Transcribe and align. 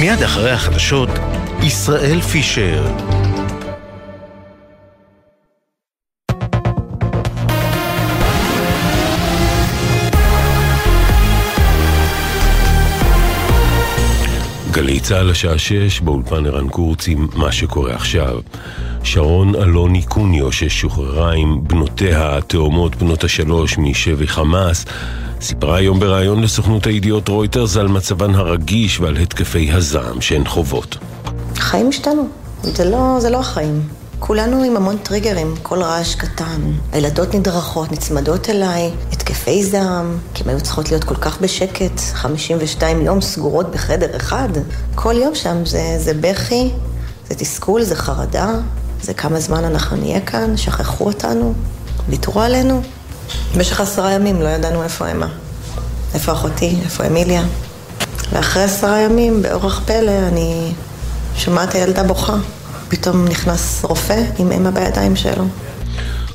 מיד 0.00 0.22
אחרי 0.22 0.50
החדשות, 0.50 1.08
ישראל 1.62 2.20
פישר. 2.20 2.84
גלי 14.70 15.00
צה"ל 15.00 15.30
השעה 15.30 15.58
שש, 15.58 16.00
באולפן 16.00 16.46
ערן 16.46 16.68
קורץ 16.68 17.08
עם 17.08 17.28
מה 17.34 17.52
שקורה 17.52 17.94
עכשיו. 17.94 18.40
שרון 19.04 19.54
אלוני 19.54 20.02
קוניו, 20.02 20.52
ששוחררה 20.52 21.32
עם 21.32 21.64
בנותיה 21.68 22.36
התאומות 22.36 22.96
בנות 22.96 23.24
השלוש 23.24 23.78
משבי 23.78 24.26
חמאס, 24.26 24.84
סיפרה 25.44 25.76
היום 25.76 26.00
בריאיון 26.00 26.42
לסוכנות 26.42 26.86
הידיעות 26.86 27.28
רויטרס 27.28 27.76
על 27.76 27.88
מצבן 27.88 28.34
הרגיש 28.34 29.00
ועל 29.00 29.16
התקפי 29.16 29.72
הזעם 29.72 30.20
שהן 30.20 30.44
חוות. 30.44 30.96
החיים 31.56 31.88
השתנו, 31.88 32.28
זה 32.62 32.84
לא, 32.84 33.16
זה 33.20 33.30
לא 33.30 33.40
החיים. 33.40 33.82
כולנו 34.18 34.62
עם 34.62 34.76
המון 34.76 34.96
טריגרים, 34.96 35.54
כל 35.62 35.82
רעש 35.82 36.14
קטן. 36.14 36.60
הילדות 36.92 37.34
נדרכות, 37.34 37.92
נצמדות 37.92 38.50
אליי, 38.50 38.90
התקפי 39.12 39.64
זעם, 39.64 40.18
כי 40.34 40.42
הן 40.44 40.50
היו 40.50 40.60
צריכות 40.60 40.90
להיות 40.90 41.04
כל 41.04 41.14
כך 41.14 41.40
בשקט, 41.40 42.00
52 42.12 43.00
יום 43.00 43.20
סגורות 43.20 43.70
בחדר 43.70 44.16
אחד. 44.16 44.48
כל 44.94 45.14
יום 45.16 45.34
שם 45.34 45.66
זה, 45.66 45.96
זה 45.98 46.12
בכי, 46.20 46.70
זה 47.28 47.34
תסכול, 47.34 47.82
זה 47.82 47.96
חרדה, 47.96 48.50
זה 49.02 49.14
כמה 49.14 49.40
זמן 49.40 49.64
אנחנו 49.64 49.96
נהיה 49.96 50.20
כאן, 50.20 50.56
שכחו 50.56 51.04
אותנו, 51.04 51.54
ויתרו 52.08 52.40
עלינו. 52.40 52.82
במשך 53.54 53.80
עשרה 53.80 54.12
ימים 54.12 54.42
לא 54.42 54.48
ידענו 54.48 54.82
איפה 54.82 55.10
אמה. 55.10 55.28
איפה 56.14 56.32
אחותי, 56.32 56.76
איפה 56.84 57.06
אמיליה. 57.06 57.42
ואחרי 58.32 58.62
עשרה 58.62 59.00
ימים, 59.00 59.42
באורח 59.42 59.82
פלא, 59.86 60.28
אני 60.28 60.72
שומעת 61.36 61.74
הילדה 61.74 62.02
בוכה. 62.02 62.36
פתאום 62.88 63.28
נכנס 63.28 63.84
רופא 63.84 64.22
עם 64.38 64.52
אמה 64.52 64.70
בידיים 64.70 65.16
שלו. 65.16 65.44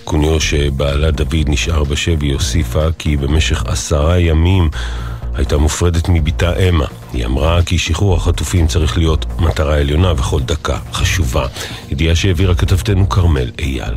קוניו 0.03 0.41
שבעלה 0.41 1.11
דוד 1.11 1.35
נשאר 1.47 1.83
בשבי 1.83 2.31
הוסיפה 2.31 2.85
כי 2.97 3.17
במשך 3.17 3.63
עשרה 3.65 4.19
ימים 4.19 4.69
הייתה 5.33 5.57
מופרדת 5.57 6.09
מבתה 6.09 6.55
אמה. 6.69 6.85
היא 7.13 7.25
אמרה 7.25 7.63
כי 7.63 7.77
שחרור 7.77 8.15
החטופים 8.15 8.67
צריך 8.67 8.97
להיות 8.97 9.25
מטרה 9.39 9.77
עליונה 9.77 10.13
וכל 10.17 10.41
דקה 10.41 10.77
חשובה. 10.93 11.45
ידיעה 11.89 12.15
שהעבירה 12.15 12.55
כתבתנו 12.55 13.09
כרמל 13.09 13.51
אייל. 13.59 13.93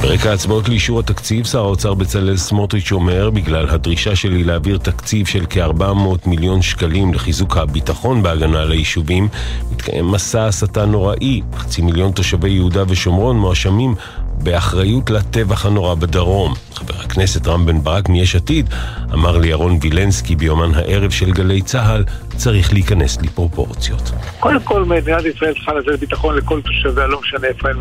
ברקע 0.00 0.30
ההצבעות 0.30 0.68
לאישור 0.68 1.00
התקציב, 1.00 1.46
שר 1.46 1.58
האוצר 1.58 1.94
בצלאל 1.94 2.36
סמוטריץ' 2.36 2.92
אומר, 2.92 3.30
בגלל 3.30 3.68
הדרישה 3.68 4.16
שלי 4.16 4.44
להעביר 4.44 4.78
תקציב 4.78 5.26
של 5.26 5.44
כ-400 5.50 6.28
מיליון 6.28 6.62
שקלים 6.62 7.14
לחיזוק 7.14 7.56
הביטחון 7.56 8.22
בהגנה 8.22 8.60
על 8.60 8.72
היישובים, 8.72 9.28
מתקיים 9.72 10.10
מסע 10.10 10.46
הסתה 10.46 10.86
נוראי. 10.86 11.42
חצי 11.56 11.82
מיליון 11.82 12.12
תושבי 12.12 12.50
יהודה 12.50 12.82
ושומרון 12.88 13.38
מואשמים 13.38 13.94
באחריות 14.42 15.10
לטבח 15.10 15.66
הנורא 15.66 15.94
בדרום. 15.94 16.54
חבר 16.74 16.94
הכנסת 17.04 17.48
רם 17.48 17.66
בן 17.66 17.80
ברק 17.80 18.08
מיש 18.08 18.36
עתיד 18.36 18.68
אמר 19.12 19.38
לירון 19.38 19.78
וילנסקי 19.82 20.36
ביומן 20.36 20.74
הערב 20.74 21.10
של 21.10 21.32
גלי 21.32 21.62
צה"ל, 21.62 22.04
צריך 22.36 22.72
להיכנס 22.72 23.18
לפרופורציות. 23.22 24.10
קודם 24.40 24.60
כל 24.60 24.84
מדינת 24.84 25.24
ישראל 25.24 25.54
צריכה 25.54 25.74
לתת 25.74 26.00
ביטחון 26.00 26.36
לכל 26.36 26.60
תושביה, 26.60 27.06
לא 27.06 27.20
משנה 27.20 27.46
איפה 27.46 27.68
הם, 27.70 27.76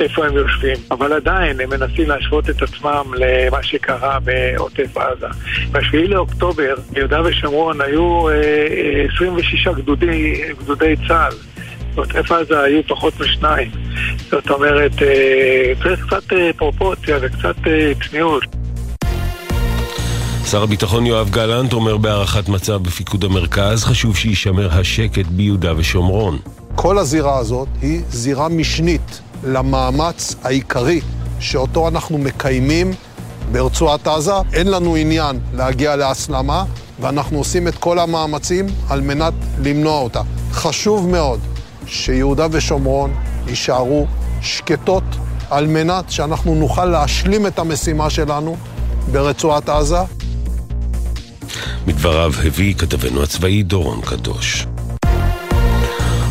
איפה 0.00 0.26
הם 0.26 0.34
יושבים. 0.34 0.76
אבל 0.90 1.12
עדיין 1.12 1.60
הם 1.60 1.70
מנסים 1.70 2.08
להשוות 2.08 2.50
את 2.50 2.62
עצמם 2.62 3.04
למה 3.14 3.62
שקרה 3.62 4.18
בעוטף 4.20 4.96
עזה. 4.96 5.26
ב-7 5.72 6.08
לאוקטובר 6.08 6.74
ביהודה 6.92 7.22
ושומרון 7.24 7.80
היו 7.80 8.28
אה, 8.28 8.34
26 9.16 9.66
אה, 9.66 9.72
גדודי, 9.72 10.42
גדודי 10.62 10.94
צה"ל. 11.08 11.57
בעוטף 11.98 12.32
עזה 12.32 12.60
היו 12.60 12.82
פחות 12.88 13.20
משניים. 13.20 13.70
זאת 14.30 14.50
אומרת, 14.50 15.02
אה, 15.02 15.72
צריך 15.82 16.06
קצת 16.06 16.32
אה, 16.32 16.50
פרופורציה 16.56 17.16
וקצת 17.22 17.56
אה, 17.66 17.92
צניעות. 18.08 18.42
שר 20.50 20.62
הביטחון 20.62 21.06
יואב 21.06 21.30
גלנט 21.30 21.72
אומר 21.72 21.96
בהערכת 21.96 22.48
מצב 22.48 22.82
בפיקוד 22.82 23.24
המרכז, 23.24 23.84
חשוב 23.84 24.16
שיישמר 24.16 24.68
השקט 24.72 25.26
ביהודה 25.26 25.72
ושומרון. 25.76 26.38
כל 26.74 26.98
הזירה 26.98 27.38
הזאת 27.38 27.68
היא 27.82 28.00
זירה 28.08 28.48
משנית 28.48 29.20
למאמץ 29.44 30.36
העיקרי 30.44 31.00
שאותו 31.40 31.88
אנחנו 31.88 32.18
מקיימים 32.18 32.90
ברצועת 33.52 34.06
עזה. 34.06 34.32
אין 34.52 34.70
לנו 34.70 34.96
עניין 34.96 35.38
להגיע 35.54 35.96
להסלמה, 35.96 36.64
ואנחנו 37.00 37.38
עושים 37.38 37.68
את 37.68 37.74
כל 37.74 37.98
המאמצים 37.98 38.66
על 38.88 39.00
מנת 39.00 39.34
למנוע 39.64 40.00
אותה. 40.00 40.20
חשוב 40.52 41.08
מאוד 41.08 41.40
שיהודה 41.88 42.46
ושומרון 42.50 43.14
יישארו 43.46 44.06
שקטות 44.42 45.04
על 45.50 45.66
מנת 45.66 46.10
שאנחנו 46.10 46.54
נוכל 46.54 46.84
להשלים 46.84 47.46
את 47.46 47.58
המשימה 47.58 48.10
שלנו 48.10 48.56
ברצועת 49.12 49.68
עזה. 49.68 49.98
מדבריו 51.86 52.32
הביא 52.44 52.74
כתבנו 52.74 53.22
הצבאי 53.22 53.62
דורון 53.62 54.00
קדוש. 54.00 54.66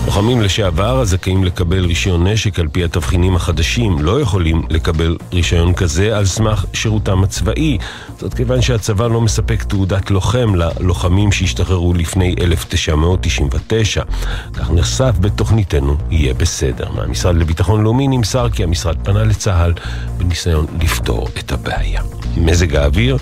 לוחמים 0.07 0.41
לשעבר 0.41 0.99
הזכאים 0.99 1.43
לקבל 1.43 1.85
רישיון 1.85 2.27
נשק 2.27 2.59
על 2.59 2.67
פי 2.67 2.83
התבחינים 2.83 3.35
החדשים 3.35 3.99
לא 3.99 4.21
יכולים 4.21 4.61
לקבל 4.69 5.17
רישיון 5.33 5.73
כזה 5.73 6.17
על 6.17 6.25
סמך 6.25 6.65
שירותם 6.73 7.23
הצבאי. 7.23 7.77
זאת 8.19 8.33
כיוון 8.33 8.61
שהצבא 8.61 9.07
לא 9.07 9.21
מספק 9.21 9.63
תעודת 9.63 10.11
לוחם 10.11 10.55
ללוחמים 10.55 11.31
שהשתחררו 11.31 11.93
לפני 11.93 12.35
1999. 12.41 14.03
כך 14.53 14.71
נחשף 14.71 15.15
בתוכניתנו 15.19 15.97
יהיה 16.09 16.33
בסדר. 16.33 16.91
מהמשרד 16.91 17.35
לביטחון 17.35 17.83
לאומי 17.83 18.07
נמסר 18.07 18.49
כי 18.49 18.63
המשרד 18.63 18.97
פנה 19.03 19.23
לצה"ל 19.23 19.73
בניסיון 20.17 20.65
לפתור 20.81 21.27
את 21.39 21.51
הבעיה. 21.51 22.01
מזג 22.37 22.75
האוויר 22.75 23.17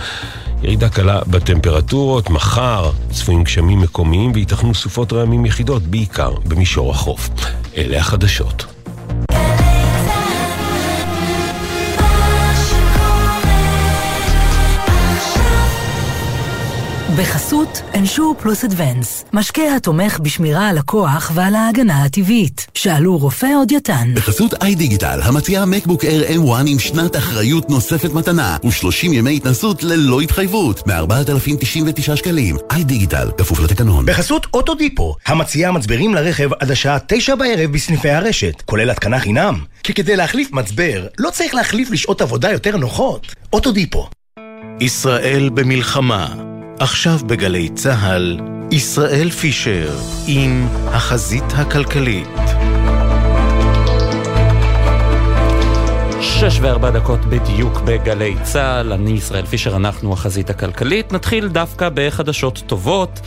ירידה 0.64 0.90
קלה 0.90 1.20
בטמפרטורות, 1.28 2.30
מחר 2.30 2.92
צפויים 3.12 3.44
גשמים 3.44 3.82
מקומיים 3.82 4.32
וייתכנו 4.32 4.74
סופות 4.76 5.14
רעמים 5.14 5.46
יחידות, 5.46 5.84
בעיקר 5.84 6.32
במישור 6.48 6.92
החוף. 6.92 7.30
אלה 7.78 7.98
החדשות. 7.98 8.75
בחסות 17.18 17.82
אנשור 17.94 18.36
פלוס 18.40 18.64
אדוונס, 18.64 19.26
משקה 19.34 19.76
התומך 19.76 20.20
בשמירה 20.20 20.70
על 20.70 20.78
הכוח 20.78 21.32
ועל 21.34 21.56
ההגנה 21.56 22.04
הטבעית. 22.04 22.68
שאלו 22.74 23.18
רופא 23.18 23.48
או 23.56 23.66
דיאטן. 23.66 24.14
בחסות 24.16 24.54
איי 24.64 24.76
דיגיטל, 24.76 25.20
המציעה 25.24 25.66
מקבוק 25.66 26.06
אייר 26.06 26.42
M1 26.42 26.68
עם 26.68 26.80
שנת 26.80 27.16
אחריות 27.16 27.70
נוספת 27.70 28.14
מתנה, 28.14 28.58
ו-30 28.64 29.06
ימי 29.06 29.36
התנסות 29.36 29.84
ללא 29.84 30.22
התחייבות, 30.22 30.88
מ-4,099 30.88 32.16
שקלים. 32.16 32.58
איי 32.72 32.84
דיגיטל, 32.84 33.32
כפוף 33.38 33.60
לתקנון. 33.60 34.06
בחסות 34.06 34.48
אוטודיפו, 34.54 35.16
המציעה 35.26 35.72
מצברים 35.72 36.16
לרכב 36.16 36.54
עד 36.54 36.72
השעה 36.72 36.98
9 37.08 37.36
בערב 37.36 37.72
בסניפי 37.72 38.10
הרשת, 38.10 38.62
כולל 38.62 38.90
התקנה 38.90 39.20
חינם. 39.20 39.60
כי 39.84 39.94
כדי 39.94 40.16
להחליף 40.16 40.52
מצבר, 40.52 41.08
לא 41.18 41.30
צריך 41.30 41.54
להחליף 41.56 41.92
לשעות 41.92 42.22
עבודה 42.22 42.52
יותר 42.52 42.78
נוחות. 42.78 43.36
אוטודיפו. 43.54 44.10
ישראל 44.82 45.50
במלחמה 45.50 46.55
עכשיו 46.80 47.20
בגלי 47.26 47.70
צה"ל, 47.70 48.40
ישראל 48.72 49.30
פישר 49.30 49.90
עם 50.28 50.68
החזית 50.88 51.44
הכלכלית. 51.54 52.28
שש 56.22 56.60
וארבע 56.62 56.90
דקות 56.90 57.20
בדיוק 57.26 57.82
בגלי 57.86 58.36
צה"ל, 58.44 58.94
אני 58.94 59.12
ישראל 59.12 59.46
פישר, 59.46 59.76
אנחנו 59.76 60.14
החזית 60.14 60.50
הכלכלית. 60.50 61.14
נתחיל 61.14 61.48
דווקא 61.48 61.90
בחדשות 61.94 62.64
טובות. 62.68 63.20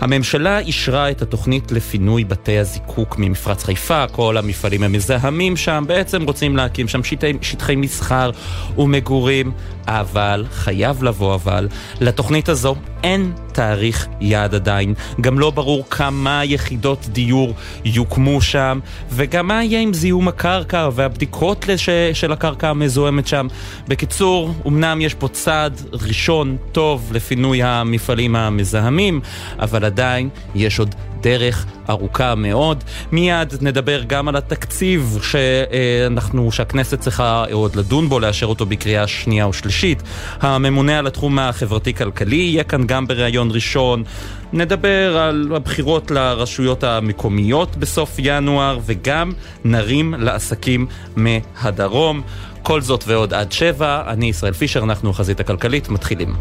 הממשלה 0.00 0.58
אישרה 0.58 1.10
את 1.10 1.22
התוכנית 1.22 1.72
לפינוי 1.72 2.24
בתי 2.24 2.58
הזיקוק 2.58 3.18
ממפרץ 3.18 3.64
חיפה, 3.64 4.04
כל 4.12 4.36
המפעלים 4.36 4.82
המזהמים 4.82 5.56
שם, 5.56 5.84
בעצם 5.86 6.22
רוצים 6.22 6.56
להקים 6.56 6.88
שם 6.88 7.04
שטחי, 7.04 7.32
שטחי 7.40 7.76
מסחר 7.76 8.30
ומגורים, 8.78 9.52
אבל, 9.86 10.44
חייב 10.52 11.02
לבוא 11.02 11.34
אבל, 11.34 11.68
לתוכנית 12.00 12.48
הזו 12.48 12.76
אין 13.02 13.32
תאריך 13.52 14.06
יעד 14.20 14.54
עדיין. 14.54 14.94
גם 15.20 15.38
לא 15.38 15.50
ברור 15.50 15.84
כמה 15.90 16.44
יחידות 16.44 17.06
דיור 17.08 17.54
יוקמו 17.84 18.40
שם, 18.40 18.80
וגם 19.10 19.46
מה 19.46 19.64
יהיה 19.64 19.80
עם 19.80 19.94
זיהום 19.94 20.28
הקרקע 20.28 20.88
והבדיקות 20.92 21.68
לש... 21.68 21.88
של 22.12 22.32
הקרקע 22.32 22.68
המזוהמת 22.68 23.26
שם. 23.26 23.46
בקיצור, 23.88 24.54
אמנם 24.66 25.00
יש 25.00 25.14
פה 25.14 25.28
צעד 25.28 25.82
ראשון 25.92 26.56
טוב 26.72 27.10
לפינוי 27.12 27.62
המפעלים 27.62 28.36
המזהמים, 28.36 29.20
אבל 29.58 29.83
עדיין 29.84 30.28
יש 30.54 30.78
עוד 30.78 30.94
הדרך 31.24 31.66
ארוכה 31.90 32.34
מאוד. 32.34 32.84
מיד 33.12 33.54
נדבר 33.60 34.02
גם 34.06 34.28
על 34.28 34.36
התקציב 34.36 35.18
שאנחנו, 35.22 36.52
שהכנסת 36.52 37.00
צריכה 37.00 37.44
עוד 37.52 37.76
לדון 37.76 38.08
בו, 38.08 38.20
לאשר 38.20 38.46
אותו 38.46 38.66
בקריאה 38.66 39.06
שנייה 39.06 39.48
ושלישית. 39.48 40.02
הממונה 40.40 40.98
על 40.98 41.06
התחום 41.06 41.38
החברתי-כלכלי 41.38 42.36
יהיה 42.36 42.64
כאן 42.64 42.86
גם 42.86 43.06
בריאיון 43.06 43.50
ראשון. 43.50 44.04
נדבר 44.52 45.16
על 45.18 45.48
הבחירות 45.56 46.10
לרשויות 46.10 46.84
המקומיות 46.84 47.76
בסוף 47.76 48.14
ינואר 48.18 48.78
וגם 48.86 49.32
נרים 49.64 50.14
לעסקים 50.18 50.86
מהדרום. 51.16 52.22
כל 52.62 52.80
זאת 52.80 53.04
ועוד 53.06 53.34
עד 53.34 53.52
שבע, 53.52 54.02
אני 54.06 54.26
ישראל 54.26 54.52
פישר, 54.52 54.82
אנחנו 54.82 55.10
החזית 55.10 55.40
הכלכלית, 55.40 55.88
מתחילים. 55.88 56.34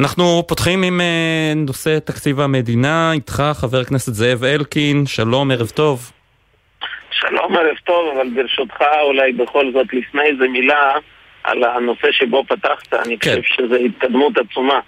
אנחנו 0.00 0.42
פותחים 0.48 0.82
עם 0.82 1.00
uh, 1.00 1.58
נושא 1.66 1.98
תקציב 1.98 2.40
המדינה, 2.40 3.12
איתך 3.12 3.42
חבר 3.54 3.80
הכנסת 3.80 4.14
זאב 4.14 4.44
אלקין, 4.44 5.06
שלום, 5.06 5.50
ערב 5.50 5.68
טוב. 5.68 6.12
שלום, 7.10 7.56
ערב 7.56 7.76
טוב, 7.84 8.16
אבל 8.16 8.28
ברשותך 8.34 8.76
אולי 9.02 9.32
בכל 9.32 9.72
זאת 9.72 9.86
לפני 9.92 10.22
איזה 10.22 10.48
מילה 10.48 10.92
על 11.44 11.64
הנושא 11.64 12.12
שבו 12.12 12.44
פתחת, 12.44 12.94
אני 12.94 13.18
כן. 13.18 13.30
חושב 13.30 13.42
שזו 13.42 13.74
התקדמות 13.74 14.32
עצומה. 14.38 14.80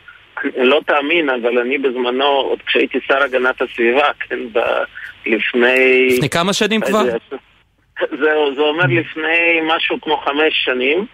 לא 0.56 0.80
תאמין, 0.86 1.30
אבל 1.30 1.58
אני 1.58 1.78
בזמנו, 1.78 2.24
עוד 2.24 2.62
כשהייתי 2.66 2.98
שר 3.08 3.22
הגנת 3.22 3.62
הסביבה, 3.62 4.08
כן, 4.20 4.38
ב... 4.52 4.58
לפני... 5.26 6.08
לפני 6.10 6.28
כמה 6.28 6.52
שנים 6.52 6.80
כבר? 6.80 7.02
זהו, 8.20 8.54
זה 8.54 8.60
אומר 8.60 8.84
לפני 8.84 9.60
משהו 9.62 10.00
כמו 10.00 10.16
חמש 10.16 10.64
שנים. 10.64 11.06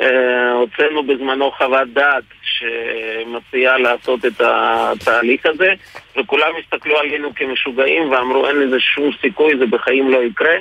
אה, 0.00 0.52
הוצאנו 0.52 1.02
בזמנו 1.02 1.50
חוות 1.50 1.88
דעת 1.88 2.24
שמציעה 2.42 3.78
לעשות 3.78 4.24
את 4.24 4.40
התהליך 4.40 5.46
הזה, 5.46 5.72
וכולם 6.16 6.52
הסתכלו 6.58 6.98
עלינו 6.98 7.34
כמשוגעים 7.34 8.10
ואמרו 8.10 8.46
אין 8.46 8.56
לזה 8.56 8.80
שום 8.80 9.10
סיכוי, 9.20 9.58
זה 9.58 9.66
בחיים 9.66 10.10
לא 10.10 10.22
יקרה. 10.22 10.54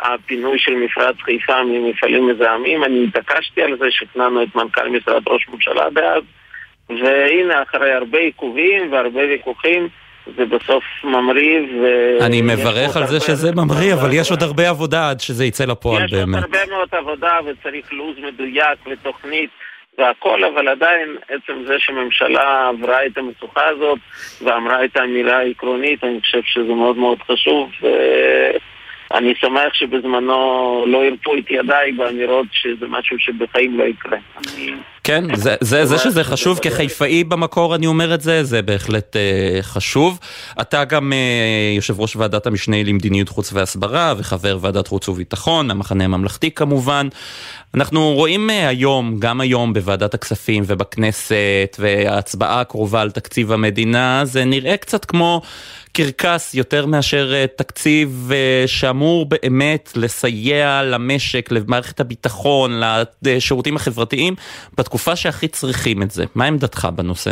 הפינוי 0.00 0.58
של 0.58 0.74
מפרץ 0.74 1.16
חיפה 1.20 1.64
ממפעלים 1.64 2.26
מזהמים, 2.26 2.84
אני 2.84 3.04
התעקשתי 3.04 3.62
על 3.62 3.76
זה, 3.78 3.86
שכנענו 3.90 4.42
את 4.42 4.54
מנכ"ל 4.54 4.88
משרד 4.88 5.22
ראש 5.28 5.48
ממשלה 5.48 5.90
דאז, 5.90 6.22
והנה 6.88 7.62
אחרי 7.62 7.92
הרבה 7.92 8.18
עיכובים 8.18 8.92
והרבה 8.92 9.20
ויכוחים 9.20 9.88
זה 10.36 10.44
בסוף 10.44 10.84
ממריא 11.04 11.60
ו... 11.60 11.86
אני 12.20 12.42
מברך 12.42 12.96
על 12.96 13.06
זה 13.06 13.20
שזה 13.20 13.52
ממריא, 13.52 13.94
אבל 13.94 14.12
יש 14.12 14.30
עוד 14.30 14.42
הרבה 14.42 14.68
עבודה 14.68 15.10
עד 15.10 15.20
שזה 15.20 15.44
יצא 15.44 15.64
לפועל 15.64 16.06
באמת. 16.10 16.38
יש 16.38 16.44
עוד 16.44 16.54
הרבה 16.54 16.74
מאוד 16.74 16.88
עבודה 16.92 17.38
וצריך 17.46 17.92
לו"ז 17.92 18.16
מדויק 18.18 18.78
ותוכנית 18.86 19.50
והכל, 19.98 20.44
אבל 20.44 20.68
עדיין 20.68 21.16
עצם 21.28 21.64
זה 21.66 21.74
שממשלה 21.78 22.68
עברה 22.68 23.06
את 23.06 23.18
המשוכה 23.18 23.68
הזאת 23.68 23.98
ואמרה 24.42 24.84
את 24.84 24.96
האמירה 24.96 25.38
העקרונית, 25.38 26.04
אני 26.04 26.20
חושב 26.20 26.40
שזה 26.44 26.72
מאוד 26.74 26.96
מאוד 26.96 27.18
חשוב. 27.22 27.70
ו... 27.82 27.86
אני 29.12 29.34
שמח 29.40 29.74
שבזמנו 29.74 30.84
לא 30.86 31.04
הרפו 31.04 31.34
את 31.38 31.50
ידיי 31.50 31.92
באמירות 31.92 32.46
שזה 32.52 32.86
משהו 32.88 33.16
שבחיים 33.18 33.78
לא 33.78 33.84
יקרה. 33.84 34.18
כן, 35.04 35.34
זה, 35.34 35.54
זה, 35.60 35.86
זה 35.86 35.98
שזה 35.98 36.24
חשוב, 36.24 36.58
כחיפאי 36.58 37.24
במקור 37.24 37.74
אני 37.74 37.86
אומר 37.86 38.14
את 38.14 38.20
זה, 38.20 38.44
זה 38.44 38.62
בהחלט 38.62 39.16
uh, 39.16 39.62
חשוב. 39.62 40.18
אתה 40.60 40.84
גם 40.84 41.12
uh, 41.12 41.76
יושב 41.76 42.00
ראש 42.00 42.16
ועדת 42.16 42.46
המשנה 42.46 42.82
למדיניות 42.82 43.28
חוץ 43.28 43.52
והסברה 43.52 44.14
וחבר 44.18 44.58
ועדת 44.60 44.88
חוץ 44.88 45.08
וביטחון, 45.08 45.70
המחנה 45.70 46.04
הממלכתי 46.04 46.50
כמובן. 46.50 47.08
אנחנו 47.74 48.12
רואים 48.12 48.50
uh, 48.50 48.52
היום, 48.52 49.16
גם 49.18 49.40
היום 49.40 49.72
בוועדת 49.72 50.14
הכספים 50.14 50.62
ובכנסת, 50.66 51.76
וההצבעה 51.78 52.60
הקרובה 52.60 53.00
על 53.00 53.10
תקציב 53.10 53.52
המדינה, 53.52 54.20
זה 54.24 54.44
נראה 54.44 54.76
קצת 54.76 55.04
כמו... 55.04 55.42
קרקס 55.96 56.54
יותר 56.54 56.86
מאשר 56.86 57.34
אה, 57.34 57.46
תקציב 57.46 58.08
אה, 58.32 58.64
שאמור 58.66 59.26
באמת 59.28 59.88
לסייע 59.96 60.82
למשק, 60.92 61.52
למערכת 61.52 62.00
הביטחון, 62.00 62.70
לשירותים 63.26 63.76
החברתיים, 63.76 64.34
בתקופה 64.78 65.16
שהכי 65.16 65.48
צריכים 65.48 66.02
את 66.02 66.10
זה. 66.10 66.24
מה 66.34 66.44
עמדתך 66.44 66.88
בנושא? 66.96 67.30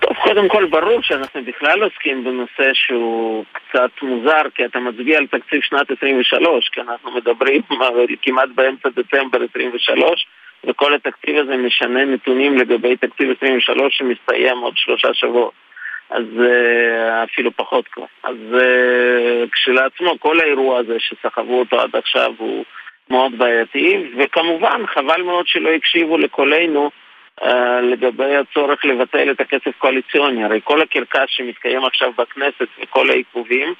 טוב, 0.00 0.16
קודם 0.22 0.48
כל 0.48 0.64
ברור 0.70 1.02
שאנחנו 1.02 1.40
בכלל 1.44 1.82
עוסקים 1.82 2.24
בנושא 2.24 2.70
שהוא 2.74 3.44
קצת 3.52 3.90
מוזר, 4.02 4.42
כי 4.54 4.64
אתה 4.64 4.78
מצביע 4.78 5.18
על 5.18 5.26
תקציב 5.26 5.60
שנת 5.62 5.90
23, 5.90 6.68
כי 6.72 6.80
אנחנו 6.80 7.10
מדברים 7.10 7.62
כמעט 8.22 8.48
באמצע 8.54 8.88
דצמבר 8.88 9.38
23, 9.50 10.26
וכל 10.66 10.94
התקציב 10.94 11.36
הזה 11.36 11.56
משנה 11.56 12.04
נתונים 12.04 12.58
לגבי 12.58 12.96
תקציב 12.96 13.30
23 13.36 13.98
שמסתיים 13.98 14.58
עוד 14.58 14.74
שלושה 14.76 15.14
שבועות. 15.14 15.69
אז 16.10 16.24
uh, 16.36 17.24
אפילו 17.24 17.50
פחות 17.56 17.88
כבר. 17.88 18.04
אז 18.22 18.36
uh, 18.52 19.50
כשלעצמו 19.52 20.20
כל 20.20 20.40
האירוע 20.40 20.78
הזה 20.78 20.96
שסחבו 20.98 21.58
אותו 21.58 21.80
עד 21.80 21.96
עכשיו 21.96 22.32
הוא 22.38 22.64
מאוד 23.10 23.38
בעייתי, 23.38 24.10
וכמובן 24.18 24.86
חבל 24.86 25.22
מאוד 25.22 25.46
שלא 25.46 25.70
הקשיבו 25.70 26.18
לקולנו 26.18 26.90
uh, 27.40 27.46
לגבי 27.82 28.36
הצורך 28.36 28.84
לבטל 28.84 29.30
את 29.30 29.40
הכסף 29.40 29.66
הקואליציוני. 29.66 30.44
הרי 30.44 30.60
כל 30.64 30.82
הקרקס 30.82 31.26
שמתקיים 31.26 31.84
עכשיו 31.84 32.12
בכנסת 32.18 32.68
וכל 32.82 33.10
העיכובים, 33.10 33.74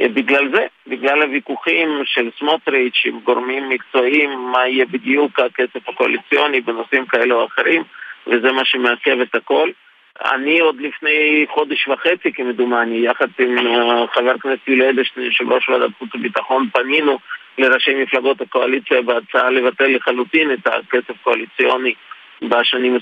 בגלל 0.00 0.48
זה, 0.54 0.66
בגלל 0.86 1.22
הוויכוחים 1.22 2.02
של 2.04 2.30
סמוטריץ' 2.38 3.02
עם 3.04 3.20
גורמים 3.20 3.68
מקצועיים, 3.68 4.30
מה 4.52 4.68
יהיה 4.68 4.86
בדיוק 4.86 5.40
הכסף 5.40 5.88
הקואליציוני 5.88 6.60
בנושאים 6.60 7.06
כאלה 7.06 7.34
או 7.34 7.46
אחרים, 7.46 7.82
וזה 8.26 8.52
מה 8.52 8.64
שמעכב 8.64 9.20
את 9.20 9.34
הכל. 9.34 9.70
אני 10.24 10.60
עוד 10.60 10.80
לפני 10.80 11.46
חודש 11.48 11.88
וחצי, 11.88 12.32
כמדומני, 12.32 12.98
יחד 12.98 13.26
עם 13.38 13.58
uh, 13.58 14.14
חבר 14.14 14.30
הכנסת 14.30 14.68
יולי 14.68 14.90
אדלשטיין, 14.90 15.26
יושב 15.26 15.52
ראש 15.52 15.68
ועדת 15.68 15.90
חוץ 15.98 16.14
וביטחון, 16.14 16.68
פנינו 16.72 17.18
לראשי 17.58 17.94
מפלגות 17.94 18.40
הקואליציה 18.40 19.02
בהצעה 19.02 19.50
לבטל 19.50 19.96
לחלוטין 19.96 20.52
את 20.52 20.66
הכסף 20.66 21.10
הקואליציוני 21.10 21.94
בשנים 22.42 22.96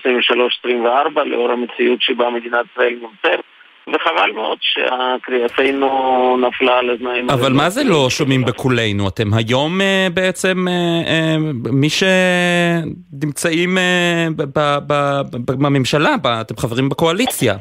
23-24, 0.67 1.21
לאור 1.25 1.53
המציאות 1.53 2.03
שבה 2.03 2.31
מדינת 2.31 2.67
ישראל 2.73 2.95
נמצאת. 3.01 3.54
וחבל 3.89 4.31
מאוד 4.35 4.59
שקריאתנו 4.61 6.37
נפלה 6.37 6.79
על 6.79 6.91
אוזניים. 6.91 7.31
אבל 7.31 7.53
מה 7.53 7.71
זה 7.71 7.85
לא 7.85 8.11
שומעים 8.11 8.45
בקולנו? 8.45 9.09
אתם 9.09 9.35
היום 9.35 9.81
uh, 9.81 10.13
בעצם 10.15 10.67
uh, 10.69 10.71
uh, 11.67 11.73
מי 11.73 11.89
שנמצאים 11.91 13.79
בממשלה, 15.47 16.15
אתם 16.41 16.57
חברים 16.57 16.89
בקואליציה. 16.89 17.55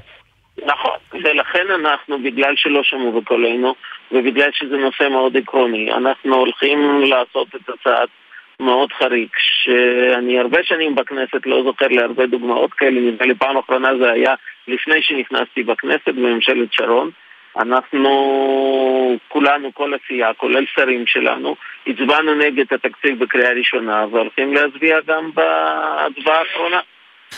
נכון, 0.65 0.97
ולכן 1.13 1.65
אנחנו, 1.79 2.17
בגלל 2.23 2.53
שלא 2.55 2.83
שמעו 2.83 3.21
בקולנו, 3.21 3.75
ובגלל 4.11 4.49
שזה 4.53 4.77
נושא 4.77 5.03
מאוד 5.11 5.37
עקרוני, 5.37 5.93
אנחנו 5.93 6.35
הולכים 6.35 7.01
לעשות 7.03 7.47
את 7.55 7.69
הצעד 7.69 8.07
מאוד 8.59 8.93
חריג, 8.93 9.29
שאני 9.37 10.39
הרבה 10.39 10.63
שנים 10.63 10.95
בכנסת 10.95 11.45
לא 11.45 11.63
זוכר 11.63 11.87
להרבה 11.89 12.25
דוגמאות 12.25 12.73
כאלה, 12.73 13.01
נדמה 13.01 13.25
לי 13.25 13.35
פעם 13.35 13.57
אחרונה 13.57 13.97
זה 13.97 14.11
היה 14.11 14.33
לפני 14.67 15.01
שנכנסתי 15.01 15.63
בכנסת 15.63 16.07
בממשלת 16.07 16.73
שרון. 16.73 17.09
אנחנו 17.57 18.09
כולנו, 19.27 19.73
כל 19.73 19.93
הסיעה, 19.93 20.33
כולל 20.33 20.65
שרים 20.75 21.07
שלנו, 21.07 21.55
הצבענו 21.87 22.35
נגד 22.35 22.65
התקציב 22.73 23.19
בקריאה 23.19 23.53
ראשונה 23.53 24.05
והולכים 24.11 24.53
להצביע 24.53 24.99
גם 25.07 25.31
בהצבעה 25.33 26.39
האחרונה. 26.39 26.79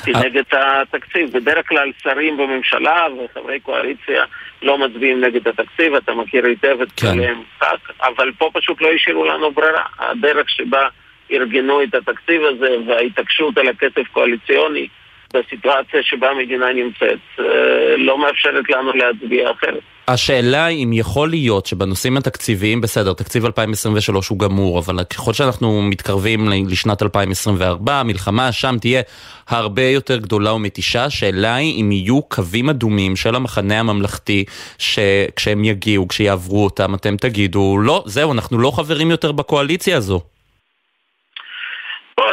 כנגד 0.05 0.43
התקציב. 0.51 1.31
בדרך 1.31 1.67
כלל 1.67 1.91
שרים 2.03 2.37
בממשלה 2.37 3.07
וחברי 3.17 3.59
קואליציה 3.59 4.23
לא 4.61 4.77
מצביעים 4.77 5.21
נגד 5.21 5.47
התקציב, 5.47 5.95
אתה 5.95 6.13
מכיר 6.13 6.45
היטב 6.45 6.81
את 6.81 6.91
כן. 6.91 7.07
כללי 7.07 7.27
המשחק, 7.27 7.89
אבל 8.01 8.31
פה 8.37 8.49
פשוט 8.53 8.81
לא 8.81 8.91
השאירו 8.91 9.25
לנו 9.25 9.51
ברירה. 9.51 9.83
הדרך 9.99 10.49
שבה 10.49 10.87
ארגנו 11.31 11.83
את 11.83 11.95
התקציב 11.95 12.41
הזה 12.43 12.75
וההתעקשות 12.87 13.57
על 13.57 13.67
הכסף 13.67 14.07
קואליציוני 14.11 14.87
בסיטואציה 15.33 16.03
שבה 16.03 16.29
המדינה 16.29 16.65
נמצאת 16.73 17.19
אה, 17.39 17.97
לא 17.97 18.17
מאפשרת 18.17 18.69
לנו 18.69 18.91
להצביע 18.93 19.51
אחרת. 19.51 19.81
השאלה 20.07 20.67
אם 20.67 20.89
יכול 20.93 21.29
להיות 21.29 21.65
שבנושאים 21.65 22.17
התקציביים, 22.17 22.81
בסדר, 22.81 23.13
תקציב 23.13 23.45
2023 23.45 24.27
הוא 24.27 24.39
גמור, 24.39 24.79
אבל 24.79 25.03
ככל 25.03 25.33
שאנחנו 25.33 25.81
מתקרבים 25.81 26.49
לשנת 26.69 27.03
2024, 27.03 27.99
המלחמה 27.99 28.51
שם 28.51 28.75
תהיה 28.81 29.01
הרבה 29.49 29.81
יותר 29.81 30.17
גדולה 30.17 30.53
ומתישה. 30.53 31.05
השאלה 31.05 31.55
היא 31.55 31.81
אם 31.81 31.91
יהיו 31.91 32.21
קווים 32.21 32.69
אדומים 32.69 33.15
של 33.15 33.35
המחנה 33.35 33.79
הממלכתי, 33.79 34.45
שכשהם 34.77 35.63
יגיעו, 35.63 36.07
כשיעברו 36.07 36.63
אותם, 36.63 36.95
אתם 36.95 37.17
תגידו, 37.17 37.77
לא, 37.77 38.03
זהו, 38.05 38.33
אנחנו 38.33 38.57
לא 38.57 38.71
חברים 38.71 39.11
יותר 39.11 39.31
בקואליציה 39.31 39.97
הזו. 39.97 40.34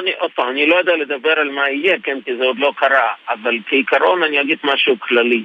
אני, 0.02 0.12
עוד 0.18 0.30
פעם, 0.34 0.48
אני 0.48 0.66
לא 0.66 0.76
יודע 0.76 0.96
לדבר 0.96 1.40
על 1.40 1.50
מה 1.50 1.70
יהיה, 1.70 1.96
כן, 2.02 2.18
כי 2.24 2.36
זה 2.36 2.44
עוד 2.44 2.58
לא 2.58 2.72
קרה, 2.76 3.12
אבל 3.28 3.58
כעיקרון 3.66 4.22
אני 4.22 4.40
אגיד 4.40 4.58
משהו 4.64 5.00
כללי. 5.00 5.42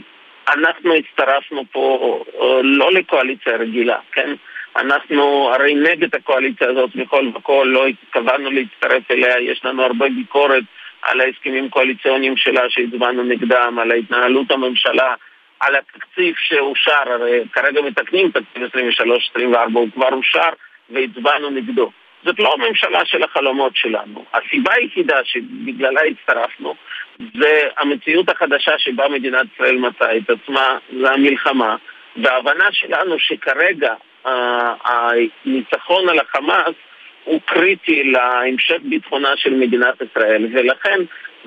אנחנו 0.48 0.94
הצטרפנו 0.94 1.64
פה 1.72 2.24
אה, 2.42 2.62
לא 2.64 2.92
לקואליציה 2.92 3.58
רגילה, 3.58 3.98
כן? 4.12 4.34
אנחנו 4.76 5.52
הרי 5.54 5.76
נגד 5.76 6.16
הקואליציה 6.16 6.70
הזאת 6.70 6.96
מכל 6.96 7.30
וכל, 7.36 7.68
לא 7.72 7.88
התכוונו 7.88 8.52
להצטרף 8.52 9.12
אליה, 9.12 9.40
יש 9.40 9.66
לנו 9.66 9.84
הרבה 9.84 10.06
ביקורת 10.10 10.64
על 11.02 11.22
ההסכמים 11.22 11.66
הקואליציוניים 11.66 12.38
שלה 12.38 12.62
שהצבענו 12.70 13.24
נגדם, 13.24 13.80
על 13.80 13.92
התנהלות 13.92 14.52
הממשלה 14.52 15.14
על 15.60 15.76
התקציב 15.76 16.36
שאושר, 16.38 17.12
הרי 17.14 17.44
כרגע 17.54 17.82
מתקנים 17.82 18.32
תקציב 18.32 18.64
23-24, 19.38 19.44
הוא 19.74 19.88
כבר 19.94 20.14
אושר 20.14 20.50
והצבענו 20.90 21.50
נגדו. 21.50 21.92
זאת 22.26 22.40
לא 22.40 22.54
הממשלה 22.54 23.06
של 23.06 23.24
החלומות 23.24 23.76
שלנו. 23.76 24.26
הסיבה 24.34 24.74
היחידה 24.74 25.20
שבגללה 25.24 26.02
הצטרפנו 26.02 26.76
זה 27.20 27.62
המציאות 27.78 28.30
החדשה 28.30 28.72
שבה 28.78 29.08
מדינת 29.10 29.46
ישראל 29.54 29.78
מצאה 29.78 30.18
את 30.18 30.30
עצמה, 30.30 30.78
זה 31.02 31.12
המלחמה, 31.12 31.76
וההבנה 32.24 32.68
שלנו 32.72 33.20
שכרגע 33.20 33.94
אה, 34.26 34.74
הניצחון 34.86 36.10
על 36.10 36.20
החמאס 36.20 36.76
הוא 37.24 37.42
קריטי 37.46 38.04
להמשך 38.04 38.78
ביטחונה 38.82 39.38
של 39.38 39.54
מדינת 39.54 39.96
ישראל, 40.02 40.48
ולכן 40.54 41.00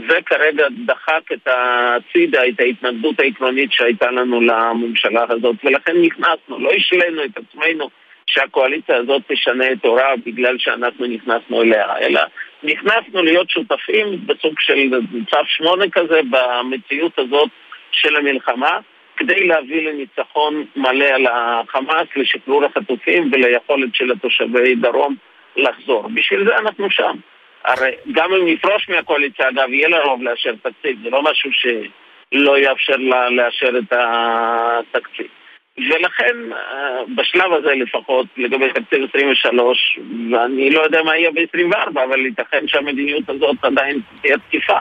זה 0.09 0.19
כרגע 0.27 0.67
דחק 0.87 1.33
את 1.33 1.49
הצידה, 1.49 2.49
את 2.49 2.61
ההתנגדות 2.61 3.21
העקרונית 3.21 3.73
שהייתה 3.73 4.11
לנו 4.11 4.41
לממשלה 4.41 5.25
הזאת, 5.29 5.57
ולכן 5.65 6.03
נכנסנו, 6.03 6.59
לא 6.59 6.71
השלינו 6.71 7.25
את 7.25 7.39
עצמנו 7.39 7.91
שהקואליציה 8.31 8.97
הזאת 8.97 9.23
תשנה 9.29 9.73
את 9.73 9.85
הורה 9.85 10.15
בגלל 10.27 10.59
שאנחנו 10.59 11.07
נכנסנו 11.07 11.63
אליה, 11.63 11.99
אלא 12.01 12.21
נכנסנו 12.63 13.23
להיות 13.23 13.51
שותפים 13.51 14.27
בסוג 14.27 14.55
של 14.59 14.91
צו 15.31 15.39
שמונה 15.47 15.85
כזה 15.93 16.21
במציאות 16.31 17.19
הזאת 17.19 17.49
של 17.93 18.17
המלחמה, 18.17 18.79
כדי 19.17 19.47
להביא 19.47 19.89
לניצחון 19.89 20.65
מלא 20.77 21.05
על 21.05 21.27
החמאס, 21.27 22.07
לשחרור 22.17 22.65
החטופים 22.65 23.31
וליכולת 23.33 23.95
של 23.95 24.13
התושבי 24.13 24.75
דרום 24.75 25.17
לחזור. 25.57 26.09
בשביל 26.15 26.45
זה 26.45 26.57
אנחנו 26.57 26.91
שם. 26.91 27.17
הרי 27.65 27.91
גם 28.13 28.33
אם 28.35 28.47
נפרוש 28.47 28.89
מהקואליציה, 28.89 29.49
אגב, 29.49 29.73
יהיה 29.73 29.89
לה 29.89 30.03
רוב 30.03 30.23
לאשר 30.23 30.53
תקציב, 30.63 30.97
זה 31.03 31.11
לא 31.11 31.23
משהו 31.23 31.51
שלא 31.53 32.59
יאפשר 32.59 32.97
לה 32.97 33.31
לאשר 33.31 33.71
את 33.79 33.93
התקציב. 33.93 35.40
ולכן 35.79 36.53
אה, 36.53 37.03
בשלב 37.17 37.53
הזה 37.53 37.71
לפחות, 37.75 38.27
לגבי 38.37 38.69
תקציב 38.69 39.05
23, 39.09 39.99
ואני 40.33 40.71
לא 40.71 40.81
יודע 40.81 41.03
מה 41.03 41.17
יהיה 41.17 41.31
ב-24, 41.31 41.91
אבל 41.91 42.27
ייתכן 42.27 42.69
שהמדיניות 42.69 43.29
הזאת 43.29 43.57
עדיין 43.63 44.01
תהיה 44.23 44.37
תקיפה. 44.39 44.79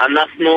אנחנו 0.00 0.50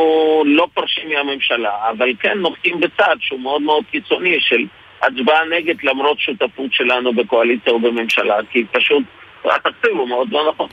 לא 0.46 0.68
פורשים 0.74 1.10
מהממשלה, 1.10 1.90
אבל 1.90 2.14
כן 2.20 2.38
נוקטים 2.38 2.80
בצעד 2.80 3.18
שהוא 3.22 3.40
מאוד 3.40 3.62
מאוד 3.62 3.84
קיצוני 3.92 4.38
של 4.40 4.66
הצבעה 5.02 5.46
נגד 5.46 5.76
למרות 5.84 6.20
שותפות 6.20 6.74
שלנו 6.74 7.14
בקואליציה 7.14 7.74
או 7.74 7.80
בממשלה, 7.80 8.36
כי 8.52 8.66
פשוט 8.72 9.04
התקציב 9.46 9.92
הוא 9.98 10.10
מאוד 10.10 10.28
לא 10.32 10.52
נכון. 10.54 10.70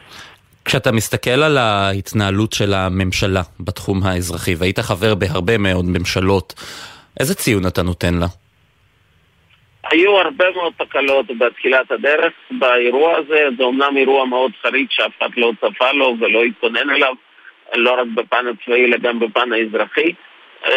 כשאתה 0.65 0.93
מסתכל 0.93 1.31
על 1.31 1.59
ההתנהלות 1.59 2.53
של 2.53 2.75
הממשלה 2.75 3.43
בתחום 3.61 4.03
האזרחי, 4.03 4.55
והיית 4.55 4.79
חבר 4.79 5.15
בהרבה 5.15 5.59
מאוד 5.59 5.85
ממשלות, 5.85 6.55
איזה 7.21 7.35
ציון 7.35 7.67
אתה 7.67 7.83
נותן 7.83 8.15
לה? 8.15 8.27
היו 9.91 10.19
הרבה 10.19 10.51
מאוד 10.51 10.73
תקלות 10.77 11.27
בתחילת 11.39 11.91
הדרך 11.91 12.33
באירוע 12.51 13.17
הזה, 13.17 13.49
זה 13.59 13.65
אומנם 13.65 13.97
אירוע 13.97 14.25
מאוד 14.25 14.53
חריג 14.63 14.87
שאף 14.91 15.13
אחד 15.19 15.31
לא 15.37 15.53
צפה 15.61 15.93
לו 15.93 16.17
ולא 16.21 16.43
התכונן 16.43 16.91
אליו, 16.91 17.15
לא 17.75 18.01
רק 18.01 18.07
בפן 18.15 18.47
הצבאי 18.47 18.85
אלא 18.85 18.97
גם 18.97 19.19
בפן 19.19 19.53
האזרחי. 19.53 20.13
Uh, 20.65 20.69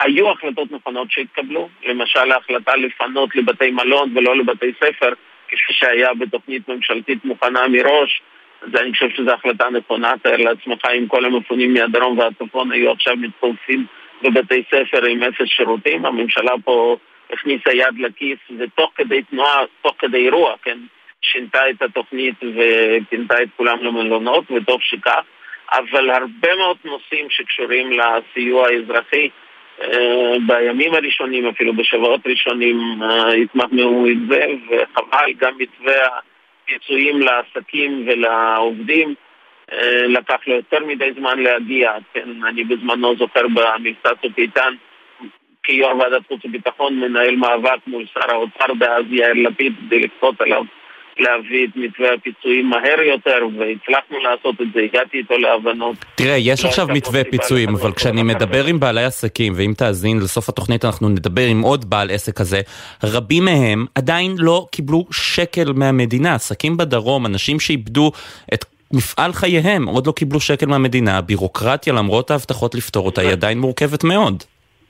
היו 0.00 0.30
החלטות 0.30 0.72
נכונות 0.72 1.10
שהתקבלו, 1.10 1.68
למשל 1.86 2.32
ההחלטה 2.32 2.76
לפנות 2.76 3.36
לבתי 3.36 3.70
מלון 3.70 4.16
ולא 4.16 4.36
לבתי 4.36 4.72
ספר, 4.76 5.12
כפי 5.48 5.72
שהיה 5.72 6.14
בתוכנית 6.14 6.68
ממשלתית 6.68 7.24
מוכנה 7.24 7.68
מראש, 7.68 8.22
זה 8.72 8.80
אני 8.80 8.92
חושב 8.92 9.10
שזו 9.10 9.30
החלטה 9.32 9.70
נכונה, 9.70 10.12
תאר 10.22 10.36
לעצמך 10.36 10.84
אם 10.98 11.06
כל 11.08 11.24
המפונים 11.24 11.74
מהדרום 11.74 12.18
והצפון 12.18 12.72
היו 12.72 12.92
עכשיו 12.92 13.16
מתפוצים 13.16 13.86
בבתי 14.22 14.62
ספר 14.68 15.04
עם 15.04 15.22
אפס 15.22 15.46
שירותים, 15.46 16.06
הממשלה 16.06 16.52
פה 16.64 16.96
הכניסה 17.32 17.72
יד 17.72 17.98
לכיס 17.98 18.38
ותוך 18.58 18.92
כדי 18.94 19.22
תנועה, 19.22 19.64
תוך 19.82 19.94
כדי 19.98 20.18
אירוע, 20.18 20.54
כן, 20.62 20.78
שינתה 21.20 21.70
את 21.70 21.82
התוכנית 21.82 22.34
ופינתה 22.42 23.42
את 23.42 23.48
כולם 23.56 23.84
למלונות, 23.84 24.44
וטוב 24.50 24.80
שכך, 24.82 25.24
אבל 25.72 26.10
הרבה 26.10 26.56
מאוד 26.56 26.76
נושאים 26.84 27.30
שקשורים 27.30 27.92
לסיוע 27.92 28.68
האזרחי 28.68 29.28
אה, 29.82 30.36
בימים 30.46 30.94
הראשונים, 30.94 31.46
אפילו 31.46 31.72
בשבועות 31.74 32.20
ראשונים, 32.26 33.02
אה, 33.02 33.32
התמהמהו 33.32 34.06
עם 34.06 34.26
זה, 34.30 34.46
וחבל 34.68 35.32
גם 35.38 35.52
מתווה 35.58 36.06
הפיצויים 36.64 37.20
לעסקים 37.20 38.04
ולעובדים. 38.06 39.14
אה, 39.72 40.06
לקח 40.06 40.38
לו 40.46 40.54
יותר 40.54 40.86
מדי 40.86 41.12
זמן 41.18 41.38
להגיע, 41.38 41.92
כן, 42.14 42.28
אני 42.44 42.64
בזמנו 42.64 43.16
זוכר 43.16 43.42
במבצע 43.48 44.14
צוק 44.22 44.38
איתן 44.38 44.74
כיו"ר 45.64 45.98
ועדת 45.98 46.22
חוץ 46.28 46.40
וביטחון 46.44 47.00
מנהל 47.00 47.36
מאבק 47.36 47.78
מול 47.86 48.04
שר 48.14 48.30
האוצר 48.34 48.74
דאז 48.78 49.04
יאיר 49.10 49.48
לפיד 49.48 49.72
כדי 49.86 50.00
לכפות 50.00 50.40
עליו 50.40 50.62
להביא 51.18 51.66
את 51.66 51.76
מתווה 51.76 52.14
הפיצויים 52.14 52.70
מהר 52.70 53.00
יותר, 53.00 53.38
והצלחנו 53.58 54.18
לעשות 54.18 54.60
את 54.60 54.66
זה, 54.74 54.80
הגעתי 54.80 55.18
איתו 55.18 55.38
להבנות. 55.38 55.96
תראה, 56.14 56.36
יש 56.36 56.64
לא 56.64 56.68
עכשיו 56.68 56.88
מתווה 56.88 57.24
פיצויים, 57.24 57.68
אבל 57.68 57.92
כשאני 57.92 58.22
מדבר 58.22 58.66
עם 58.66 58.80
בעלי 58.80 59.04
עסקים, 59.04 59.52
ואם 59.56 59.72
תאזין 59.76 60.18
לסוף 60.18 60.48
התוכנית 60.48 60.84
אנחנו 60.84 61.08
נדבר 61.08 61.46
עם 61.46 61.60
עוד 61.60 61.90
בעל 61.90 62.10
עסק 62.10 62.38
כזה, 62.38 62.60
רבים 63.04 63.44
מהם 63.44 63.86
עדיין 63.94 64.34
לא 64.38 64.66
קיבלו 64.72 65.04
שקל 65.10 65.72
מהמדינה. 65.74 66.34
עסקים 66.34 66.76
בדרום, 66.76 67.26
אנשים 67.26 67.60
שאיבדו 67.60 68.12
את 68.54 68.64
מפעל 68.92 69.32
חייהם, 69.32 69.88
עוד 69.88 70.06
לא 70.06 70.12
קיבלו 70.12 70.40
שקל 70.40 70.66
מהמדינה, 70.66 71.18
הבירוקרטיה 71.18 71.92
למרות 71.92 72.30
ההבטחות 72.30 72.74
לפתור 72.74 73.06
אותה 73.06 73.20
היא 73.20 73.30
עדיין 73.30 73.58
מורכבת 73.58 74.04
מאוד. 74.04 74.44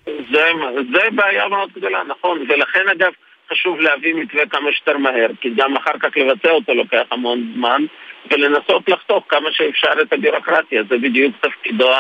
זה, 0.07 0.51
זה 0.93 1.11
בעיה 1.15 1.49
מאוד 1.49 1.71
גדולה, 1.73 2.03
נכון, 2.03 2.45
ולכן 2.49 2.89
אגב 2.89 3.13
חשוב 3.51 3.81
להביא 3.81 4.15
מתווה 4.15 4.47
כמה 4.47 4.73
שיותר 4.73 4.99
מהר, 4.99 5.29
כי 5.41 5.51
גם 5.57 5.77
אחר 5.77 5.99
כך 6.01 6.17
לבצע 6.17 6.51
אותו 6.51 6.75
לוקח 6.75 7.03
המון 7.11 7.53
זמן, 7.55 7.83
ולנסות 8.31 8.89
לחתוך 8.89 9.25
כמה 9.29 9.53
שאפשר 9.53 10.01
את 10.03 10.13
הבירוקרטיה, 10.13 10.83
זה 10.89 10.99
בדיוק 10.99 11.35
תפקידו 11.41 11.91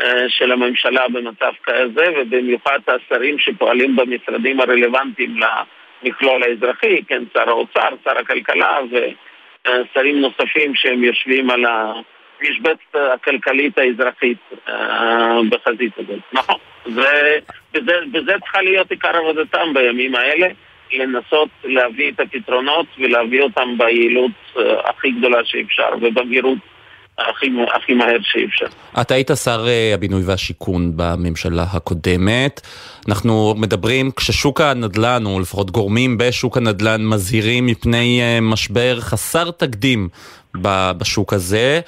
אה, 0.00 0.28
של 0.28 0.52
הממשלה 0.52 1.08
במצב 1.08 1.52
כזה, 1.62 2.04
ובמיוחד 2.16 2.78
השרים 2.88 3.38
שפועלים 3.38 3.96
במשרדים 3.96 4.60
הרלוונטיים 4.60 5.36
למכלול 6.02 6.42
האזרחי, 6.42 7.02
כן, 7.08 7.22
שר 7.32 7.48
האוצר, 7.48 7.88
שר 8.04 8.18
הכלכלה 8.18 8.78
ושרים 8.90 10.20
נוספים 10.20 10.74
שהם 10.74 11.04
יושבים 11.04 11.50
על 11.50 11.64
המשבצת 11.64 12.94
הכלכלית 12.94 13.78
האזרחית 13.78 14.38
אה, 14.68 15.38
בחזית 15.50 15.98
הזאת. 15.98 16.20
נכון. 16.32 16.69
וזה 16.86 18.32
צריכה 18.40 18.62
להיות 18.62 18.90
עיקר 18.90 19.16
עבודתם 19.16 19.74
בימים 19.74 20.14
האלה, 20.14 20.46
לנסות 20.92 21.48
להביא 21.64 22.10
את 22.12 22.20
הפתרונות 22.20 22.86
ולהביא 22.98 23.42
אותם 23.42 23.68
ביעילות 23.78 24.30
uh, 24.54 24.60
הכי 24.84 25.10
גדולה 25.10 25.38
שאפשר 25.44 25.88
ובמהירות 26.02 26.58
הכי, 27.18 27.50
הכי 27.74 27.94
מהר 27.94 28.18
שאפשר. 28.22 28.66
אתה 29.00 29.14
היית 29.14 29.30
שר 29.44 29.64
uh, 29.66 29.94
הבינוי 29.94 30.22
והשיכון 30.26 30.92
בממשלה 30.96 31.64
הקודמת. 31.72 32.60
אנחנו 33.08 33.54
מדברים, 33.56 34.10
כששוק 34.10 34.60
הנדל"ן, 34.60 35.22
או 35.26 35.40
לפחות 35.40 35.70
גורמים 35.70 36.18
בשוק 36.18 36.56
הנדל"ן, 36.56 37.06
מזהירים 37.06 37.66
מפני 37.66 38.20
uh, 38.20 38.40
משבר 38.40 39.00
חסר 39.00 39.50
תקדים 39.50 40.08
בשוק 40.98 41.32
הזה. 41.32 41.80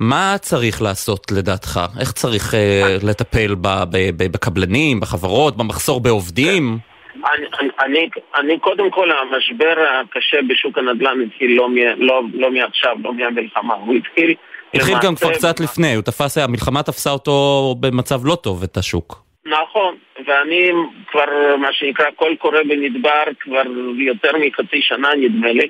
מה 0.00 0.34
צריך 0.40 0.82
לעשות 0.82 1.32
לדעתך? 1.32 1.80
איך 2.00 2.12
צריך 2.12 2.54
uh, 2.54 3.06
לטפל 3.06 3.54
ב, 3.54 3.68
ב, 3.90 3.96
ב, 4.16 4.32
בקבלנים, 4.32 5.00
בחברות, 5.00 5.56
במחסור 5.56 6.00
בעובדים? 6.00 6.78
אני, 7.14 7.68
אני, 7.84 8.08
אני 8.36 8.58
קודם 8.58 8.90
כל, 8.90 9.08
המשבר 9.10 9.74
הקשה 10.00 10.36
בשוק 10.48 10.78
הנדל"ן 10.78 11.18
התחיל 11.26 11.56
לא, 11.56 11.68
לא, 11.96 12.22
לא 12.34 12.50
מעכשיו, 12.50 12.96
לא 13.04 13.14
מהמלחמה, 13.14 13.74
הוא 13.74 13.94
התחיל... 13.94 14.34
התחיל 14.74 14.94
גם 15.02 15.14
כבר 15.14 15.32
קצת 15.32 15.60
לפני, 15.60 15.94
הוא 15.94 16.02
תפס, 16.02 16.38
המלחמה 16.38 16.82
תפסה 16.82 17.10
אותו 17.10 17.74
במצב 17.80 18.26
לא 18.26 18.34
טוב, 18.34 18.62
את 18.62 18.76
השוק. 18.76 19.22
נכון, 19.46 19.94
ואני 20.26 20.70
כבר, 21.10 21.56
מה 21.60 21.68
שנקרא, 21.72 22.10
קול 22.16 22.36
קורא 22.36 22.58
במדבר 22.62 23.22
כבר 23.40 23.62
יותר 23.98 24.30
מחצי 24.46 24.82
שנה 24.82 25.08
נדמה 25.16 25.52
לי, 25.52 25.68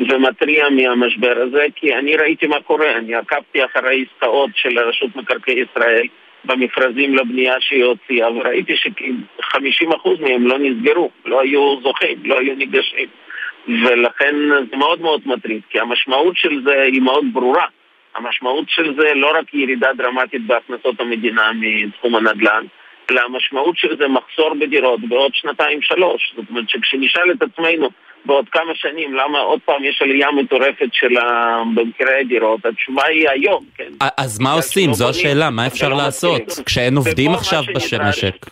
ומתריע 0.00 0.68
מהמשבר 0.68 1.34
הזה, 1.42 1.66
כי 1.74 1.94
אני 1.94 2.16
ראיתי 2.16 2.46
מה 2.46 2.60
קורה, 2.60 2.96
אני 2.96 3.14
עקבתי 3.14 3.64
אחרי 3.64 4.04
עסקאות 4.04 4.50
של 4.54 4.78
רשות 4.78 5.16
מקרקעי 5.16 5.54
ישראל 5.54 6.06
במכרזים 6.44 7.14
לבנייה 7.14 7.54
שהיא 7.60 7.84
הוציאה, 7.84 8.32
וראיתי 8.32 8.76
ש-50% 8.76 10.08
מהם 10.20 10.46
לא 10.46 10.58
נסגרו, 10.58 11.10
לא 11.24 11.40
היו 11.40 11.80
זוכים, 11.82 12.18
לא 12.24 12.38
היו 12.38 12.54
ניגשים. 12.54 13.08
ולכן 13.68 14.34
זה 14.70 14.76
מאוד 14.76 15.00
מאוד 15.00 15.20
מטריד, 15.26 15.62
כי 15.70 15.80
המשמעות 15.80 16.36
של 16.36 16.62
זה 16.64 16.82
היא 16.82 17.02
מאוד 17.02 17.24
ברורה. 17.32 17.66
המשמעות 18.14 18.64
של 18.68 18.94
זה 19.00 19.14
לא 19.14 19.38
רק 19.38 19.54
ירידה 19.54 19.92
דרמטית 19.92 20.46
בהכנסות 20.46 21.00
המדינה 21.00 21.50
מתחום 21.54 22.14
הנדל"ן, 22.14 22.64
אלא 23.10 23.20
המשמעות 23.20 23.76
של 23.78 23.96
זה 23.96 24.08
מחסור 24.08 24.54
בדירות 24.54 25.00
בעוד 25.08 25.34
שנתיים-שלוש. 25.34 26.32
זאת 26.36 26.44
אומרת 26.50 26.68
שכשנשאל 26.68 27.30
את 27.30 27.42
עצמנו 27.42 27.88
בעוד 28.26 28.48
כמה 28.48 28.74
שנים, 28.74 29.14
למה 29.14 29.38
עוד 29.38 29.60
פעם 29.64 29.84
יש 29.84 30.02
עלייה 30.02 30.30
מטורפת 30.30 30.88
של 30.92 31.14
במחירי 31.74 32.20
הדירות? 32.20 32.66
התשובה 32.66 33.06
היא 33.06 33.28
היום, 33.28 33.64
כן. 33.76 33.92
אז 34.18 34.40
מה 34.40 34.52
עושים? 34.52 34.92
זו 34.92 35.08
השאלה, 35.08 35.50
מה 35.50 35.66
אפשר 35.66 35.88
לעשות? 35.88 36.42
כשאין 36.66 36.96
עובדים 36.96 37.30
עכשיו 37.30 37.62
במשק. 37.98 38.46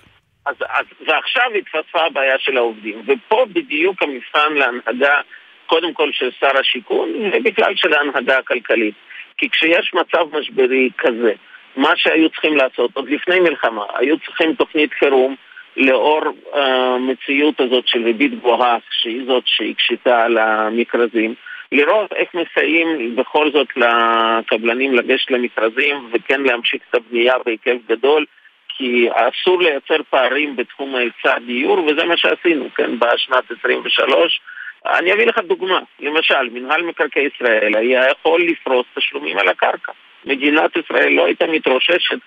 אז, 0.47 0.55
אז, 0.61 0.87
ועכשיו 1.07 1.45
התווספה 1.59 2.01
הבעיה 2.07 2.39
של 2.39 2.57
העובדים, 2.57 3.03
ופה 3.07 3.45
בדיוק 3.53 4.03
המבחן 4.03 4.53
להנהגה, 4.55 5.21
קודם 5.67 5.95
כל 5.95 6.11
של 6.13 6.31
שר 6.41 6.59
השיכון, 6.61 7.09
ובכלל 7.33 7.73
של 7.77 7.95
ההנהגה 7.95 8.39
הכלכלית. 8.39 8.95
כי 9.39 9.51
כשיש 9.51 9.95
מצב 9.95 10.39
משברי 10.39 10.91
כזה, 10.99 11.33
מה 11.77 11.91
שהיו 11.97 12.31
צריכים 12.31 12.57
לעשות 12.57 12.91
עוד 12.95 13.09
לפני 13.09 13.41
מלחמה, 13.41 13.85
היו 13.95 14.19
צריכים 14.19 14.55
תוכנית 14.55 14.93
חירום 14.93 15.35
לאור 15.77 16.23
המציאות 16.53 17.61
אה, 17.61 17.67
הזאת 17.67 17.89
של 17.89 18.05
ריבית 18.05 18.35
גבוהה, 18.35 18.77
שהיא 18.91 19.23
זאת 19.27 19.43
שהקשיתה 19.47 20.25
על 20.25 20.39
המכרזים, 20.39 21.35
לראות 21.73 22.13
איך 22.13 22.29
מסייעים 22.35 23.17
בכל 23.17 23.51
זאת 23.51 23.69
לקבלנים 23.77 24.95
לגשת 24.95 25.31
למכרזים 25.31 26.11
וכן 26.13 26.43
להמשיך 26.43 26.83
את 26.91 26.95
הבנייה 26.95 27.35
בהיקף 27.45 27.77
גדול 27.89 28.25
כי 28.77 29.09
אסור 29.13 29.63
לייצר 29.63 30.03
פערים 30.11 30.57
בתחום 30.57 30.95
ההיצע 30.95 31.35
הדיור 31.37 31.79
וזה 31.85 32.05
מה 32.05 32.17
שעשינו, 32.17 32.69
כן, 32.77 32.99
בשנת 32.99 33.45
23 33.59 34.41
אני 34.87 35.13
אביא 35.13 35.27
לך 35.27 35.39
דוגמה, 35.39 35.81
למשל, 36.01 36.49
מנהל 36.53 36.83
מקרקעי 36.83 37.29
ישראל 37.35 37.77
היה 37.77 38.11
יכול 38.11 38.43
לפרוס 38.43 38.87
תשלומים 38.95 39.39
על 39.39 39.49
הקרקע. 39.49 39.93
מדינת 40.25 40.77
ישראל 40.77 41.13
לא 41.13 41.27
הייתה 41.27 41.47
מתרוששת 41.47 42.19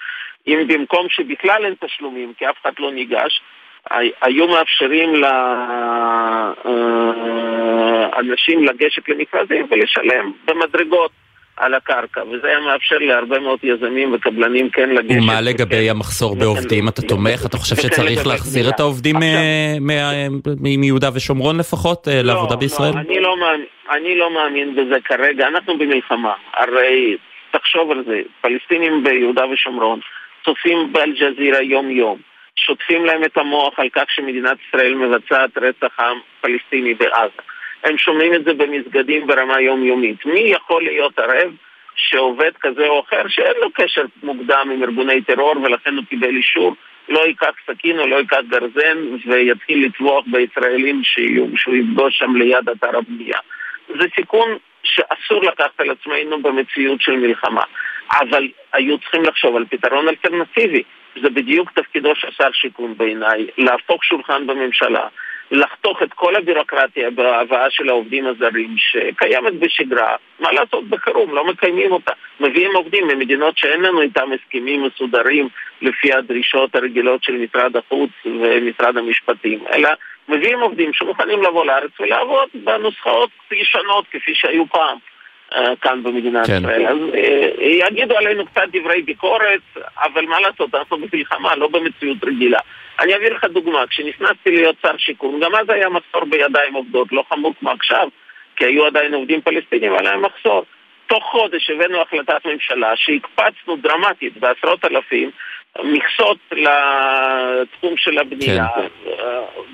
אם 0.48 0.68
במקום 0.68 1.08
שבכלל 1.10 1.66
אין 1.66 1.74
תשלומים, 1.86 2.34
כי 2.38 2.50
אף 2.50 2.56
אחד 2.62 2.72
לא 2.80 2.92
ניגש, 2.92 3.42
היו 4.22 4.48
מאפשרים 4.48 5.16
לאנשים 8.14 8.64
לגשת 8.64 9.10
למכרזים 9.10 9.68
ולשלם 9.70 10.32
במדרגות. 10.46 11.12
על 11.58 11.74
הקרקע, 11.74 12.24
וזה 12.24 12.48
היה 12.48 12.60
מאפשר 12.60 12.98
להרבה 12.98 13.40
מאוד 13.40 13.60
יזמים 13.64 14.14
וקבלנים 14.14 14.70
כן 14.70 14.90
לגשת. 14.90 15.18
ומה 15.24 15.42
לגבי 15.42 15.90
המחסור 15.90 16.36
בעובדים? 16.36 16.88
אתה 16.88 17.02
תומך? 17.02 17.46
אתה 17.46 17.58
חושב 17.58 17.76
שצריך 17.76 18.28
להחזיר 18.28 18.70
את 18.70 18.80
העובדים 18.80 19.16
מיהודה 20.60 21.10
ושומרון 21.14 21.58
לפחות 21.58 22.08
אה, 22.08 22.22
לעבודה 22.24 22.54
לא, 22.54 22.60
בישראל? 22.60 22.94
לא, 22.94 23.00
אני 23.92 24.16
לא 24.16 24.34
מאמין 24.34 24.76
בזה 24.76 24.96
כרגע. 25.06 25.48
אנחנו 25.48 25.78
במלחמה. 25.78 26.34
הרי 26.54 27.18
תחשוב 27.52 27.92
על 27.92 28.04
זה, 28.08 28.22
פלסטינים 28.42 29.04
ביהודה 29.04 29.46
ושומרון 29.48 30.00
צופים 30.48 30.94
באל-ג'זירה 30.94 31.62
יום-יום. 31.62 32.18
שוטפים 32.56 33.06
להם 33.06 33.24
את 33.24 33.38
המוח 33.38 33.80
על 33.80 33.90
כך 33.90 34.04
שמדינת 34.10 34.58
ישראל 34.68 34.96
מבצעת 34.96 35.58
רצח 35.58 36.00
עם 36.00 36.18
פלסטיני 36.42 36.94
בעזה. 36.94 37.42
הם 37.84 37.98
שומעים 37.98 38.34
את 38.34 38.44
זה 38.44 38.54
במסגדים 38.54 39.28
ברמה 39.28 39.62
יומיומית. 39.62 40.26
מי 40.26 40.40
יכול 40.40 40.84
להיות 40.84 41.20
ערב 41.20 41.52
שעובד 41.96 42.52
כזה 42.62 42.88
או 42.88 43.04
אחר 43.08 43.28
שאין 43.28 43.56
לו 43.62 43.72
קשר 43.74 44.02
מוקדם 44.24 44.70
עם 44.74 44.84
ארגוני 44.84 45.22
טרור 45.22 45.54
ולכן 45.64 45.96
הוא 45.96 46.06
קיבל 46.10 46.36
אישור, 46.36 46.76
לא 47.10 47.20
ייקח 47.20 47.52
סכין 47.68 48.00
או 48.00 48.08
לא 48.08 48.16
ייקח 48.16 48.40
גרזן 48.50 48.98
ויתחיל 49.28 49.86
לטבוח 49.86 50.26
בישראלים 50.28 51.04
שיהיו, 51.04 51.46
שהוא 51.56 51.76
יפגוש 51.76 52.18
שם 52.18 52.36
ליד 52.36 52.70
אתר 52.70 52.98
הבנייה. 52.98 53.40
זה 53.88 54.06
סיכון 54.16 54.58
שאסור 54.84 55.44
לקחת 55.44 55.80
על 55.80 55.90
עצמנו 55.90 56.42
במציאות 56.42 57.02
של 57.02 57.16
מלחמה. 57.16 57.64
אבל 58.12 58.48
היו 58.74 58.98
צריכים 58.98 59.24
לחשוב 59.24 59.56
על 59.56 59.66
פתרון 59.70 60.08
אלטרנטיבי. 60.08 60.84
זה 61.22 61.30
בדיוק 61.30 61.72
תפקידו 61.72 62.16
של 62.16 62.28
שר 62.32 62.52
שיכון 62.54 62.98
בעיניי, 62.98 63.48
להפוך 63.58 64.04
שולחן 64.04 64.48
בממשלה, 64.48 65.08
לחתוך 65.52 66.04
את 66.04 66.14
כל 66.14 66.36
הבירוקרטיה 66.36 67.10
בהבאה 67.10 67.70
של 67.70 67.90
העובדים 67.90 68.26
הזרים 68.28 68.76
שקיימת 68.78 69.54
בשגרה, 69.54 70.16
מה 70.40 70.52
לעשות 70.52 70.88
בחירום, 70.90 71.36
לא 71.36 71.46
מקיימים 71.46 71.92
אותה. 71.92 72.14
מביאים 72.40 72.76
עובדים 72.76 73.08
ממדינות 73.08 73.58
שאין 73.58 73.82
לנו 73.82 74.02
איתם 74.02 74.30
הסכמים 74.32 74.84
מסודרים 74.84 75.48
לפי 75.82 76.14
הדרישות 76.14 76.76
הרגילות 76.76 77.24
של 77.24 77.34
משרד 77.34 77.78
החוץ 77.78 78.10
ומשרד 78.26 78.98
המשפטים, 78.98 79.60
אלא 79.74 79.90
מביאים 80.30 80.60
עובדים 80.60 80.94
שמוכנים 80.94 81.44
לבוא 81.44 81.66
לארץ 81.66 81.92
ולעבוד 82.00 82.50
בנוסחאות 82.54 83.30
ישנות 83.52 84.06
כפי 84.12 84.36
שהיו 84.36 84.68
פעם. 84.68 84.98
אה, 85.56 85.76
כאן 85.82 86.04
במדינת 86.04 86.48
כן. 86.48 86.62
ישראל. 86.62 86.88
אז 86.88 86.98
אה, 87.14 87.88
יגידו 87.88 88.18
עלינו 88.18 88.46
קצת 88.46 88.68
דברי 88.74 89.02
ביקורת, 89.02 89.62
אבל 89.98 90.26
מה 90.26 90.40
לעשות, 90.40 90.76
אנחנו 90.76 90.98
במלחמה, 90.98 91.56
לא 91.56 91.68
במציאות 91.68 92.24
רגילה. 92.24 92.60
אני 93.00 93.16
אביא 93.16 93.30
לך 93.30 93.44
דוגמה, 93.44 93.88
כשנכנסתי 93.90 94.52
להיות 94.52 94.76
שר 94.82 94.98
שיכון, 94.98 95.40
גם 95.40 95.56
אז 95.56 95.70
היה 95.70 95.90
מחסור 95.90 96.26
בידיים 96.30 96.74
עובדות, 96.74 97.12
לא 97.12 97.24
חמור 97.30 97.54
כמו 97.60 97.72
עכשיו, 97.72 98.08
כי 98.56 98.66
היו 98.66 98.86
עדיין 98.86 99.14
עובדים 99.14 99.42
פלסטינים, 99.42 99.94
אבל 99.94 100.08
היה 100.08 100.18
מחסור. 100.18 100.66
תוך 101.08 101.24
חודש 101.24 101.70
הבאנו 101.70 102.02
החלטת 102.02 102.46
ממשלה 102.46 102.92
שהקפצנו 102.96 103.76
דרמטית 103.76 104.38
בעשרות 104.38 104.86
אלפים 104.86 105.32
מכסות 105.84 106.38
לתחום 106.52 107.98
של 107.98 108.18
הבנייה. 108.18 108.68
כן. 108.76 108.88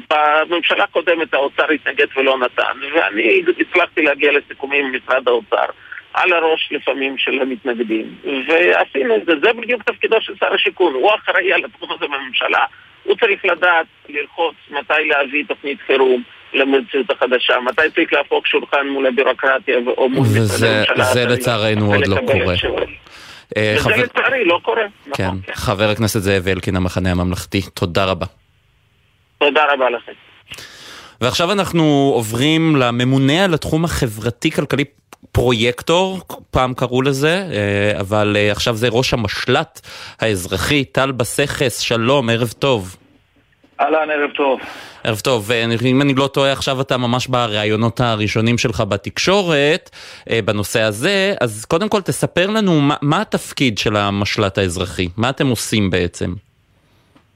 בממשלה 0.10 0.84
הקודמת 0.84 1.34
האוצר 1.34 1.72
התנגד 1.72 2.08
ולא 2.16 2.38
נתן, 2.38 2.80
ואני 2.96 3.44
הצלחתי 3.60 4.02
להגיע 4.02 4.32
לסיכומים 4.32 4.86
עם 4.86 4.96
משרד 4.96 5.28
האוצר. 5.28 5.66
על 6.14 6.34
הראש 6.34 6.70
לפעמים 6.72 7.18
של 7.18 7.42
המתנגדים, 7.42 8.16
ועשינו 8.48 9.16
את 9.16 9.26
זה, 9.26 9.34
זה 9.44 9.54
בדיוק 9.54 9.84
תפקידו 9.84 10.22
של 10.22 10.34
שר 10.40 10.54
השיכון, 10.54 10.94
הוא 10.94 11.12
אחראי 11.16 11.54
על 11.54 11.66
התחום 11.66 11.92
הזה 11.92 12.06
בממשלה, 12.06 12.66
הוא 13.04 13.16
צריך 13.16 13.46
לדעת 13.46 13.86
ללחוץ 14.10 14.56
מתי 14.70 15.08
להביא 15.08 15.44
תוכנית 15.48 15.78
חירום 15.88 16.24
למציאות 16.54 17.12
החדשה, 17.12 17.60
מתי 17.60 17.82
צריך 17.96 18.14
להפוך 18.14 18.48
שולחן 18.48 18.88
מול 18.88 19.08
הבירוקרטיה 19.08 19.78
או 19.98 20.10
מול 20.10 20.28
משרדי 20.28 20.74
הממשלה. 20.74 21.12
וזה 21.12 21.26
לצערנו 21.26 21.94
עוד 21.94 22.08
לא 22.08 22.18
קורה. 22.28 22.56
אה, 23.58 23.76
וזה 23.80 23.90
לצערי 23.90 24.46
לא 24.46 24.60
קורה. 24.64 24.82
כן, 25.14 25.24
נכון, 25.26 25.42
כן, 25.46 25.54
חבר 25.54 25.90
הכנסת 25.90 26.20
זאב 26.20 26.48
אלקין, 26.48 26.76
המחנה 26.76 27.12
הממלכתי, 27.12 27.62
תודה 27.74 28.06
רבה. 28.06 28.26
תודה 29.38 29.62
רבה 29.74 29.90
לכם. 29.90 30.12
ועכשיו 31.22 31.52
אנחנו 31.52 32.12
עוברים 32.16 32.76
לממונה 32.76 33.44
על 33.44 33.54
התחום 33.54 33.86
החברתי-כלכלי 33.86 34.84
פרויקטור, 35.32 36.22
פעם 36.52 36.74
קראו 36.74 37.02
לזה, 37.02 37.48
אה, 37.52 38.00
אבל 38.00 38.36
אה, 38.40 38.52
עכשיו 38.52 38.76
זה 38.76 38.88
ראש 38.92 39.14
המשל"ט 39.14 39.80
האזרחי, 40.20 40.86
טל 40.86 41.12
בסכס, 41.12 41.80
שלום, 41.80 42.30
ערב 42.30 42.54
טוב. 42.60 42.96
אהלן, 43.84 44.10
ערב 44.12 44.32
טוב. 44.32 44.60
ערב 45.04 45.20
טוב, 45.20 45.52
אם 45.86 46.02
אני 46.02 46.14
לא 46.14 46.28
טועה 46.34 46.52
עכשיו 46.52 46.82
אתה 46.82 46.98
ממש 46.98 47.28
בראיונות 47.28 48.00
הראשונים 48.00 48.58
שלך 48.58 48.84
בתקשורת 48.90 49.90
אה, 50.30 50.40
בנושא 50.46 50.82
הזה, 50.82 51.34
אז 51.42 51.66
קודם 51.66 51.90
כל 51.90 52.02
תספר 52.02 52.48
לנו 52.50 52.82
מה, 52.82 52.96
מה 53.02 53.22
התפקיד 53.22 53.78
של 53.78 53.96
המשל"ט 53.96 54.58
האזרחי, 54.58 55.08
מה 55.18 55.30
אתם 55.30 55.48
עושים 55.48 55.90
בעצם? 55.90 56.30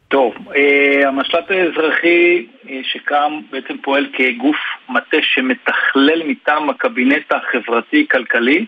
טוב, 0.07 0.33
אה, 0.55 1.07
המשל"ט 1.07 1.51
האזרחי 1.51 2.45
אה, 2.69 2.79
שקם 2.83 3.39
בעצם 3.51 3.75
פועל 3.83 4.07
כגוף 4.13 4.57
מטה 4.89 5.17
שמתכלל 5.21 6.23
מטעם 6.25 6.69
הקבינט 6.69 7.31
החברתי-כלכלי 7.31 8.65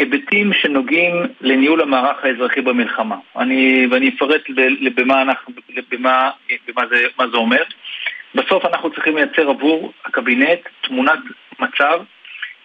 היבטים 0.00 0.52
שנוגעים 0.52 1.14
לניהול 1.40 1.80
המערך 1.80 2.24
האזרחי 2.24 2.60
במלחמה. 2.60 3.16
אני, 3.36 3.86
ואני 3.90 4.08
אפרט 4.08 4.42
במה, 4.94 5.22
אנחנו, 5.22 5.52
במה, 5.90 6.30
במה 6.68 6.86
זה, 6.90 7.02
מה 7.18 7.28
זה 7.28 7.36
אומר. 7.36 7.62
בסוף 8.34 8.64
אנחנו 8.64 8.90
צריכים 8.90 9.16
לייצר 9.16 9.50
עבור 9.50 9.92
הקבינט 10.04 10.60
תמונת 10.80 11.18
מצב 11.58 12.00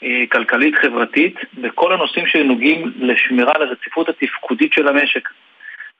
אה, 0.03 0.23
כלכלית-חברתית 0.31 1.35
בכל 1.57 1.93
הנושאים 1.93 2.27
שנוגעים 2.27 2.91
לשמירה 2.99 3.51
על 3.55 3.61
הרציפות 3.61 4.09
התפקודית 4.09 4.73
של 4.73 4.87
המשק. 4.87 5.29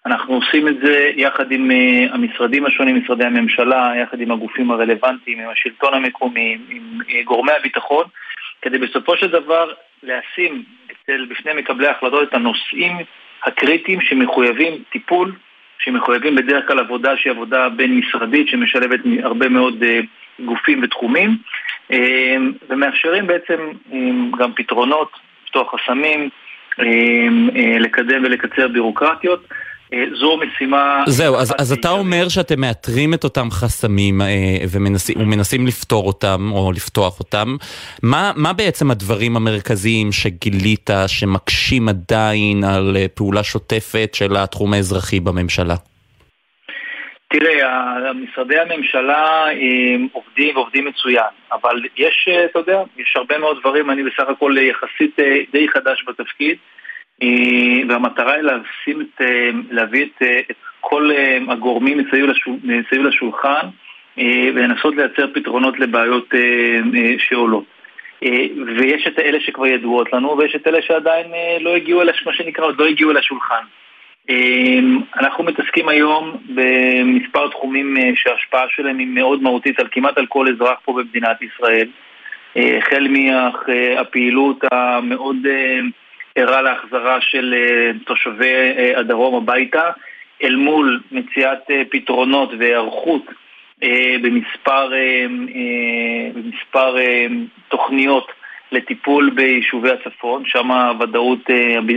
אנחנו 0.06 0.34
עושים 0.34 0.68
את 0.68 0.76
זה 0.84 1.12
יחד 1.16 1.52
עם 1.52 1.72
uh, 1.72 2.14
המשרדים 2.14 2.66
השונים, 2.66 2.96
משרדי 2.96 3.26
הממשלה, 3.26 3.94
יחד 4.02 4.22
עם 4.22 4.32
הגופים 4.32 4.72
הרלוונטיים, 4.72 5.40
עם 5.40 5.50
השלטון 5.50 5.94
המקומי, 5.94 6.58
עם 6.70 7.00
uh, 7.02 7.24
גורמי 7.24 7.52
הביטחון, 7.52 8.06
כדי 8.62 8.78
בסופו 8.78 9.18
של 9.18 9.28
דבר 9.28 9.74
לשים 10.04 10.64
אצל 11.06 11.26
בפני 11.26 11.54
מקבלי 11.54 11.88
ההחלטות 11.88 12.30
את 12.30 12.34
הנושאים 12.34 12.98
הקריטיים 13.44 14.02
שמחויבים 14.02 14.84
טיפול, 14.92 15.32
שמחויבים 15.80 16.36
בדרך 16.36 16.68
כלל 16.68 16.80
עבודה 16.80 17.18
שהיא 17.18 17.32
עבודה 17.32 17.70
בין-משרדית 17.70 18.48
שמשלבת 18.48 19.00
הרבה 19.24 19.50
מאוד 19.50 19.84
uh, 19.84 20.06
גופים 20.46 20.84
ותחומים 20.84 21.38
uh, 21.92 21.96
ומאפשרים 22.70 23.28
בעצם 23.28 23.72
uh, 23.92 23.96
גם 24.38 24.54
פתרונות, 24.56 25.12
לפתוח 25.44 25.76
חסמים, 25.76 26.30
לקדם 27.80 28.24
ולקצר 28.24 28.68
בירוקרטיות. 28.68 29.48
אה, 29.94 30.04
זו 30.20 30.38
משימה... 30.38 31.04
זהו, 31.08 31.36
אז, 31.36 31.56
אז 31.60 31.72
אתה 31.72 31.90
אומר 31.90 32.30
שאתם 32.30 32.62
מאתרים 32.62 33.14
את 33.14 33.24
אותם 33.24 33.48
חסמים 33.52 34.22
אה, 34.22 34.28
ומנסים, 34.72 35.16
ומנסים 35.20 35.68
לפתור 35.68 36.08
אותם 36.08 36.52
או 36.52 36.72
לפתוח 36.72 37.20
אותם. 37.20 37.56
מה, 38.04 38.32
מה 38.36 38.54
בעצם 38.54 38.92
הדברים 38.92 39.36
המרכזיים 39.36 40.12
שגילית 40.12 40.90
שמקשים 41.08 41.90
עדיין 41.90 42.64
על 42.64 42.98
אה, 42.98 43.06
פעולה 43.16 43.44
שוטפת 43.44 44.10
של 44.14 44.36
התחום 44.36 44.74
האזרחי 44.74 45.20
בממשלה? 45.20 45.76
תראה, 47.30 48.14
משרדי 48.14 48.60
הממשלה 48.60 49.46
עובדים 50.12 50.56
ועובדים 50.56 50.86
מצוין, 50.86 51.32
אבל 51.52 51.82
יש, 51.98 52.30
אתה 52.52 52.60
יודע, 52.60 52.82
יש 52.98 53.14
הרבה 53.16 53.38
מאוד 53.38 53.58
דברים, 53.60 53.92
אני 53.92 54.04
בסך 54.04 54.30
הכל 54.30 54.56
יחסית 54.58 55.16
די 55.52 55.68
חדש 55.70 56.04
בתפקיד. 56.08 56.58
והמטרה 57.90 58.34
היא 58.34 58.44
לשים 58.44 59.02
את, 59.02 59.22
אה, 59.22 59.50
להביא 59.72 60.06
את, 60.06 60.22
אה, 60.22 60.40
את 60.52 60.56
כל 60.80 61.12
הגורמים 61.48 61.98
מסביב 61.98 63.06
לשולחן 63.06 63.68
ולנסות 64.56 64.96
לייצר 64.96 65.28
פתרונות 65.34 65.80
לבעיות 65.80 66.34
שעולות. 67.18 67.64
ויש 68.78 69.08
את 69.08 69.20
אלה 69.20 69.40
שכבר 69.40 69.68
ידועות 69.68 70.14
לנו, 70.14 70.38
ויש 70.38 70.56
את 70.56 70.68
אלה 70.68 70.82
שעדיין 70.82 71.28
לא 71.62 71.76
הגיעו 71.76 72.02
אל, 72.02 72.10
מה 72.26 72.34
שנקרא, 72.34 72.66
עוד 72.66 72.80
לא 72.80 72.86
הגיעו 72.86 73.12
אל 73.12 73.18
השולחן. 73.18 73.64
אנחנו 75.20 75.44
מתעסקים 75.44 75.90
היום 75.90 76.38
במספר 76.50 77.48
תחומים 77.48 77.98
שההשפעה 78.16 78.66
שלהם 78.70 78.98
היא 78.98 79.08
מאוד 79.08 79.42
מהותית 79.42 79.80
על 79.80 79.88
כמעט 79.92 80.18
על 80.18 80.26
כל 80.26 80.48
אזרח 80.48 80.80
פה 80.86 80.94
במדינת 80.94 81.38
ישראל. 81.42 81.88
החל 82.56 83.08
מהפעילות 83.08 84.64
המאוד 84.72 85.38
ערה 86.36 86.62
להחזרה 86.62 87.22
של 87.22 87.56
תושבי 88.06 88.54
הדרום 88.96 89.36
הביתה, 89.36 89.90
אל 90.44 90.56
מול 90.56 91.02
מציאת 91.12 91.60
פתרונות 91.90 92.50
והיערכות 92.60 93.24
במספר, 94.22 94.92
במספר 96.34 96.96
תוכניות 97.68 98.32
לטיפול 98.72 99.32
ביישובי 99.36 99.90
הצפון, 99.92 100.44
שם 100.46 100.72
הוודאות, 100.72 101.40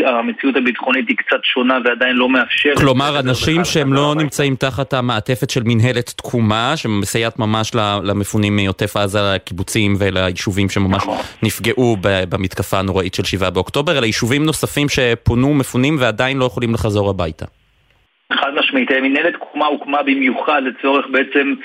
המציאות 0.06 0.56
הביטחונית 0.56 1.08
היא 1.08 1.16
קצת 1.16 1.44
שונה 1.44 1.78
ועדיין 1.84 2.16
לא 2.16 2.28
מאפשרת. 2.28 2.78
כלומר, 2.78 3.20
אנשים 3.20 3.64
שהם 3.64 3.92
לא 3.92 4.14
נמצאים 4.18 4.56
תחת 4.56 4.92
המעטפת 4.92 5.50
של 5.50 5.60
מנהלת 5.64 6.06
תקומה, 6.16 6.72
שמסייעת 6.76 7.38
ממש 7.38 7.72
למפונים 8.04 8.56
מעוטף 8.56 8.96
עזה, 8.96 9.18
לקיבוצים 9.34 9.94
וליישובים 9.98 10.68
שממש 10.68 11.02
נכון. 11.02 11.18
נפגעו 11.42 11.96
במתקפה 12.00 12.78
הנוראית 12.78 13.14
של 13.14 13.24
7 13.24 13.50
באוקטובר, 13.50 13.98
אלא 13.98 14.06
יישובים 14.06 14.44
נוספים 14.44 14.86
שפונו, 14.88 15.54
מפונים 15.54 15.96
ועדיין 16.00 16.38
לא 16.38 16.44
יכולים 16.44 16.74
לחזור 16.74 17.10
הביתה. 17.10 17.46
חד 18.32 18.50
משמעית, 18.54 18.90
מנהלת 18.90 19.34
תקומה 19.34 19.66
הוקמה 19.66 20.02
במיוחד 20.02 20.62
לצורך 20.64 21.06
בעצם 21.12 21.54
אה, 21.54 21.56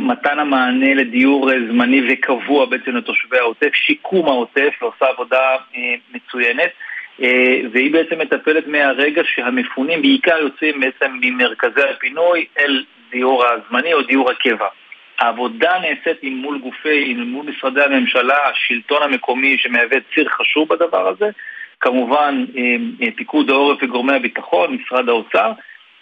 מתן 0.00 0.38
המענה 0.38 0.94
לדיור 0.94 1.52
אה, 1.52 1.56
זמני 1.68 2.02
וקבוע 2.08 2.66
בעצם 2.66 2.96
לתושבי 2.96 3.38
העוטף, 3.38 3.74
שיקום 3.74 4.26
העוטף, 4.28 4.74
ועושה 4.82 5.06
עבודה 5.06 5.56
אה, 5.76 5.94
מצוינת. 6.14 6.70
אה, 7.22 7.60
והיא 7.72 7.92
בעצם 7.92 8.18
מטפלת 8.18 8.66
מהרגע 8.66 9.22
שהמפונים 9.24 10.02
בעיקר 10.02 10.38
יוצאים 10.40 10.80
בעצם 10.80 11.18
ממרכזי 11.20 11.82
הפינוי 11.82 12.46
אל 12.58 12.84
דיור 13.10 13.44
הזמני 13.46 13.94
או 13.94 14.02
דיור 14.02 14.30
הקבע. 14.30 14.66
העבודה 15.18 15.72
נעשית 15.78 16.18
עם 16.22 16.36
מול 16.36 16.58
גופי, 16.58 17.04
עם 17.06 17.20
מול 17.20 17.46
משרדי 17.46 17.82
הממשלה, 17.82 18.36
השלטון 18.48 19.02
המקומי 19.02 19.58
שמהווה 19.58 19.98
ציר 20.14 20.28
חשוב 20.28 20.68
בדבר 20.68 21.08
הזה, 21.08 21.30
כמובן 21.80 22.44
אה, 22.56 22.62
אה, 23.02 23.12
פיקוד 23.16 23.50
העורף 23.50 23.82
וגורמי 23.82 24.14
הביטחון, 24.14 24.74
משרד 24.76 25.08
האוצר, 25.08 25.52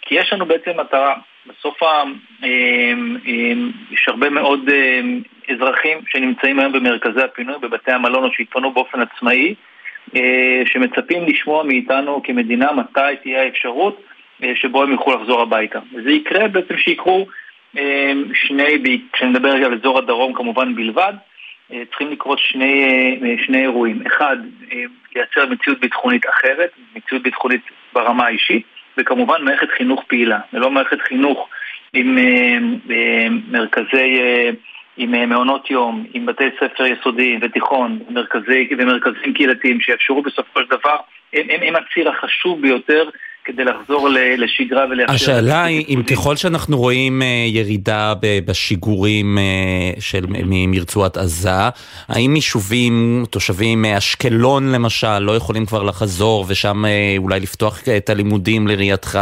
כי 0.01 0.15
יש 0.15 0.33
לנו 0.33 0.45
בעצם 0.45 0.79
מטרה. 0.79 1.15
בסוף 1.47 1.83
ה... 1.83 2.03
אה, 2.43 2.93
יש 3.91 4.07
הרבה 4.07 4.29
מאוד 4.29 4.69
אזרחים 5.49 5.97
שנמצאים 6.07 6.59
היום 6.59 6.71
במרכזי 6.71 7.21
הפינוי, 7.21 7.55
בבתי 7.61 7.91
המלון 7.91 8.23
או 8.23 8.29
שהתפנו 8.33 8.71
באופן 8.71 8.99
עצמאי, 9.01 9.55
שמצפים 10.65 11.25
לשמוע 11.25 11.63
מאיתנו 11.63 12.21
כמדינה 12.23 12.71
מתי 12.71 13.15
תהיה 13.23 13.41
האפשרות 13.41 14.01
שבו 14.55 14.83
הם 14.83 14.91
יוכלו 14.91 15.15
לחזור 15.15 15.41
הביתה. 15.41 15.79
וזה 15.93 16.11
יקרה 16.11 16.47
בעצם 16.47 16.77
שיקרו 16.77 17.27
שני, 18.33 19.01
כשאני 19.13 19.29
מדבר 19.31 19.49
על 19.49 19.73
אזור 19.73 19.97
הדרום 19.97 20.33
כמובן 20.33 20.75
בלבד, 20.75 21.13
צריכים 21.69 22.11
לקרות 22.11 22.39
שני, 22.39 22.89
שני 23.45 23.61
אירועים. 23.61 24.01
אחד, 24.07 24.37
לייצר 25.15 25.45
מציאות 25.49 25.79
ביטחונית 25.79 26.25
אחרת, 26.29 26.69
מציאות 26.95 27.23
ביטחונית 27.23 27.61
ברמה 27.93 28.25
האישית, 28.25 28.65
וכמובן 28.97 29.43
מערכת 29.43 29.67
חינוך 29.77 30.03
פעילה, 30.07 30.39
ולא 30.53 30.71
מערכת 30.71 31.01
חינוך 31.01 31.49
עם 31.93 32.17
אה, 32.17 32.57
אה, 32.91 33.27
מרכזי, 33.51 34.19
אה, 34.19 34.49
עם 34.97 35.29
מעונות 35.29 35.71
יום, 35.71 36.05
עם 36.13 36.25
בתי 36.25 36.43
ספר 36.59 36.85
יסודיים 36.85 37.39
ותיכון, 37.41 37.99
מרכזי, 38.09 38.69
ומרכזים 38.77 39.33
קהילתיים 39.33 39.81
שיאפשרו 39.81 40.21
בסופו 40.21 40.59
של 40.59 40.69
דבר, 40.69 40.97
הם, 41.33 41.47
הם, 41.49 41.61
הם 41.63 41.73
הציר 41.75 42.09
החשוב 42.09 42.61
ביותר 42.61 43.09
כדי 43.45 43.63
לחזור 43.63 44.09
לשגרה 44.37 44.85
ולאפשר... 44.89 45.13
השאלה 45.13 45.63
היא, 45.63 45.85
אם 45.89 46.03
ככל 46.03 46.35
שאנחנו 46.35 46.77
רואים 46.77 47.21
אה, 47.21 47.45
ירידה 47.47 48.13
בשיגורים 48.45 49.37
אה, 49.37 50.01
של, 50.01 50.25
מרצועת 50.45 51.17
עזה, 51.17 51.49
האם 52.07 52.35
יישובים, 52.35 53.23
תושבים 53.29 53.81
מאשקלון 53.81 54.71
למשל, 54.71 55.19
לא 55.19 55.35
יכולים 55.35 55.65
כבר 55.65 55.83
לחזור 55.83 56.45
ושם 56.47 56.85
אה, 56.85 57.15
אולי 57.17 57.39
לפתוח 57.39 57.79
את 57.97 58.09
הלימודים 58.09 58.67
לראייתך 58.67 59.19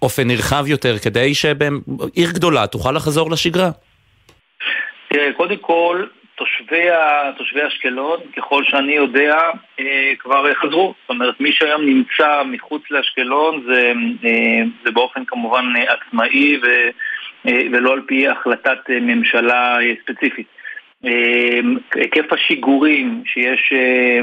באופן 0.00 0.26
נרחב 0.26 0.64
יותר, 0.66 0.98
כדי 0.98 1.34
שעיר 1.34 2.30
גדולה 2.32 2.66
תוכל 2.66 2.92
לחזור 2.92 3.30
לשגרה? 3.30 3.70
תראה, 5.10 5.32
קודם 5.36 5.56
כל, 5.60 6.04
תושבי, 6.38 6.86
תושבי 7.36 7.66
אשקלון, 7.66 8.20
ככל 8.36 8.64
שאני 8.64 8.92
יודע, 8.92 9.36
אה, 9.80 10.12
כבר 10.18 10.54
חזרו. 10.54 10.94
זאת 11.00 11.10
אומרת, 11.10 11.40
מי 11.40 11.52
שהיום 11.52 11.86
נמצא 11.86 12.42
מחוץ 12.44 12.82
לאשקלון 12.90 13.62
זה, 13.66 13.92
אה, 14.24 14.62
זה 14.84 14.90
באופן 14.90 15.24
כמובן 15.24 15.64
עצמאי 15.88 16.58
ו, 16.62 16.66
אה, 17.48 17.60
ולא 17.72 17.92
על 17.92 18.00
פי 18.06 18.28
החלטת 18.28 18.78
ממשלה 18.88 19.76
ספציפית. 20.02 20.46
היקף 21.94 22.32
השיגורים 22.32 23.22
שיש, 23.26 23.72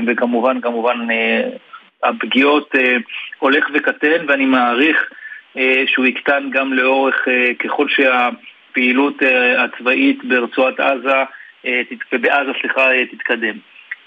וכמובן, 0.08 0.62
כמובן, 0.62 1.08
הפגיעות 2.04 2.76
הולך 3.40 3.66
וקטן, 3.74 4.26
ואני 4.28 4.46
מעריך 4.46 5.10
שהוא 5.86 6.06
יקטן 6.06 6.50
גם 6.52 6.74
לאורך, 6.74 7.28
ככל 7.60 7.88
שהפעילות 7.90 9.22
הצבאית 9.58 10.24
ברצועת 10.24 10.80
עזה 10.80 11.10
אה, 11.10 11.24
ובעזה, 12.14 12.52
סליחה, 12.62 12.92
אה, 12.92 13.06
תתקדם. 13.06 13.56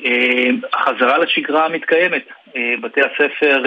אה, 0.05 0.51
החזרה 0.73 1.19
לשגרה 1.19 1.69
מתקיימת. 1.69 2.29
בתי 2.81 3.01
הספר, 3.01 3.63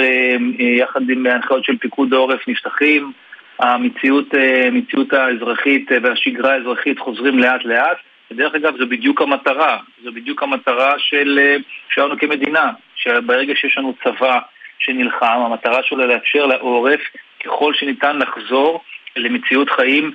יחד 0.60 1.10
עם 1.10 1.26
ההנחיות 1.26 1.66
של 1.66 1.78
פיקוד 1.78 2.14
העורף, 2.14 2.48
נפתחים. 2.48 3.12
המציאות 3.60 5.14
האזרחית 5.14 5.90
והשגרה 6.04 6.54
האזרחית 6.54 7.00
חוזרים 7.00 7.40
לאט 7.40 7.66
לאט. 7.66 7.98
ודרך 8.32 8.56
אגב, 8.56 8.78
זו 8.78 8.88
בדיוק 8.90 9.22
המטרה. 9.22 9.78
זו 10.04 10.12
בדיוק 10.12 10.44
המטרה 10.44 10.94
של, 10.98 11.58
שלנו 11.90 12.20
כמדינה. 12.20 12.72
שברגע 12.96 13.54
שיש 13.56 13.78
לנו 13.78 13.94
צבא 14.04 14.40
שנלחם, 14.80 15.40
המטרה 15.46 15.84
שלו 15.84 16.08
לאפשר 16.08 16.46
לעורף 16.46 17.02
ככל 17.44 17.74
שניתן 17.74 18.18
לחזור 18.18 18.82
למציאות 19.16 19.70
חיים 19.70 20.12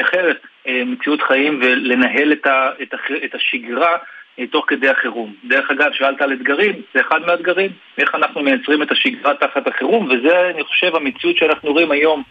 אחרת. 0.00 0.40
אה, 0.66 0.82
מציאות 0.86 1.22
חיים 1.22 1.60
ולנהל 1.62 2.32
את, 2.32 2.46
ה, 2.46 2.70
את, 2.82 2.94
הח, 2.94 3.00
את 3.24 3.34
השגרה 3.34 3.96
אה, 4.38 4.46
תוך 4.46 4.64
כדי 4.68 4.88
החירום. 4.88 5.34
דרך 5.44 5.70
אגב, 5.70 5.90
שאלת 5.92 6.22
על 6.22 6.32
אתגרים, 6.32 6.72
זה 6.94 7.00
אחד 7.00 7.20
מהאתגרים, 7.26 7.70
איך 7.98 8.14
אנחנו 8.14 8.42
מייצרים 8.42 8.82
את 8.82 8.92
השגרה 8.92 9.34
תחת 9.34 9.66
החירום, 9.66 10.04
וזה, 10.04 10.50
אני 10.54 10.64
חושב, 10.64 10.94
המציאות 10.94 11.36
שאנחנו 11.36 11.72
רואים 11.72 11.90
היום 11.90 12.22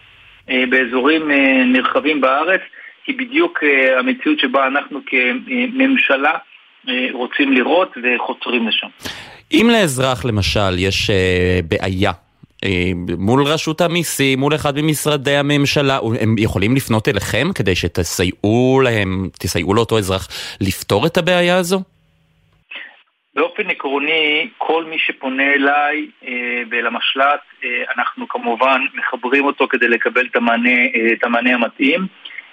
אה, 0.50 0.64
באזורים 0.70 1.30
נרחבים 1.72 2.20
בארץ, 2.20 2.60
היא 3.06 3.18
בדיוק 3.18 3.58
המציאות 3.98 4.38
שבה 4.38 4.66
אנחנו 4.66 5.00
כממשלה 5.06 6.32
רוצים 7.12 7.52
לראות 7.52 7.96
וחותרים 8.02 8.68
לשם. 8.68 8.86
אם 9.52 9.66
לאזרח 9.72 10.24
למשל 10.24 10.78
יש 10.78 11.10
בעיה 11.68 12.12
מול 13.18 13.42
רשות 13.42 13.80
המיסים, 13.80 14.38
מול 14.38 14.54
אחד 14.54 14.72
ממשרדי 14.76 15.36
הממשלה, 15.36 15.98
הם 16.20 16.34
יכולים 16.38 16.76
לפנות 16.76 17.08
אליכם 17.08 17.52
כדי 17.54 17.74
שתסייעו 17.74 18.80
להם, 18.84 19.28
תסייעו 19.38 19.74
לאותו 19.74 19.98
אזרח 19.98 20.28
לפתור 20.60 21.06
את 21.06 21.16
הבעיה 21.16 21.56
הזו? 21.56 21.80
באופן 23.34 23.70
עקרוני, 23.70 24.48
כל 24.58 24.84
מי 24.84 24.98
שפונה 24.98 25.54
אליי 25.54 26.06
אה, 26.26 26.62
ואל 26.70 26.86
המשל"ט, 26.86 27.40
אה, 27.64 27.68
אנחנו 27.96 28.28
כמובן 28.28 28.80
מחברים 28.94 29.44
אותו 29.44 29.68
כדי 29.68 29.88
לקבל 29.88 30.26
את 30.26 30.36
המענה, 30.36 30.70
אה, 30.70 31.12
את 31.12 31.24
המענה 31.24 31.54
המתאים. 31.54 32.06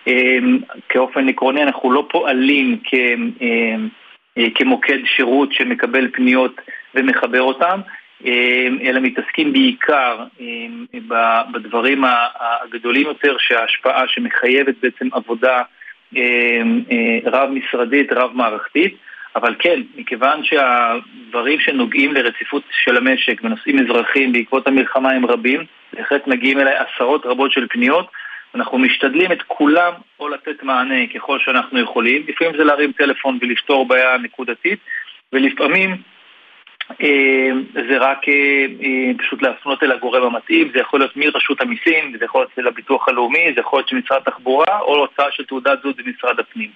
אה, 0.07 0.37
כאופן 0.89 1.29
עקרוני, 1.29 1.63
אנחנו 1.63 1.91
לא 1.91 2.07
פועלים 2.11 2.79
אה, 2.93 3.15
אה, 4.37 4.45
כמוקד 4.55 4.97
שירות 5.05 5.53
שמקבל 5.53 6.07
פניות 6.13 6.61
ומחבר 6.95 7.41
אותם. 7.41 7.79
אמ, 8.23 8.77
אלא 8.83 8.99
מתעסקים 8.99 9.53
בעיקר 9.53 10.23
אמ, 10.39 10.85
בדברים 11.53 12.03
הגדולים 12.39 13.07
יותר 13.07 13.35
שההשפעה 13.39 14.07
שמחייבת 14.07 14.75
בעצם 14.81 15.07
עבודה 15.11 15.61
אמ, 16.15 16.81
אה, 16.91 17.19
רב-משרדית, 17.31 18.11
רב-מערכתית. 18.11 18.95
אבל 19.35 19.55
כן, 19.59 19.81
מכיוון 19.95 20.43
שהדברים 20.43 21.59
שנוגעים 21.59 22.13
לרציפות 22.13 22.63
של 22.83 22.97
המשק 22.97 23.41
ונושאים 23.43 23.79
אזרחיים 23.79 24.33
בעקבות 24.33 24.67
המלחמה 24.67 25.11
הם 25.11 25.25
רבים, 25.25 25.65
בהחלט 25.93 26.27
מגיעים 26.27 26.59
אליי 26.59 26.73
עשרות 26.75 27.25
רבות 27.25 27.51
של 27.51 27.67
פניות 27.69 28.07
אנחנו 28.55 28.77
משתדלים 28.77 29.31
את 29.31 29.41
כולם 29.47 29.93
או 30.19 30.29
לתת 30.29 30.63
מענה 30.63 31.07
ככל 31.15 31.39
שאנחנו 31.39 31.79
יכולים, 31.79 32.23
לפעמים 32.27 32.57
זה 32.57 32.63
להרים 32.63 32.91
טלפון 32.91 33.39
ולפתור 33.41 33.87
בעיה 33.87 34.17
נקודתית 34.17 34.79
ולפעמים 35.33 35.97
זה 37.73 37.97
רק 37.99 38.25
פשוט 39.17 39.41
להפנות 39.41 39.83
אל 39.83 39.91
הגורם 39.91 40.23
המתאים, 40.23 40.69
זה 40.73 40.79
יכול 40.79 40.99
להיות 40.99 41.17
מרשות 41.17 41.61
המיסים, 41.61 42.17
זה 42.19 42.25
יכול 42.25 42.41
להיות 42.41 42.59
אל 42.59 42.67
הביטוח 42.67 43.09
הלאומי, 43.09 43.53
זה 43.55 43.61
יכול 43.61 43.79
להיות 43.79 43.93
משרד 43.93 44.21
התחבורה, 44.27 44.79
או 44.79 44.95
הוצאה 44.95 45.31
של 45.31 45.45
תעודת 45.45 45.81
זהות 45.81 45.97
במשרד 45.97 46.39
הפנים. 46.39 46.69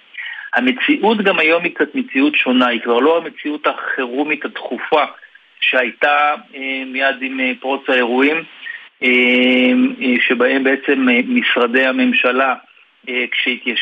המציאות 0.53 1.17
גם 1.17 1.39
היום 1.39 1.63
היא 1.63 1.75
קצת 1.75 1.95
מציאות 1.95 2.35
שונה, 2.35 2.67
היא 2.67 2.81
כבר 2.81 2.99
לא 2.99 3.17
המציאות 3.17 3.67
החירומית 3.67 4.45
הדחופה 4.45 5.03
שהייתה 5.61 6.35
מיד 6.85 7.15
עם 7.21 7.39
פרוץ 7.59 7.89
האירועים, 7.89 8.43
שבהם 10.19 10.63
בעצם 10.63 11.07
משרדי 11.27 11.85
הממשלה, 11.85 12.55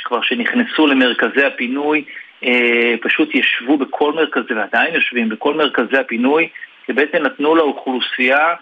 כבר 0.04 0.22
שנכנסו 0.22 0.88
למרכזי 0.88 1.44
הפינוי, 1.44 2.04
פשוט 3.02 3.36
ישבו 3.36 3.78
בכל 3.78 4.14
מרכזי, 4.14 4.54
ועדיין 4.54 4.94
יושבים 4.96 5.30
בכל 5.30 5.54
מרכזי 5.54 5.98
הפינוי, 5.98 6.48
ובעצם 6.90 7.18
נתנו 7.18 7.56
לאוכלוסייה 7.56 8.54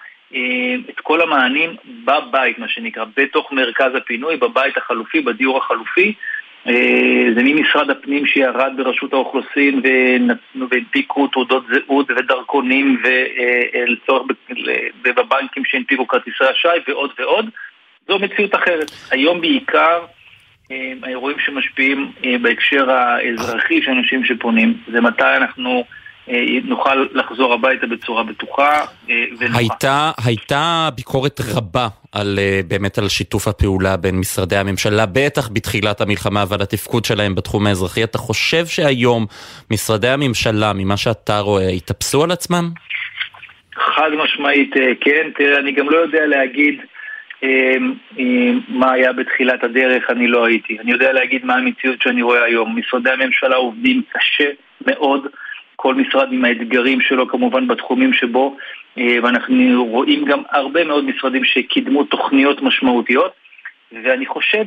את 0.89 0.99
כל 1.03 1.21
המענים 1.21 1.75
בבית, 2.05 2.59
מה 2.59 2.67
שנקרא, 2.67 3.05
בתוך 3.17 3.51
מרכז 3.51 3.95
הפינוי, 3.95 4.37
בבית 4.37 4.77
החלופי, 4.77 5.21
בדיור 5.21 5.57
החלופי. 5.57 6.13
זה 7.35 7.43
ממשרד 7.43 7.89
הפנים 7.89 8.25
שירד 8.25 8.73
ברשות 8.77 9.13
האוכלוסין 9.13 9.81
והנפיקו 10.55 11.27
תעודות 11.27 11.63
זהות 11.73 12.11
ודרכונים 12.11 13.01
ולצורך 13.03 14.23
בבנקים 15.01 15.65
שהנפיקו 15.65 16.07
כרטיסי 16.07 16.43
אשראי 16.51 16.79
ועוד 16.87 17.11
ועוד. 17.19 17.49
זו 18.07 18.19
מציאות 18.19 18.55
אחרת. 18.55 18.91
היום 19.11 19.41
בעיקר 19.41 19.99
האירועים 21.03 21.37
שמשפיעים 21.45 22.11
בהקשר 22.41 22.91
האזרחי 22.91 23.81
של 23.81 23.91
אנשים 23.91 24.25
שפונים 24.25 24.77
זה 24.91 25.01
מתי 25.01 25.37
אנחנו 25.37 25.83
נוכל 26.63 27.05
לחזור 27.13 27.53
הביתה 27.53 27.87
בצורה 27.87 28.23
בטוחה 28.23 28.85
ונוחה. 29.39 29.57
הייתה, 29.59 30.11
הייתה 30.25 30.89
ביקורת 30.95 31.41
רבה 31.55 31.87
על, 32.11 32.39
באמת 32.67 32.97
על 32.97 33.09
שיתוף 33.09 33.47
הפעולה 33.47 33.97
בין 33.97 34.15
משרדי 34.15 34.57
הממשלה, 34.57 35.05
בטח 35.05 35.49
בתחילת 35.53 36.01
המלחמה 36.01 36.43
ועל 36.49 36.61
התפקוד 36.61 37.05
שלהם 37.05 37.35
בתחום 37.35 37.67
האזרחי. 37.67 38.03
אתה 38.03 38.17
חושב 38.17 38.65
שהיום 38.65 39.25
משרדי 39.71 40.09
הממשלה, 40.09 40.73
ממה 40.73 40.97
שאתה 40.97 41.39
רואה, 41.39 41.69
התאפסו 41.69 42.23
על 42.23 42.31
עצמם? 42.31 42.69
חד 43.75 44.09
משמעית 44.23 44.73
כן, 45.01 45.29
תראה, 45.37 45.59
אני 45.59 45.71
גם 45.71 45.89
לא 45.89 45.97
יודע 45.97 46.25
להגיד 46.25 46.79
מה 48.67 48.91
היה 48.91 49.13
בתחילת 49.13 49.63
הדרך, 49.63 50.09
אני 50.09 50.27
לא 50.27 50.45
הייתי. 50.45 50.79
אני 50.79 50.91
יודע 50.91 51.13
להגיד 51.13 51.45
מה 51.45 51.55
המציאות 51.55 52.01
שאני 52.01 52.21
רואה 52.21 52.43
היום. 52.43 52.79
משרדי 52.79 53.09
הממשלה 53.09 53.55
עובדים 53.55 54.01
קשה 54.09 54.49
מאוד, 54.87 55.27
כל 55.75 55.95
משרד 55.95 56.33
עם 56.33 56.45
האתגרים 56.45 57.01
שלו 57.01 57.27
כמובן 57.27 57.67
בתחומים 57.67 58.13
שבו, 58.13 58.57
ואנחנו 58.97 59.85
רואים 59.89 60.25
גם 60.25 60.41
הרבה 60.51 60.83
מאוד 60.83 61.05
משרדים 61.05 61.45
שקידמו 61.45 62.03
תוכניות 62.03 62.61
משמעותיות, 62.61 63.33
ואני 64.03 64.25
חושב 64.25 64.63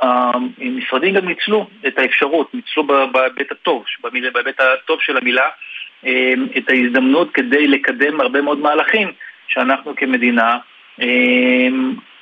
שהמשרדים 0.00 1.14
גם 1.14 1.28
ניצלו 1.28 1.66
את 1.86 1.98
האפשרות, 1.98 2.54
ניצלו 2.54 2.84
בהיבט 2.84 3.52
הטוב, 3.52 3.84
בהיבט 4.02 4.60
הטוב 4.60 5.00
של 5.00 5.16
המילה, 5.16 5.48
את 6.56 6.68
ההזדמנות 6.68 7.32
כדי 7.34 7.68
לקדם 7.68 8.20
הרבה 8.20 8.40
מאוד 8.42 8.58
מהלכים 8.58 9.08
שאנחנו 9.48 9.96
כמדינה 9.96 10.58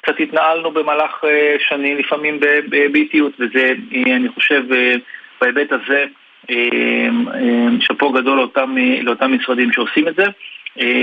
קצת 0.02 0.20
התנהלנו 0.20 0.70
במהלך 0.70 1.24
שנים, 1.58 1.98
לפעמים 1.98 2.40
באיטיות, 2.92 3.32
וזה, 3.38 3.72
אני 4.06 4.28
חושב, 4.28 4.62
בהיבט 5.40 5.72
הזה, 5.72 6.04
שאפו 7.80 8.12
גדול 8.12 8.36
לאותם, 8.36 8.76
לאותם 9.02 9.32
משרדים 9.32 9.72
שעושים 9.72 10.08
את 10.08 10.14
זה. 10.14 10.24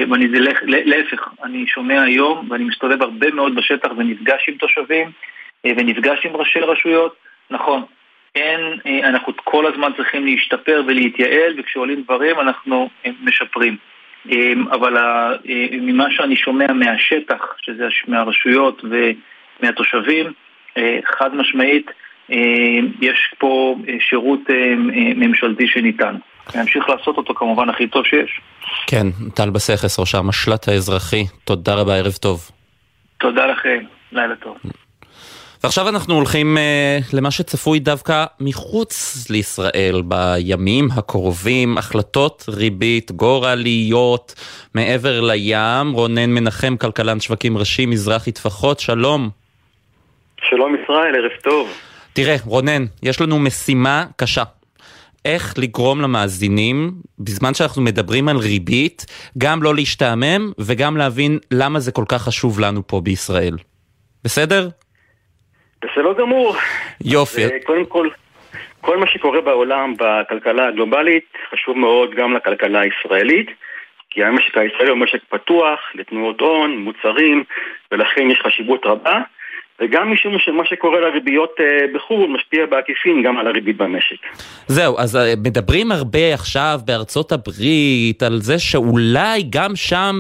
ואני 0.09 0.27
זה 0.29 0.37
להפך, 0.65 1.27
אני 1.43 1.67
שומע 1.67 2.01
היום 2.01 2.47
ואני 2.49 2.63
מסתובב 2.63 3.01
הרבה 3.01 3.31
מאוד 3.31 3.55
בשטח 3.55 3.89
ונפגש 3.97 4.45
עם 4.47 4.55
תושבים 4.55 5.11
ונפגש 5.65 6.25
עם 6.25 6.35
ראשי 6.35 6.59
רשויות. 6.59 7.15
נכון, 7.49 7.81
אין, 8.35 8.59
אנחנו 9.03 9.33
כל 9.43 9.65
הזמן 9.65 9.91
צריכים 9.97 10.25
להשתפר 10.25 10.81
ולהתייעל 10.87 11.53
וכשעולים 11.57 12.01
דברים 12.01 12.39
אנחנו 12.39 12.89
משפרים. 13.23 13.77
אבל 14.71 14.93
ממה 15.71 16.05
שאני 16.11 16.35
שומע 16.35 16.73
מהשטח, 16.73 17.41
שזה 17.61 17.87
מהרשויות 18.07 18.81
ומהתושבים, 19.61 20.33
חד 21.17 21.35
משמעית 21.35 21.91
יש 23.01 23.33
פה 23.37 23.75
שירות 24.09 24.39
ממשלתי 25.15 25.67
שניתן. 25.67 26.15
להמשיך 26.55 26.89
לעשות 26.89 27.17
אותו 27.17 27.33
כמובן 27.33 27.69
הכי 27.69 27.87
טוב 27.87 28.05
שיש. 28.05 28.41
כן, 28.87 29.07
טל 29.35 29.49
בסכס, 29.49 29.99
ראש 29.99 30.15
המשל"ט 30.15 30.67
האזרחי, 30.67 31.23
תודה 31.43 31.75
רבה, 31.75 31.95
ערב 31.95 32.13
טוב. 32.13 32.51
תודה 33.17 33.45
לכם, 33.45 33.83
לילה 34.11 34.35
טוב. 34.35 34.57
ועכשיו 35.65 35.89
אנחנו 35.89 36.15
הולכים 36.15 36.57
uh, 36.57 37.15
למה 37.15 37.31
שצפוי 37.31 37.79
דווקא 37.79 38.25
מחוץ 38.39 39.25
לישראל 39.29 40.01
בימים 40.05 40.87
הקרובים, 40.91 41.77
החלטות 41.77 42.45
ריבית 42.49 43.11
גורליות 43.11 44.35
מעבר 44.73 45.21
לים. 45.21 45.91
רונן 45.93 46.29
מנחם, 46.29 46.77
כלכלן 46.77 47.19
שווקים 47.19 47.57
ראשי, 47.57 47.85
מזרחי 47.85 48.31
טפחות, 48.31 48.79
שלום. 48.79 49.29
שלום 50.49 50.75
ישראל, 50.83 51.15
ערב 51.15 51.41
טוב. 51.43 51.69
תראה, 52.13 52.35
רונן, 52.45 52.85
יש 53.03 53.21
לנו 53.21 53.39
משימה 53.39 54.05
קשה. 54.15 54.43
איך 55.25 55.53
לגרום 55.57 56.01
למאזינים, 56.01 56.93
בזמן 57.19 57.53
שאנחנו 57.53 57.81
מדברים 57.81 58.29
על 58.29 58.37
ריבית, 58.37 59.05
גם 59.37 59.63
לא 59.63 59.75
להשתעמם 59.75 60.51
וגם 60.59 60.97
להבין 60.97 61.39
למה 61.51 61.79
זה 61.79 61.91
כל 61.91 62.05
כך 62.07 62.21
חשוב 62.21 62.59
לנו 62.59 62.87
פה 62.87 63.01
בישראל. 63.01 63.57
בסדר? 64.23 64.69
בסדר 65.81 66.13
גמור. 66.13 66.55
יופי. 67.05 67.41
קודם 67.63 67.85
כל, 67.85 68.09
כל 68.81 68.97
מה 68.97 69.07
שקורה 69.07 69.41
בעולם 69.41 69.93
בכלכלה 69.97 70.67
הגלובלית 70.67 71.25
חשוב 71.51 71.77
מאוד 71.77 72.15
גם 72.15 72.33
לכלכלה 72.33 72.79
הישראלית, 72.79 73.49
כי 74.09 74.23
המשק 74.23 74.57
הישראלי 74.57 74.89
הוא 74.89 74.97
משק 74.97 75.19
פתוח 75.29 75.79
לתנועות 75.95 76.41
הון, 76.41 76.77
מוצרים, 76.77 77.43
ולכן 77.91 78.29
יש 78.31 78.39
חשיבות 78.39 78.85
רבה. 78.85 79.21
וגם 79.81 80.11
משום 80.13 80.39
שמה 80.39 80.65
שקורה 80.65 80.99
לריביות 80.99 81.55
בחו"ל 81.95 82.29
משפיע 82.29 82.65
בעקיפין 82.65 83.23
גם 83.23 83.37
על 83.37 83.47
הריבית 83.47 83.77
במשק. 83.77 84.15
זהו, 84.67 84.99
אז 84.99 85.19
מדברים 85.43 85.91
הרבה 85.91 86.33
עכשיו 86.33 86.79
בארצות 86.85 87.31
הברית 87.31 88.23
על 88.23 88.37
זה 88.41 88.59
שאולי 88.59 89.43
גם 89.49 89.75
שם, 89.75 90.15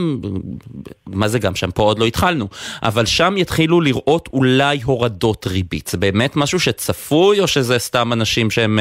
מה 1.07 1.27
זה 1.27 1.39
גם 1.39 1.55
שם? 1.55 1.71
פה 1.71 1.83
עוד 1.83 1.99
לא 1.99 2.05
התחלנו, 2.05 2.45
אבל 2.83 3.05
שם 3.05 3.33
יתחילו 3.37 3.81
לראות 3.81 4.29
אולי 4.33 4.77
הורדות 4.85 5.47
ריבית. 5.47 5.87
זה 5.87 5.97
באמת 5.97 6.35
משהו 6.35 6.59
שצפוי 6.59 7.39
או 7.39 7.47
שזה 7.47 7.79
סתם 7.79 8.13
אנשים 8.13 8.51
שהם 8.51 8.79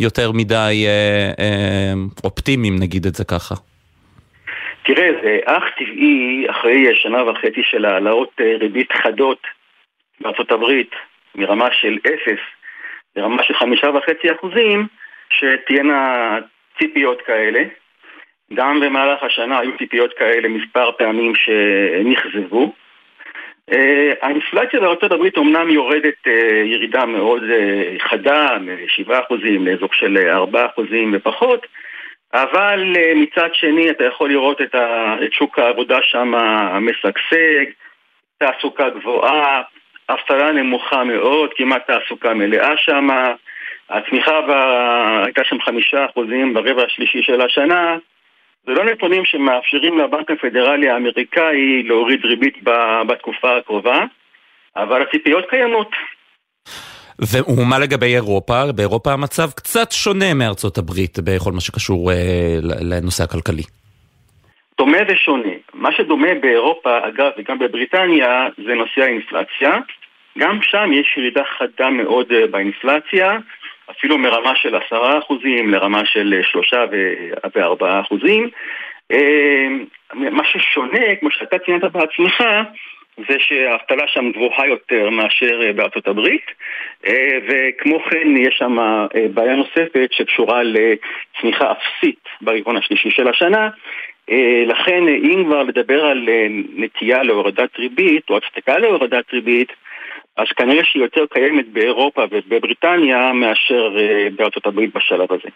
יותר 0.00 0.32
מדי 0.32 0.86
אופטימיים, 2.24 2.76
נגיד 2.78 3.06
את 3.06 3.14
זה 3.14 3.24
ככה? 3.24 3.54
תראה, 4.86 5.08
זה 5.22 5.38
אך 5.44 5.62
טבעי 5.78 6.46
אחרי 6.50 6.86
שנה 6.94 7.24
וחצי 7.24 7.60
של 7.70 7.84
העלאות 7.84 8.30
ריבית 8.60 8.92
חדות 9.02 9.38
בארצות 10.20 10.52
הברית 10.52 10.90
מרמה 11.34 11.68
של 11.72 11.98
אפס 12.06 12.40
לרמה 13.16 13.42
של 13.42 13.54
חמישה 13.54 13.90
וחצי 13.90 14.32
אחוזים 14.32 14.86
שתהיינה 15.30 16.38
ציפיות 16.78 17.22
כאלה. 17.22 17.62
גם 18.54 18.80
במהלך 18.80 19.22
השנה 19.22 19.58
היו 19.58 19.78
ציפיות 19.78 20.14
כאלה 20.18 20.48
מספר 20.48 20.92
פעמים 20.92 21.32
שנכזבו. 21.34 22.72
האינפלציה 24.22 24.80
בארצות 24.80 25.12
הברית 25.12 25.36
אומנם 25.36 25.70
יורדת 25.70 26.26
ירידה 26.64 27.06
מאוד 27.06 27.42
חדה 27.98 28.58
מ-7% 28.58 29.34
לאזור 29.40 29.88
של 29.92 30.18
4% 30.76 30.80
ופחות 31.12 31.66
אבל 32.34 32.94
מצד 33.14 33.48
שני 33.52 33.90
אתה 33.90 34.04
יכול 34.04 34.30
לראות 34.30 34.60
את, 34.60 34.74
שוק 35.30 35.58
העבודה 35.58 35.98
שם 36.02 36.32
משגשג, 36.80 37.64
תעסוקה 38.38 38.90
גבוהה, 38.90 39.62
אבטלה 40.10 40.52
נמוכה 40.52 41.04
מאוד, 41.04 41.50
כמעט 41.56 41.82
תעסוקה 41.86 42.34
מלאה 42.34 42.76
שם, 42.76 43.08
הצמיחה 43.90 44.32
הייתה 45.24 45.42
שם 45.44 45.56
חמישה 45.60 46.06
אחוזים 46.10 46.54
ברבע 46.54 46.82
השלישי 46.84 47.22
של 47.22 47.40
השנה, 47.40 47.96
זה 48.66 48.72
לא 48.72 48.84
נתונים 48.84 49.24
שמאפשרים 49.24 49.98
לבנק 49.98 50.30
הפדרלי 50.30 50.90
האמריקאי 50.90 51.82
להוריד 51.82 52.24
ריבית 52.24 52.54
בתקופה 53.08 53.56
הקרובה, 53.56 54.04
אבל 54.76 55.02
הציפיות 55.02 55.44
קיימות. 55.50 55.90
ומה 57.48 57.78
לגבי 57.78 58.14
אירופה? 58.14 58.72
באירופה 58.72 59.12
המצב 59.12 59.50
קצת 59.50 59.92
שונה 59.92 60.34
מארצות 60.34 60.78
הברית 60.78 61.18
בכל 61.24 61.52
מה 61.52 61.60
שקשור 61.60 62.12
אה, 62.12 62.16
לנושא 62.62 63.24
הכלכלי. 63.24 63.62
דומה 64.78 64.98
ושונה. 65.08 65.52
מה 65.74 65.92
שדומה 65.92 66.34
באירופה, 66.40 66.98
אגב, 67.08 67.30
וגם 67.38 67.58
בבריטניה, 67.58 68.48
זה 68.66 68.74
נושא 68.74 69.00
האינפלציה. 69.02 69.78
גם 70.38 70.62
שם 70.62 70.90
יש 70.92 71.14
ירידה 71.16 71.44
חדה 71.58 71.90
מאוד 71.90 72.32
באינפלציה, 72.50 73.38
אפילו 73.90 74.18
מרמה 74.18 74.56
של 74.56 74.74
עשרה 74.76 75.18
אחוזים 75.18 75.70
לרמה 75.70 76.04
של 76.04 76.40
שלושה 76.42 76.84
וארבעה 77.54 78.00
אחוזים. 78.00 78.48
מה 80.12 80.44
ששונה, 80.44 81.16
כמו 81.20 81.30
שאתה 81.30 81.58
ציינת 81.58 81.84
בעצמך, 81.84 82.44
זה 83.16 83.36
שהאבטלה 83.38 84.08
שם 84.08 84.30
גבוהה 84.32 84.66
יותר 84.66 85.10
מאשר 85.10 85.62
אה, 85.62 85.72
בארצות 85.72 86.08
הברית 86.08 86.46
אה, 87.06 87.38
וכמו 87.48 88.02
כן 88.10 88.36
יש 88.36 88.54
שם 88.58 88.78
אה, 88.78 89.06
בעיה 89.34 89.56
נוספת 89.56 90.08
שקשורה 90.12 90.62
לצמיחה 90.62 91.72
אפסית 91.72 92.24
ברבעון 92.40 92.76
השלישי 92.76 93.10
של 93.10 93.28
השנה 93.28 93.68
לכן 94.66 95.02
אם 95.08 95.44
כבר 95.46 95.62
לדבר 95.62 96.04
על 96.04 96.28
נטייה 96.76 97.22
להורדת 97.22 97.78
ריבית 97.78 98.30
או 98.30 98.36
הצדקה 98.36 98.78
להורדת 98.78 99.24
ריבית 99.32 99.72
אז 100.36 100.46
כנראה 100.56 100.84
שהיא 100.84 101.02
יותר 101.02 101.24
קיימת 101.30 101.64
באירופה 101.72 102.22
ובבריטניה 102.30 103.32
מאשר 103.32 103.96
בארצות 104.36 104.66
הברית 104.66 104.90
בשלב 104.94 105.26
הזה. 105.30 105.48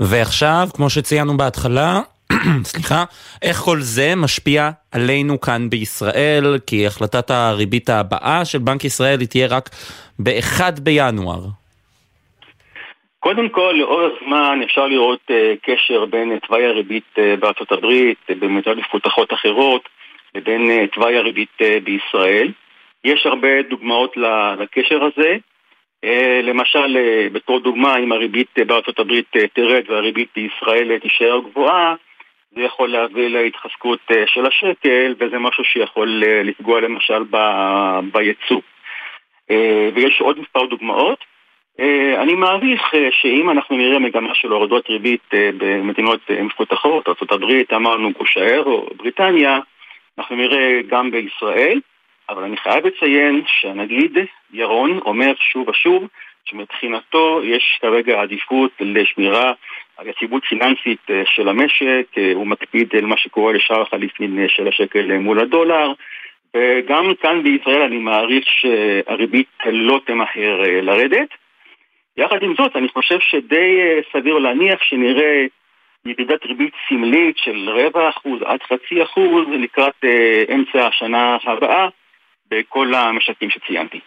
ועכשיו, 0.00 0.68
כמו 0.74 0.90
שציינו 0.90 1.36
בהתחלה, 1.36 2.00
סליחה, 2.70 3.04
איך 3.42 3.56
כל 3.56 3.80
זה 3.80 4.14
משפיע 4.16 4.70
עלינו 4.92 5.40
כאן 5.40 5.70
בישראל, 5.70 6.58
כי 6.66 6.86
החלטת 6.86 7.30
הריבית 7.30 7.90
הבאה 7.90 8.44
של 8.44 8.58
בנק 8.58 8.84
ישראל 8.84 9.20
היא 9.20 9.28
תהיה 9.28 9.46
רק 9.46 9.68
ב-1 10.18 10.60
בינואר. 10.82 11.40
קודם 13.28 13.48
כל, 13.48 13.74
לאורך 13.78 14.12
זמן 14.24 14.60
אפשר 14.64 14.86
לראות 14.86 15.20
uh, 15.30 15.34
קשר 15.62 16.04
בין 16.04 16.38
תוואי 16.38 16.66
הריבית 16.66 17.04
uh, 17.18 17.40
בארצות 17.40 17.72
הברית, 17.72 18.18
uh, 18.30 18.34
במדינות 18.34 18.78
מפותחות 18.78 19.32
אחרות, 19.32 19.88
לבין 20.34 20.70
uh, 20.70 20.94
תוואי 20.94 21.16
הריבית 21.16 21.48
uh, 21.62 21.80
בישראל. 21.84 22.52
יש 23.04 23.26
הרבה 23.26 23.62
דוגמאות 23.62 24.16
לקשר 24.58 25.04
הזה. 25.04 25.36
Uh, 26.06 26.08
למשל, 26.42 26.96
uh, 26.96 27.32
בתור 27.32 27.60
דוגמה, 27.60 27.96
אם 27.96 28.12
הריבית 28.12 28.48
uh, 28.60 28.64
בארצות 28.64 28.98
הברית 28.98 29.36
uh, 29.36 29.40
תרד 29.52 29.82
והריבית 29.88 30.28
בישראל 30.36 30.98
תישאר 30.98 31.40
גבוהה, 31.50 31.94
זה 32.54 32.62
יכול 32.62 32.88
להביא 32.88 33.28
להתחזקות 33.28 34.00
אה, 34.10 34.24
של 34.26 34.46
השקל, 34.46 35.14
וזה 35.20 35.38
משהו 35.38 35.64
שיכול 35.64 36.24
אה, 36.26 36.42
לפגוע 36.42 36.80
למשל 36.80 37.22
ב... 37.30 37.36
ביצוא. 38.12 38.60
אה, 39.50 39.88
ויש 39.94 40.20
עוד 40.20 40.38
מספר 40.38 40.66
דוגמאות. 40.66 41.27
אני 42.18 42.34
מעריך 42.34 42.82
שאם 43.10 43.50
אנחנו 43.50 43.76
נראה 43.76 43.98
מגמה 43.98 44.34
של 44.34 44.48
הורדות 44.48 44.90
ריבית 44.90 45.30
במדינות 45.58 46.20
מפותחות, 46.30 47.08
ארה"ב, 47.08 47.74
אמרנו 47.74 48.12
גוש 48.12 48.36
האירו, 48.36 48.86
בריטניה, 48.96 49.58
אנחנו 50.18 50.36
נראה 50.36 50.80
גם 50.88 51.10
בישראל, 51.10 51.80
אבל 52.28 52.42
אני 52.42 52.56
חייב 52.56 52.86
לציין 52.86 53.42
שהנגיד 53.46 54.18
ירון 54.52 54.98
אומר 54.98 55.32
שוב 55.52 55.68
ושוב 55.68 56.08
שמבחינתו 56.44 57.40
יש 57.44 57.78
כרגע 57.80 58.20
עדיפות 58.20 58.70
לשמירה 58.80 59.52
על 59.96 60.06
יציבות 60.06 60.44
פיננסית 60.44 61.10
אה, 61.10 61.22
של 61.26 61.48
המשק, 61.48 62.06
אה, 62.18 62.32
הוא 62.34 62.46
מקפיד 62.46 62.96
על 62.96 63.06
מה 63.06 63.16
שקורה 63.16 63.52
לשער 63.52 63.82
החליפין 63.82 64.38
אה, 64.38 64.44
של 64.48 64.68
השקל 64.68 65.18
מול 65.18 65.40
הדולר 65.40 65.92
וגם 66.56 67.12
כאן 67.22 67.42
בישראל 67.42 67.82
אני 67.82 67.98
מעריך 67.98 68.44
שהריבית 68.46 69.46
לא 69.66 70.00
תמהר 70.06 70.62
לרדת. 70.82 71.28
יחד 72.18 72.42
עם 72.42 72.54
זאת, 72.58 72.76
אני 72.76 72.88
חושב 72.88 73.18
שדי 73.20 73.68
סביר 74.12 74.38
להניח 74.38 74.78
שנראה 74.82 75.46
ירידת 76.06 76.46
ריבית 76.46 76.74
סמלית 76.88 77.36
של 77.38 77.70
רבע 77.70 78.08
אחוז 78.08 78.40
עד 78.46 78.58
חצי 78.62 79.02
אחוז 79.02 79.44
לקראת 79.62 80.04
אמצע 80.54 80.86
השנה 80.86 81.36
הבאה 81.44 81.88
בכל 82.50 82.94
המשקים 82.94 83.50
שציינתי. 83.50 84.00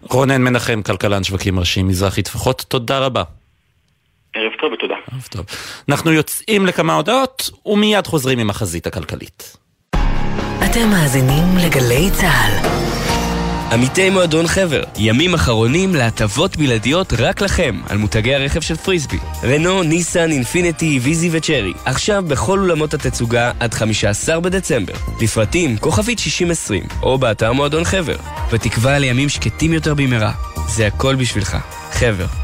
רונן 0.00 0.42
מנחם, 0.42 0.82
כלכלן 0.82 1.24
שווקים 1.24 1.58
ראשי 1.58 1.82
מזרחי 1.82 2.22
טפחות, 2.22 2.64
תודה 2.68 3.06
רבה. 3.06 3.22
ערב 4.34 4.52
טוב 4.60 4.72
ותודה. 4.72 4.94
ערב 4.94 5.26
טוב. 5.30 5.46
אנחנו 5.88 6.12
יוצאים 6.12 6.66
לכמה 6.66 6.94
הודעות 6.94 7.50
ומיד 7.66 8.06
חוזרים 8.06 8.38
עם 8.38 8.50
החזית 8.50 8.86
הכלכלית. 8.86 9.56
אתם 10.64 10.88
מאזינים 10.90 11.44
לגלי 11.66 12.10
צה"ל. 12.12 13.03
עמיתי 13.72 14.10
מועדון 14.10 14.46
חבר, 14.46 14.82
ימים 14.96 15.34
אחרונים 15.34 15.94
להטבות 15.94 16.56
בלעדיות 16.56 17.12
רק 17.18 17.40
לכם 17.40 17.80
על 17.88 17.98
מותגי 17.98 18.34
הרכב 18.34 18.60
של 18.60 18.76
פריסבי. 18.76 19.18
רנו, 19.44 19.82
ניסן, 19.82 20.30
אינפיניטי, 20.30 20.98
ויזי 21.02 21.28
וצ'רי. 21.32 21.72
עכשיו 21.84 22.24
בכל 22.28 22.58
אולמות 22.58 22.94
התצוגה 22.94 23.52
עד 23.60 23.74
15 23.74 24.40
בדצמבר. 24.40 24.94
לפרטים 25.20 25.76
כוכבית 25.76 26.18
6020 26.18 26.82
או 27.02 27.18
באתר 27.18 27.52
מועדון 27.52 27.84
חבר. 27.84 28.16
בתקווה 28.52 28.98
לימים 28.98 29.28
שקטים 29.28 29.72
יותר 29.72 29.94
במהרה. 29.94 30.32
זה 30.68 30.86
הכל 30.86 31.14
בשבילך. 31.14 31.56
חבר. 31.92 32.43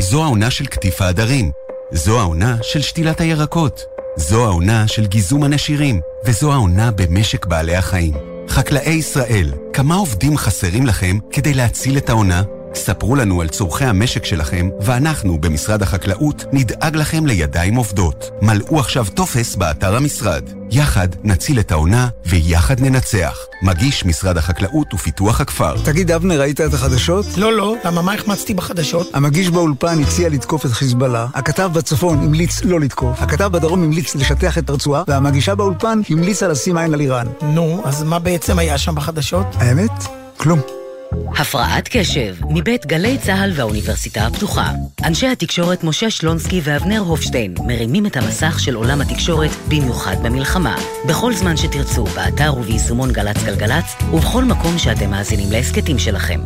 זו 0.00 0.24
העונה 0.24 0.50
של 0.50 0.66
קטיף 0.66 1.02
העדרים. 1.02 1.50
זו 1.92 2.20
העונה 2.20 2.56
של 2.62 2.80
שתילת 2.82 3.20
הירקות. 3.20 3.84
זו 4.16 4.44
העונה 4.44 4.88
של 4.88 5.06
גיזום 5.06 5.44
הנשירים. 5.44 6.00
וזו 6.24 6.52
העונה 6.52 6.90
במשק 6.90 7.46
בעלי 7.46 7.76
החיים. 7.76 8.14
חקלאי 8.48 8.90
ישראל, 8.90 9.52
כמה 9.72 9.94
עובדים 9.94 10.36
חסרים 10.36 10.86
לכם 10.86 11.18
כדי 11.32 11.54
להציל 11.54 11.98
את 11.98 12.08
העונה? 12.08 12.42
ספרו 12.74 13.16
לנו 13.16 13.40
על 13.40 13.48
צורכי 13.48 13.84
המשק 13.84 14.24
שלכם, 14.24 14.68
ואנחנו, 14.80 15.40
במשרד 15.40 15.82
החקלאות, 15.82 16.44
נדאג 16.52 16.96
לכם 16.96 17.26
לידיים 17.26 17.74
עובדות. 17.74 18.30
מלאו 18.42 18.80
עכשיו 18.80 19.06
טופס 19.14 19.56
באתר 19.56 19.96
המשרד. 19.96 20.42
יחד 20.70 21.08
נציל 21.24 21.60
את 21.60 21.72
העונה, 21.72 22.08
ויחד 22.26 22.80
ננצח. 22.80 23.38
מגיש 23.62 24.04
משרד 24.04 24.36
החקלאות 24.36 24.94
ופיתוח 24.94 25.40
הכפר. 25.40 25.74
תגיד, 25.84 26.10
אבנר, 26.10 26.40
ראית 26.40 26.60
את 26.60 26.74
החדשות? 26.74 27.26
לא, 27.36 27.52
לא. 27.52 27.74
למה, 27.84 28.02
מה 28.02 28.14
החמצתי 28.14 28.54
בחדשות? 28.54 29.10
המגיש 29.14 29.50
באולפן 29.50 30.02
הציע 30.02 30.28
לתקוף 30.28 30.66
את 30.66 30.70
חיזבאללה, 30.70 31.26
הכתב 31.34 31.70
בצפון 31.72 32.18
המליץ 32.18 32.64
לא 32.64 32.80
לתקוף, 32.80 33.22
הכתב 33.22 33.48
בדרום 33.52 33.82
המליץ 33.82 34.14
לשטח 34.14 34.58
את 34.58 34.70
הרצועה, 34.70 35.02
והמגישה 35.08 35.54
באולפן 35.54 36.00
המליצה 36.10 36.48
לשים 36.48 36.76
עין 36.76 36.94
על 36.94 37.00
איראן. 37.00 37.26
נו, 37.42 37.82
אז 37.84 38.02
מה 38.02 38.18
בעצם 38.18 38.58
היה 38.58 38.78
שם 38.78 38.94
בחדשות? 38.94 39.46
האמת? 39.58 40.04
כלום. 40.36 40.77
הפרעת 41.12 41.88
קשב, 41.90 42.34
מבית 42.48 42.86
גלי 42.86 43.18
צה"ל 43.18 43.52
והאוניברסיטה 43.54 44.26
הפתוחה. 44.26 44.70
אנשי 45.04 45.26
התקשורת 45.26 45.84
משה 45.84 46.10
שלונסקי 46.10 46.60
ואבנר 46.64 46.98
הופשטיין 46.98 47.54
מרימים 47.66 48.06
את 48.06 48.16
המסך 48.16 48.60
של 48.60 48.74
עולם 48.74 49.00
התקשורת 49.00 49.50
במיוחד 49.68 50.16
במלחמה. 50.22 50.76
בכל 51.08 51.34
זמן 51.34 51.56
שתרצו, 51.56 52.04
באתר 52.04 52.54
וביישומון 52.56 53.12
גל"צ 53.12 53.42
גלגלצ, 53.44 53.96
ובכל 54.12 54.44
מקום 54.44 54.78
שאתם 54.78 55.10
מאזינים 55.10 55.52
להסכתים 55.52 55.98
שלכם. 55.98 56.40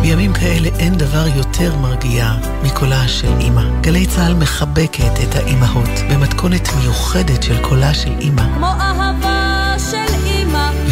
בימים 0.00 0.32
כאלה 0.32 0.68
אין 0.78 0.94
דבר 0.94 1.24
יותר 1.36 1.76
מרגיע 1.76 2.32
מקולה 2.62 3.08
של 3.08 3.32
אימא. 3.40 3.80
גלי 3.80 4.06
צה"ל 4.06 4.34
מחבקת 4.34 5.12
את 5.22 5.34
האימהות 5.34 5.90
במתכונת 6.10 6.68
מיוחדת 6.80 7.42
של 7.42 7.62
קולה 7.62 7.94
של 7.94 8.12
אימא. 8.20 8.42
כמו 8.54 8.66
אהבה 8.66 9.39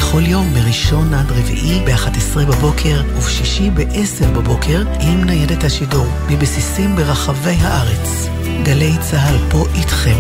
בכל 0.09 0.27
יום 0.27 0.55
מראשון 0.55 1.15
עד 1.15 1.33
רביעי 1.33 1.81
ב-11 1.85 2.39
בבוקר 2.49 3.03
ובשישי 3.17 3.71
ב-10 3.71 4.27
בבוקר 4.27 4.83
עם 5.01 5.25
ניידת 5.25 5.65
השידור 5.65 6.07
מבסיסים 6.29 6.97
ברחבי 6.97 7.57
הארץ. 7.61 8.29
גלי 8.63 8.93
צה"ל 9.01 9.37
פה 9.51 9.65
איתכם, 9.75 10.19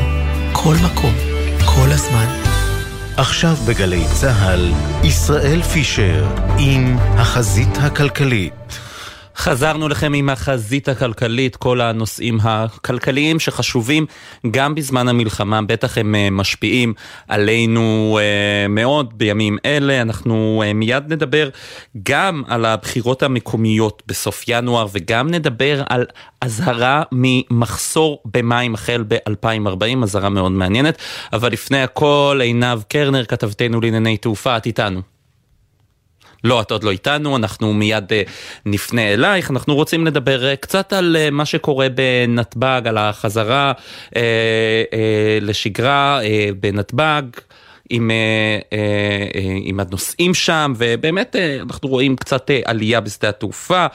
כל 0.53 0.74
מקום, 0.85 1.14
כל 1.64 1.88
הזמן. 1.90 2.27
עכשיו 3.16 3.57
בגלי 3.68 4.05
צה"ל, 4.14 4.72
ישראל 5.05 5.62
פישר 5.62 6.27
עם 6.59 6.98
החזית 6.98 7.79
הכלכלית. 7.79 8.79
חזרנו 9.38 9.88
לכם 9.88 10.12
עם 10.14 10.29
החזית 10.29 10.88
הכלכלית, 10.88 11.57
כל 11.57 11.81
הנושאים 11.81 12.38
הכלכליים 12.42 13.40
שחשובים 13.40 14.07
גם 14.51 14.74
בזמן 14.74 15.09
המלחמה, 15.09 15.62
בטח 15.62 15.98
הם 15.98 16.14
אה, 16.14 16.31
משפיעים 16.31 16.94
עלינו 17.29 18.19
אה, 18.21 18.69
מאוד 18.69 19.19
בימים 19.19 19.58
אלה. 19.65 20.02
אנחנו 20.02 20.62
אה, 20.67 20.73
מיד 20.73 21.12
נדבר 21.12 21.48
גם 22.02 22.42
על 22.48 22.65
הבחירות 22.65 23.23
המקומיות 23.23 24.02
בסוף 24.06 24.44
ינואר 24.48 24.87
וגם 24.92 25.31
נדבר 25.31 25.83
על 25.88 26.06
אזהרה 26.40 27.02
ממחסור 27.12 28.23
במים 28.35 28.75
החל 28.75 29.04
ב-2040, 29.08 30.02
אזהרה 30.02 30.29
מאוד 30.29 30.52
מעניינת. 30.52 30.98
אבל 31.33 31.52
לפני 31.52 31.83
הכל, 31.83 32.38
עינב 32.42 32.83
קרנר, 32.88 33.25
כתבתנו 33.25 33.81
לענייני 33.81 34.17
תעופה, 34.17 34.56
את 34.56 34.67
איתנו. 34.67 35.17
לא, 36.44 36.60
את 36.60 36.70
עוד 36.70 36.84
לא 36.84 36.90
איתנו, 36.90 37.36
אנחנו 37.36 37.74
מיד 37.74 38.12
uh, 38.12 38.30
נפנה 38.66 39.12
אלייך. 39.12 39.50
אנחנו 39.50 39.74
רוצים 39.74 40.06
לדבר 40.06 40.52
uh, 40.52 40.56
קצת 40.56 40.92
על 40.92 41.16
uh, 41.16 41.30
מה 41.30 41.44
שקורה 41.44 41.86
בנתב"ג, 41.88 42.82
על 42.84 42.98
החזרה 42.98 43.72
uh, 44.06 44.10
uh, 44.10 44.14
לשגרה 45.40 46.20
uh, 46.22 46.54
בנתב"ג. 46.60 47.22
עם, 47.90 48.10
עם 49.62 49.80
הנוסעים 49.80 50.34
שם, 50.34 50.72
ובאמת 50.76 51.36
אנחנו 51.62 51.88
רואים 51.88 52.16
קצת 52.16 52.50
עלייה 52.64 53.00
בשדה 53.00 53.28
התעופה, 53.28 53.86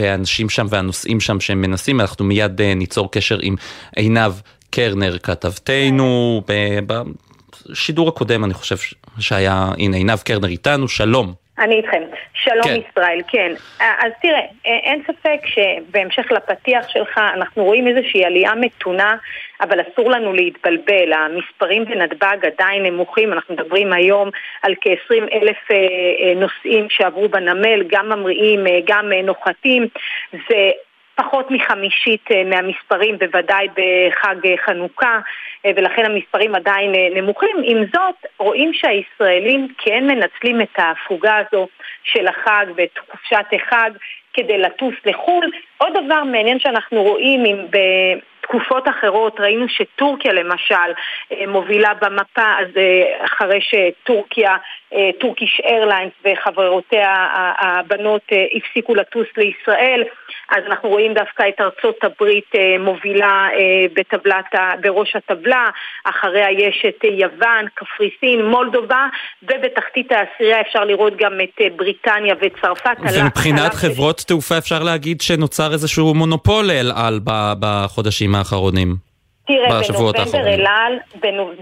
והאנשים 0.00 0.48
שם 0.48 0.66
והנוסעים 0.70 1.20
שם 1.20 1.40
שהם 1.40 1.60
מנסים, 1.60 2.00
אנחנו 2.00 2.24
מיד 2.24 2.62
ניצור 2.62 3.10
קשר 3.10 3.38
עם 3.42 3.54
עינב 3.96 4.32
קרנר 4.70 5.18
כתבתנו, 5.18 6.42
בשידור 6.86 8.08
הקודם 8.08 8.44
אני 8.44 8.54
חושב 8.54 8.76
שהיה, 9.18 9.72
הנה 9.78 9.96
עינב 9.96 10.18
קרנר 10.18 10.48
איתנו, 10.48 10.88
שלום. 10.88 11.41
אני 11.58 11.74
איתכם. 11.74 12.02
שלום 12.34 12.64
כן. 12.64 12.80
ישראל, 12.90 13.20
כן. 13.28 13.52
אז 13.80 14.12
תראה, 14.22 14.40
אין 14.64 15.02
ספק 15.02 15.40
שבהמשך 15.46 16.32
לפתיח 16.32 16.88
שלך 16.88 17.18
אנחנו 17.34 17.64
רואים 17.64 17.88
איזושהי 17.88 18.24
עלייה 18.24 18.54
מתונה, 18.54 19.16
אבל 19.60 19.80
אסור 19.80 20.10
לנו 20.10 20.32
להתבלבל. 20.32 21.12
המספרים 21.12 21.84
בנתב"ג 21.84 22.36
עדיין 22.46 22.82
נמוכים, 22.82 23.32
אנחנו 23.32 23.54
מדברים 23.54 23.92
היום 23.92 24.30
על 24.62 24.74
כ-20 24.80 25.32
אלף 25.32 25.58
נוסעים 26.36 26.86
שעברו 26.90 27.28
בנמל, 27.28 27.82
גם 27.86 28.08
ממריאים, 28.08 28.60
גם 28.86 29.12
נוחתים. 29.12 29.86
זה 30.32 30.70
פחות 31.14 31.50
מחמישית 31.50 32.28
מהמספרים, 32.46 33.18
בוודאי 33.18 33.68
בחג 33.68 34.56
חנוכה. 34.66 35.20
אה, 35.66 35.70
ולכן 35.76 36.04
המספרים 36.04 36.54
עדיין 36.54 36.94
אה, 36.94 37.08
נמוכים. 37.20 37.56
עם 37.64 37.78
זאת, 37.94 38.26
רואים 38.38 38.72
שהישראלים 38.74 39.68
כן 39.78 40.06
מנצלים 40.06 40.60
את 40.60 40.78
ההפוגה 40.78 41.36
הזו 41.36 41.68
של 42.04 42.26
החג 42.26 42.66
ואת 42.76 42.98
חופשת 43.10 43.46
החג 43.52 43.90
כדי 44.34 44.58
לטוס 44.58 44.94
לחו"ל. 45.06 45.50
עוד 45.78 45.92
דבר 46.04 46.24
מעניין 46.24 46.60
שאנחנו 46.60 47.02
רואים, 47.02 47.44
אם 47.44 47.56
בתקופות 48.42 48.88
אחרות 48.88 49.40
ראינו 49.40 49.66
שטורקיה 49.68 50.32
למשל 50.32 50.74
אה, 51.32 51.46
מובילה 51.46 51.94
במפה, 51.94 52.52
אז 52.58 52.68
אחרי 53.24 53.60
שטורקיה, 53.60 54.56
טורקיש 55.20 55.60
איירליינס 55.64 56.12
וחברותיה 56.24 57.26
הבנות 57.58 58.22
הפסיקו 58.56 58.94
לטוס 58.94 59.26
לישראל, 59.36 60.02
אז 60.56 60.62
אנחנו 60.66 60.88
רואים 60.88 61.14
דווקא 61.14 61.42
את 61.48 61.60
ארצות 61.60 61.98
הברית 62.02 62.50
אה, 62.54 62.76
מובילה 62.78 63.48
אה, 63.52 63.86
בטבלת, 63.94 64.54
בראש 64.80 65.16
הטבלה, 65.16 65.66
אחריה 66.04 66.50
יש 66.50 66.84
את 66.88 67.04
יוון, 67.04 67.66
קפריסין, 67.74 68.46
מולדובה, 68.46 69.06
ובתחתית 69.42 70.12
העשירייה 70.12 70.60
אפשר 70.60 70.84
לראות 70.84 71.12
גם 71.16 71.32
את 71.44 71.60
אה, 71.60 71.66
בריטניה 71.76 72.34
וצרפת. 72.40 72.96
ומבחינת 73.14 73.74
חברות. 73.74 74.22
תעופה 74.28 74.58
אפשר 74.58 74.82
להגיד 74.82 75.20
שנוצר 75.20 75.72
איזשהו 75.72 76.14
מונופול 76.14 76.70
אל 76.70 76.92
על 76.96 77.20
בחודשים 77.60 78.31
האחרונים. 78.34 78.96
תראה, 79.46 79.80
בנובמבר 79.82 80.46
אל 80.46 80.66
על, 80.66 80.98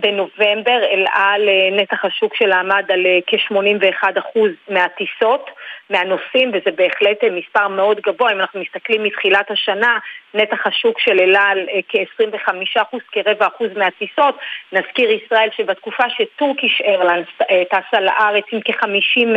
בנובמבר 0.01 0.81
אל 0.93 1.05
על 1.13 1.49
נתח 1.73 2.05
השוק 2.05 2.35
שלה 2.35 2.61
עמד 2.61 2.85
על 2.89 3.07
כ-81% 3.27 4.39
מהטיסות. 4.69 5.51
מהנוסעים, 5.91 6.49
וזה 6.49 6.71
בהחלט 6.77 7.25
אה, 7.25 7.31
מספר 7.31 7.69
מאוד 7.69 8.01
גבוה. 8.01 8.33
אם 8.33 8.41
אנחנו 8.41 8.61
מסתכלים 8.61 9.03
מתחילת 9.03 9.51
השנה, 9.51 9.99
נתח 10.35 10.67
השוק 10.67 11.01
של 11.01 11.21
אל 11.21 11.37
על 11.37 11.59
אה, 11.69 11.81
כ-25%, 11.89 12.99
כרבע 13.13 13.47
אחוז 13.47 13.69
מהטיסות. 13.77 14.39
נזכיר 14.73 15.11
ישראל 15.11 15.49
שבתקופה 15.57 16.05
שטורקיש 16.09 16.81
איירלנס 16.81 17.27
אה, 17.51 17.63
טסה 17.71 18.01
לארץ 18.01 18.45
עם 18.53 18.61
כ-50 18.65 19.29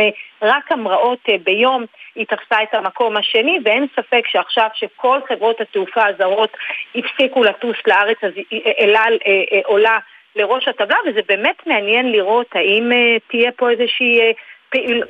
רק 0.42 0.72
המראות 0.72 1.28
ביום, 1.44 1.84
היא 2.14 2.26
תפסה 2.26 2.62
את 2.62 2.74
המקום 2.74 3.16
השני, 3.16 3.58
ואין 3.64 3.86
ספק 3.96 4.22
שעכשיו 4.26 4.68
שכל 4.74 5.18
חברות 5.28 5.60
התעופה 5.60 6.06
הזרות 6.06 6.56
הפסיקו 6.94 7.44
לטוס 7.44 7.76
לארץ, 7.86 8.16
אז 8.22 8.32
אל 8.80 8.96
על 8.96 9.18
עולה 9.64 9.98
לראש 10.36 10.68
הטבלה, 10.68 10.96
וזה 11.06 11.20
באמת 11.28 11.66
מעניין 11.66 12.12
לראות 12.12 12.46
האם 12.54 12.92
תהיה 13.28 13.52
פה 13.52 13.70
איזושהי... 13.70 14.32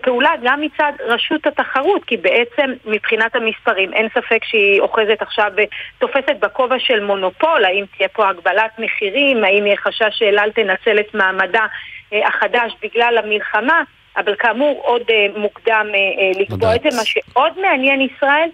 פעולה 0.01 0.31
גם 0.43 0.61
מצד 0.61 0.93
רשות 1.01 1.47
התחרות, 1.47 2.05
כי 2.05 2.17
בעצם 2.17 2.73
מבחינת 2.85 3.37
המספרים 3.37 3.93
אין 3.93 4.09
ספק 4.09 4.45
שהיא 4.45 4.81
אוחזת 4.81 5.23
עכשיו 5.23 5.53
ותופסת 5.57 6.37
בכובע 6.41 6.79
של 6.79 7.05
מונופול, 7.05 7.65
האם 7.65 7.85
תהיה 7.97 8.09
פה 8.09 8.29
הגבלת 8.29 8.79
מחירים, 8.79 9.45
האם 9.45 9.67
יהיה 9.67 9.77
חשש 9.77 10.19
שאל 10.19 10.39
על 10.39 10.53
תנצל 10.53 11.01
את 11.01 11.15
מעמדה 11.15 11.67
אה, 12.12 12.29
החדש 12.29 12.73
בגלל 12.83 13.19
המלחמה, 13.19 13.83
אבל 14.17 14.35
כאמור 14.39 14.83
עוד 14.85 15.03
אה, 15.11 15.27
מוקדם 15.37 15.87
אה, 15.95 16.41
לקבוע 16.41 16.77
את 16.77 16.83
זה. 16.83 16.89
מה 16.97 17.05
שעוד 17.05 17.61
מעניין 17.61 18.01
ישראל 18.01 18.49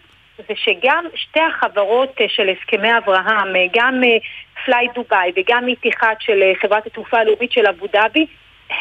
זה 0.48 0.54
שגם 0.54 1.04
שתי 1.14 1.40
החברות 1.40 2.20
של 2.28 2.48
הסכמי 2.48 2.98
אברהם, 2.98 3.54
גם 3.72 4.02
פליי 4.64 4.86
דובאי 4.94 5.32
וגם 5.36 5.68
איתיחד 5.68 6.14
של 6.20 6.42
חברת 6.62 6.86
התעופה 6.86 7.18
הלאומית 7.18 7.52
של 7.52 7.66
אבו 7.66 7.86
דאבי, 7.92 8.26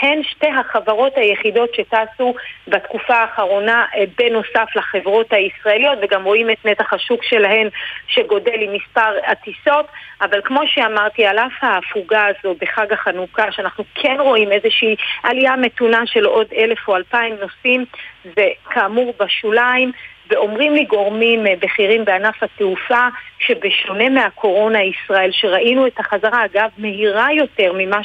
הן 0.02 0.24
שתי 0.24 0.48
החברות 0.48 1.14
היחידות 1.16 1.70
שטסו 1.74 2.34
בתקופה 2.68 3.14
האחרונה 3.14 3.86
אה, 3.96 4.04
בנוסף 4.18 4.76
לחברות 4.76 5.34
הישראליות 5.34 5.98
וגם 6.02 6.24
רואים 6.24 6.50
את 6.50 6.66
נתח 6.66 6.94
השוק 6.94 7.24
שלהן 7.24 7.70
שגודל 8.08 8.62
עם 8.62 8.74
מספר 8.74 9.12
הטיסות. 9.28 9.86
אבל 10.22 10.42
כמו 10.44 10.62
שאמרתי 10.68 11.26
על 11.26 11.40
אף 11.40 11.64
ההפוגה 11.64 12.26
הזו 12.26 12.56
בחג 12.62 12.94
החנוכה 12.94 13.52
שאנחנו 13.52 13.84
כן 13.96 14.18
רואים 14.20 14.52
איזושהי 14.52 14.96
עלייה 15.24 15.56
מתונה 15.56 16.02
של 16.06 16.26
עוד 16.26 16.48
אלף 16.58 16.88
או 16.88 16.96
אלפיים 16.96 17.36
נוסעים 17.42 17.86
זה 18.24 18.48
כאמור 18.70 19.14
בשוליים. 19.20 19.92
ואומרים 20.30 20.74
לי 20.74 20.86
גורמים 20.86 21.48
אה, 21.48 21.54
בכירים 21.60 22.06
בענף 22.06 22.44
התעופה 22.44 23.08
שבשונה 23.40 24.10
מהקורונה 24.10 24.80
ישראל, 24.84 25.30
שראינו 25.32 25.88
את 25.88 26.00
החזרה, 26.00 26.46
אגב, 26.46 26.70
מהירה 26.78 27.28
יותר 27.34 27.74
ממה 27.78 28.04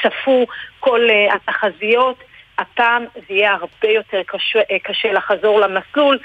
שצפו 0.00 0.46
כל 0.80 1.00
uh, 1.08 1.34
התחזיות, 1.34 2.16
הפעם 2.58 3.04
זה 3.14 3.34
יהיה 3.34 3.52
הרבה 3.52 3.94
יותר 3.94 4.20
קשה, 4.26 4.58
אה, 4.70 4.78
קשה 4.84 5.12
לחזור 5.12 5.60
למסלול. 5.60 6.18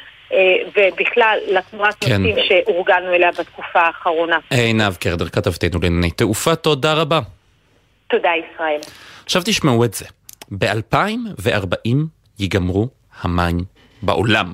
ובכלל 0.68 1.38
לתנועת 1.48 1.96
כן. 2.00 2.22
נוסעים 2.22 2.36
שהורגלנו 2.48 3.14
אליה 3.14 3.32
בתקופה 3.40 3.82
האחרונה. 3.82 4.38
עינב 4.50 4.96
קרדר, 4.96 5.30
כתבתנו 5.30 5.80
לענייני 5.84 6.12
תעופה, 6.12 6.56
תודה 6.56 6.94
רבה. 6.94 7.20
תודה 8.08 8.30
ישראל. 8.36 8.80
עכשיו 9.26 9.42
תשמעו 9.46 9.86
את 9.86 9.94
זה, 9.94 10.06
ב-2040 10.52 11.96
ייגמרו 12.40 12.88
המים 13.22 13.58
בעולם. 14.02 14.54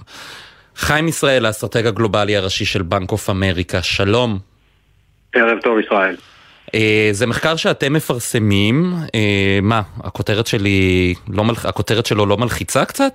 חיים 0.75 1.07
ישראל, 1.07 1.45
האסטרטג 1.45 1.85
הגלובלי 1.87 2.35
הראשי 2.35 2.65
של 2.65 2.81
בנק 2.81 3.11
אוף 3.11 3.29
אמריקה, 3.29 3.81
שלום. 3.81 4.39
ערב 5.35 5.59
טוב 5.63 5.79
ישראל. 5.79 6.15
אה, 6.75 6.79
זה 7.11 7.27
מחקר 7.27 7.55
שאתם 7.55 7.93
מפרסמים, 7.93 8.83
אה, 9.05 9.09
מה, 9.61 9.81
הכותרת 10.03 10.47
שלי, 10.47 11.13
לא 11.33 11.43
מל... 11.43 11.53
הכותרת 11.69 12.05
שלו 12.05 12.25
לא 12.25 12.37
מלחיצה 12.37 12.85
קצת? 12.85 13.13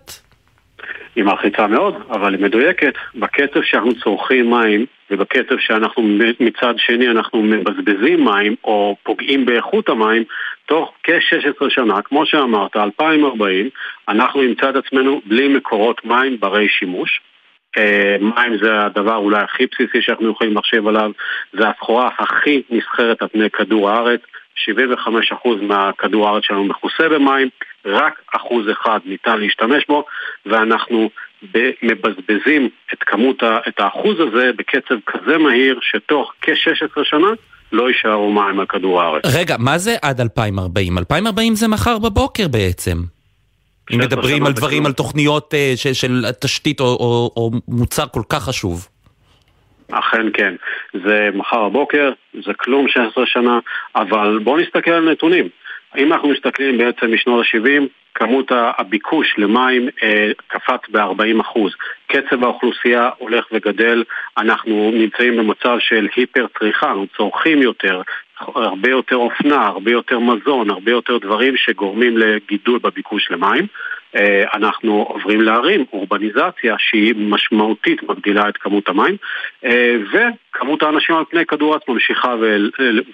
היא 1.17 1.25
מלחיצה 1.25 1.67
מאוד, 1.67 1.95
אבל 2.11 2.35
היא 2.35 2.43
מדויקת. 2.43 2.95
בקצב 3.15 3.63
שאנחנו 3.63 3.95
צורכים 4.05 4.51
מים, 4.51 4.87
ובקצב 5.11 5.55
שאנחנו 5.59 6.03
מצד 6.41 6.75
שני 6.77 7.11
אנחנו 7.11 7.43
מבזבזים 7.43 8.25
מים, 8.25 8.55
או 8.65 8.97
פוגעים 9.03 9.47
באיכות 9.47 9.89
המים, 9.89 10.25
תוך 10.67 10.93
כ-16 11.03 11.67
שנה, 11.69 12.03
כמו 12.03 12.27
שאמרת, 12.27 12.77
2040, 12.77 13.69
אנחנו 14.09 14.43
נמצא 14.43 14.71
את 14.71 14.77
עצמנו 14.77 15.21
בלי 15.27 15.49
מקורות 15.49 16.05
מים 16.05 16.41
ברי 16.41 16.69
שימוש. 16.69 17.21
אה, 17.79 18.16
מים 18.20 18.59
זה 18.62 18.85
הדבר 18.85 19.16
אולי 19.16 19.43
הכי 19.43 19.66
בסיסי 19.66 20.03
שאנחנו 20.03 20.31
יכולים 20.31 20.57
לחשב 20.57 20.87
עליו, 20.87 21.11
זה 21.53 21.68
הסחורה 21.68 22.11
הכי 22.18 22.62
נסחרת 22.70 23.22
על 23.22 23.29
פני 23.29 23.51
כדור 23.51 23.91
הארץ, 23.91 24.20
75% 24.70 25.49
מהכדור 25.62 26.29
הארץ 26.29 26.45
שלנו 26.45 26.64
מכוסה 26.64 27.09
במים, 27.09 27.49
רק 27.87 28.20
אחוז 28.37 28.66
אחד 28.72 28.99
ניתן 29.05 29.41
להשתמש 29.41 29.85
בו, 29.89 30.05
ואנחנו 30.47 31.11
מבזבזים 31.83 32.68
את 32.95 32.99
כמות, 33.01 33.43
את 33.68 33.81
האחוז 33.81 34.20
הזה 34.20 34.51
בקצב 34.57 34.95
כזה 35.07 35.39
מהיר, 35.39 35.79
שתוך 35.83 36.33
כ-16 36.41 37.05
שנה 37.05 37.29
לא 37.72 37.89
יישארו 37.89 38.33
מים 38.33 38.61
על 38.61 38.66
כדור 38.66 39.03
הארץ. 39.03 39.22
רגע, 39.35 39.57
מה 39.59 39.79
זה 39.79 39.97
עד 40.03 40.20
2040? 40.20 40.99
2040 40.99 41.55
זה 41.55 41.68
מחר 41.68 41.99
בבוקר 41.99 42.49
בעצם. 42.49 43.14
אם 43.93 43.99
מדברים 43.99 44.47
על 44.47 44.53
דברים, 44.53 44.87
על 44.87 44.93
תוכניות 44.93 45.55
uh, 45.55 45.95
של, 45.95 46.24
תשתית 46.41 46.80
או, 46.80 46.87
או, 46.87 47.30
או 47.37 47.51
מוצר 47.68 48.07
כל 48.07 48.22
כך 48.28 48.43
חשוב. 48.43 48.89
אכן 49.93 50.26
כן. 50.35 50.55
זה 51.05 51.28
מחר 51.35 51.68
בבוקר, 51.68 52.12
זה 52.47 52.53
כלום 52.57 52.89
16 52.89 53.26
שנה, 53.26 53.59
אבל 53.97 54.39
בואו 54.45 54.57
נסתכל 54.57 54.91
על 54.91 55.11
נתונים. 55.11 55.49
אם 55.97 56.12
אנחנו 56.12 56.28
מסתכלים 56.28 56.78
בעצם 56.78 57.14
משנות 57.14 57.47
ה-70, 57.47 57.82
כמות 58.14 58.53
הביקוש 58.78 59.34
למים 59.38 59.88
אה, 60.03 60.30
קפץ 60.47 60.80
ב-40%. 60.90 61.59
קצב 62.07 62.45
האוכלוסייה 62.45 63.11
הולך 63.18 63.47
וגדל, 63.53 64.05
אנחנו 64.38 64.90
נמצאים 64.95 65.36
במצב 65.36 65.76
של 65.78 66.09
היפר 66.16 66.47
צריכה, 66.59 66.86
אנחנו 66.86 67.07
צורכים 67.16 67.62
יותר, 67.62 68.03
הרבה 68.38 68.90
יותר 68.90 69.16
אופנה, 69.16 69.66
הרבה 69.66 69.90
יותר 69.90 70.18
מזון, 70.18 70.70
הרבה 70.70 70.90
יותר 70.90 71.18
דברים 71.18 71.57
שגורמים 71.57 72.18
לגידול 72.18 72.78
בביקוש 72.78 73.30
למים. 73.30 73.66
אה, 74.17 74.45
אנחנו 74.55 75.03
עוברים 75.09 75.41
לערים, 75.41 75.85
אורבניזציה 75.93 76.75
שהיא 76.79 77.15
משמעותית 77.17 78.03
מגדילה 78.03 78.49
את 78.49 78.57
כמות 78.57 78.89
המים, 78.89 79.17
אה, 79.65 79.97
וכמות 80.12 80.83
האנשים 80.83 81.17
על 81.17 81.25
פני 81.31 81.47
כדור 81.47 81.73
הארץ 81.73 81.83
ממשיכה 81.89 82.35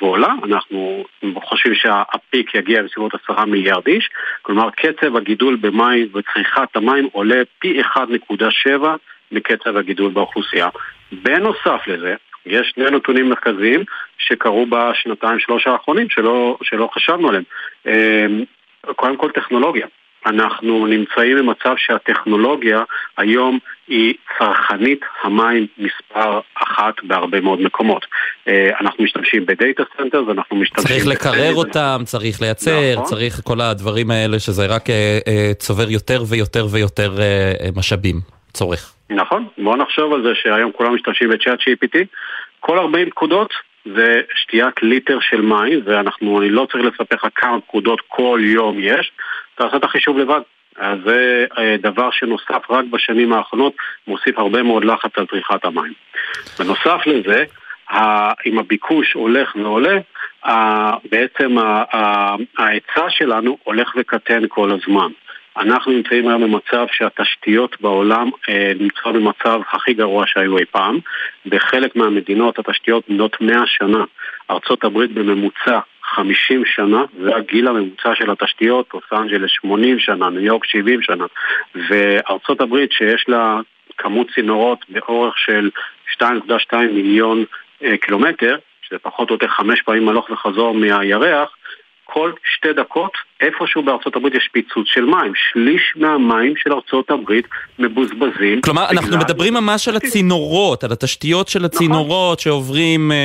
ועולה. 0.00 0.34
אנחנו 0.44 1.04
חושבים 1.42 1.74
שהפיק 1.74 2.54
יגיע 2.54 2.82
בסביבות 2.82 3.12
עשרה 3.14 3.44
מיליארד 3.44 3.86
איש, 3.86 4.10
כלומר 4.42 4.70
קצב 4.70 5.16
הגידול 5.16 5.56
במים 5.56 6.08
וצריכת 6.14 6.76
המים 6.76 7.08
עולה 7.12 7.42
פי 7.58 7.80
1.7 7.80 8.70
מקצב 9.32 9.76
הגידול 9.76 10.12
באוכלוסייה. 10.12 10.68
בנוסף 11.12 11.86
לזה, 11.86 12.14
יש 12.46 12.72
שני 12.74 12.90
נתונים 12.90 13.28
מרכזיים 13.28 13.84
שקרו 14.18 14.66
בשנתיים 14.66 15.38
שלוש 15.38 15.66
האחרונים 15.66 16.10
שלא, 16.10 16.58
שלא 16.62 16.88
חשבנו 16.94 17.28
עליהם. 17.28 17.44
אמ, 17.86 18.44
קודם 18.96 19.16
כל 19.16 19.30
טכנולוגיה. 19.30 19.86
אנחנו 20.26 20.86
נמצאים 20.86 21.36
במצב 21.38 21.74
שהטכנולוגיה 21.76 22.82
היום 23.16 23.58
היא 23.88 24.14
צרכנית 24.38 25.00
המים 25.22 25.66
מספר 25.78 26.40
אחת 26.54 26.94
בהרבה 27.02 27.40
מאוד 27.40 27.60
מקומות. 27.60 28.06
אה, 28.48 28.70
אנחנו 28.80 29.04
משתמשים 29.04 29.46
ב 29.46 29.53
data 29.53 29.82
centers, 29.96 30.28
אנחנו 30.30 30.56
משתמשים... 30.56 30.88
צריך 30.88 31.06
לקרר 31.06 31.54
אותם, 31.54 32.00
צריך 32.04 32.42
לייצר, 32.42 32.80
נכון. 32.92 33.04
צריך 33.04 33.40
כל 33.44 33.60
הדברים 33.60 34.10
האלה 34.10 34.38
שזה 34.38 34.66
רק 34.66 34.90
אה, 34.90 35.18
אה, 35.26 35.54
צובר 35.54 35.90
יותר 35.90 36.22
ויותר 36.28 36.66
ויותר 36.70 37.12
משאבים, 37.76 38.16
צורך. 38.52 38.94
נכון, 39.10 39.46
בואו 39.58 39.76
נחשוב 39.76 40.12
על 40.12 40.22
זה 40.22 40.28
שהיום 40.34 40.72
כולם 40.72 40.94
משתמשים 40.94 41.28
ב 41.30 41.58
ChatGPT, 41.60 41.98
כל 42.60 42.78
40 42.78 43.10
פקודות 43.10 43.50
זה 43.84 44.20
שתיית 44.34 44.82
ליטר 44.82 45.18
של 45.20 45.40
מים, 45.40 45.80
ואנחנו, 45.84 46.40
אני 46.40 46.50
לא 46.50 46.66
צריך 46.72 46.84
לספר 46.84 47.16
לך 47.16 47.26
כמה 47.34 47.60
פקודות 47.60 48.00
כל 48.08 48.40
יום 48.42 48.76
יש, 48.80 49.12
תעשה 49.54 49.76
את 49.76 49.84
החישוב 49.84 50.18
לבד. 50.18 50.40
אז 50.76 50.98
זה 51.04 51.46
אה, 51.58 51.76
דבר 51.80 52.10
שנוסף 52.10 52.70
רק 52.70 52.84
בשנים 52.90 53.32
האחרונות, 53.32 53.72
מוסיף 54.08 54.38
הרבה 54.38 54.62
מאוד 54.62 54.84
לחץ 54.84 55.10
על 55.16 55.26
צריכת 55.26 55.64
המים. 55.64 55.92
בנוסף 56.58 57.06
לזה, 57.06 57.44
אם 58.46 58.58
הביקוש 58.58 59.12
הולך 59.12 59.56
ועולה, 59.56 59.98
בעצם 61.10 61.56
ההיצע 62.58 63.06
שלנו 63.10 63.58
הולך 63.64 63.92
וקטן 63.96 64.42
כל 64.48 64.70
הזמן. 64.72 65.10
אנחנו 65.56 65.92
נמצאים 65.92 66.28
היום 66.28 66.42
במצב 66.42 66.86
שהתשתיות 66.92 67.80
בעולם 67.80 68.30
אה, 68.48 68.72
נמצאות 68.80 69.14
במצב 69.14 69.60
הכי 69.72 69.94
גרוע 69.94 70.24
שהיו 70.26 70.58
אי 70.58 70.64
פעם. 70.64 70.98
בחלק 71.46 71.96
מהמדינות 71.96 72.58
התשתיות 72.58 73.04
בנות 73.08 73.40
100 73.40 73.62
שנה. 73.66 74.04
ארצות 74.50 74.84
הברית 74.84 75.12
בממוצע 75.12 75.78
50 76.02 76.62
שנה, 76.64 77.04
זה 77.22 77.36
הגיל 77.36 77.68
הממוצע 77.68 78.14
של 78.14 78.30
התשתיות, 78.30 78.88
לוס 78.94 79.04
אנג'לס 79.12 79.50
80 79.50 79.98
שנה, 79.98 80.30
ניו 80.30 80.40
יורק 80.40 80.64
70 80.64 81.02
שנה. 81.02 81.24
וארצות 81.74 82.60
הברית 82.60 82.92
שיש 82.92 83.24
לה 83.28 83.60
כמות 83.98 84.26
צינורות 84.34 84.78
באורך 84.88 85.38
של 85.38 85.70
2.2 86.22 86.76
מיליון 86.76 87.44
אה, 87.82 87.96
קילומטר, 87.96 88.56
שזה 88.82 88.98
פחות 88.98 89.30
או 89.30 89.34
יותר 89.34 89.48
חמש 89.48 89.82
פעמים 89.82 90.08
הלוך 90.08 90.30
וחזור 90.30 90.74
מהירח, 90.74 91.56
כל 92.12 92.32
שתי 92.56 92.72
דקות 92.72 93.12
איפשהו 93.40 93.82
בארצות 93.82 94.16
הברית 94.16 94.34
יש 94.34 94.48
פיצוץ 94.52 94.86
של 94.86 95.04
מים. 95.04 95.32
שליש 95.52 95.82
מהמים 95.96 96.54
של 96.56 96.72
ארצות 96.72 97.10
הברית 97.10 97.46
מבוזבזים. 97.78 98.60
כלומר, 98.60 98.90
אנחנו 98.90 99.18
מדברים 99.18 99.54
ממש 99.54 99.88
על 99.88 99.96
הצינורות, 99.96 100.84
על 100.84 100.92
התשתיות 100.92 101.48
של 101.48 101.64
הצינורות 101.64 102.38
נכון. 102.38 102.44
שעוברים 102.44 103.12
אה, 103.12 103.16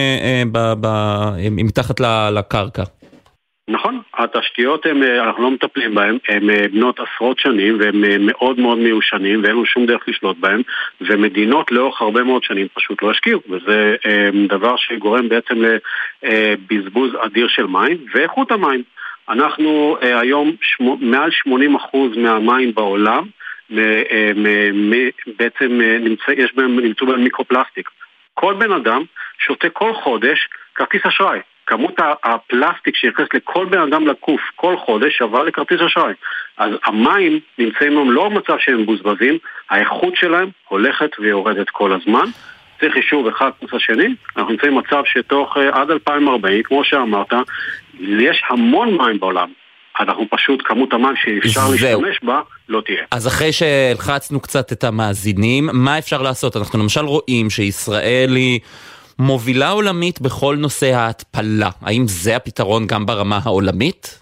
אה, 0.54 1.50
מתחת 1.52 2.00
לקרקע. 2.32 2.84
נכון, 3.70 4.02
התשתיות, 4.14 4.86
הם, 4.86 5.04
אה, 5.04 5.24
אנחנו 5.24 5.44
לא 5.44 5.52
מטפלים 5.52 5.96
בהן, 5.96 6.18
הן 6.28 6.50
אה, 6.50 6.68
בנות 6.72 7.00
עשרות 7.00 7.40
שנים 7.40 7.80
והן 7.80 8.04
אה, 8.04 8.16
מאוד 8.20 8.60
מאוד 8.60 8.78
מיושנים 8.78 9.44
ואין 9.44 9.56
לנו 9.56 9.66
שום 9.66 9.86
דרך 9.86 10.08
לשלוט 10.08 10.38
בהן 10.38 10.62
ומדינות 11.02 11.72
לאורך 11.72 12.02
הרבה 12.02 12.24
מאוד 12.24 12.44
שנים 12.44 12.68
פשוט 12.74 13.02
לא 13.02 13.12
השקיעו 13.12 13.42
וזה 13.50 13.96
דבר 14.48 14.76
שגורם 14.78 15.30
בעצם 15.30 15.56
לבזבוז 16.24 17.12
אדיר 17.26 17.48
של 17.48 17.66
מים 17.66 17.98
ואיכות 18.14 18.52
המים. 18.52 18.84
אנחנו 19.30 19.98
היום 20.02 20.56
שמו, 20.62 20.98
מעל 21.02 21.30
80% 21.48 22.18
מהמים 22.18 22.74
בעולם 22.74 23.24
בעצם 25.38 25.82
נמצא, 26.00 26.32
יש 26.32 26.56
בהם, 26.56 26.80
נמצאו 26.80 27.08
בהם 27.08 27.24
מיקרופלסטיק. 27.24 27.90
כל 28.34 28.54
בן 28.54 28.72
אדם 28.72 29.04
שותה 29.38 29.70
כל 29.70 29.94
חודש 29.94 30.48
כרטיס 30.76 31.02
אשראי. 31.06 31.40
כמות 31.68 31.96
הפלסטיק 32.24 32.96
שנכנס 32.96 33.28
לכל 33.34 33.66
בן 33.66 33.80
אדם 33.80 34.08
לקוף 34.08 34.42
כל 34.56 34.76
חודש 34.86 35.18
שווה 35.18 35.44
לכרטיס 35.44 35.82
אשראי. 35.88 36.14
אז 36.58 36.72
המים 36.86 37.40
נמצאים 37.58 37.92
היום 37.92 38.12
לא 38.12 38.30
במצב 38.30 38.56
שהם 38.60 38.82
מבוזבזים, 38.82 39.38
האיכות 39.70 40.14
שלהם 40.16 40.50
הולכת 40.68 41.10
ויורדת 41.20 41.70
כל 41.70 41.94
הזמן. 41.94 42.26
צריך 42.80 42.94
חישוב 42.94 43.28
אחד 43.28 43.50
פלוס 43.60 43.74
השני, 43.74 44.16
אנחנו 44.38 44.52
נמצאים 44.52 44.76
במצב 44.76 45.02
שתוך 45.06 45.58
uh, 45.58 45.60
עד 45.60 45.92
2040, 45.92 46.64
כמו 46.64 46.84
שאמרת, 46.84 47.34
יש 48.00 48.44
המון 48.50 48.98
מים 48.98 49.20
בעולם. 49.20 49.50
אנחנו 50.00 50.26
פשוט, 50.30 50.62
כמות 50.66 50.94
המים 50.94 51.16
שאפשר 51.16 51.62
להשתמש 51.72 52.20
בה 52.24 52.42
לא 52.70 52.82
תהיה. 52.86 53.04
אז 53.12 53.28
אחרי 53.28 53.52
שהלחצנו 53.52 54.40
קצת 54.40 54.72
את 54.72 54.84
המאזינים, 54.84 55.70
מה 55.74 55.98
אפשר 55.98 56.22
לעשות? 56.22 56.58
אנחנו 56.58 56.80
למשל 56.80 57.06
רואים 57.06 57.50
שישראל 57.50 58.36
היא... 58.36 58.60
מובילה 59.20 59.70
עולמית 59.70 60.22
בכל 60.22 60.56
נושא 60.60 60.96
ההתפלה. 60.96 61.70
האם 61.82 62.04
זה 62.08 62.36
הפתרון 62.36 62.88
גם 62.88 63.06
ברמה 63.06 63.40
העולמית? 63.44 64.20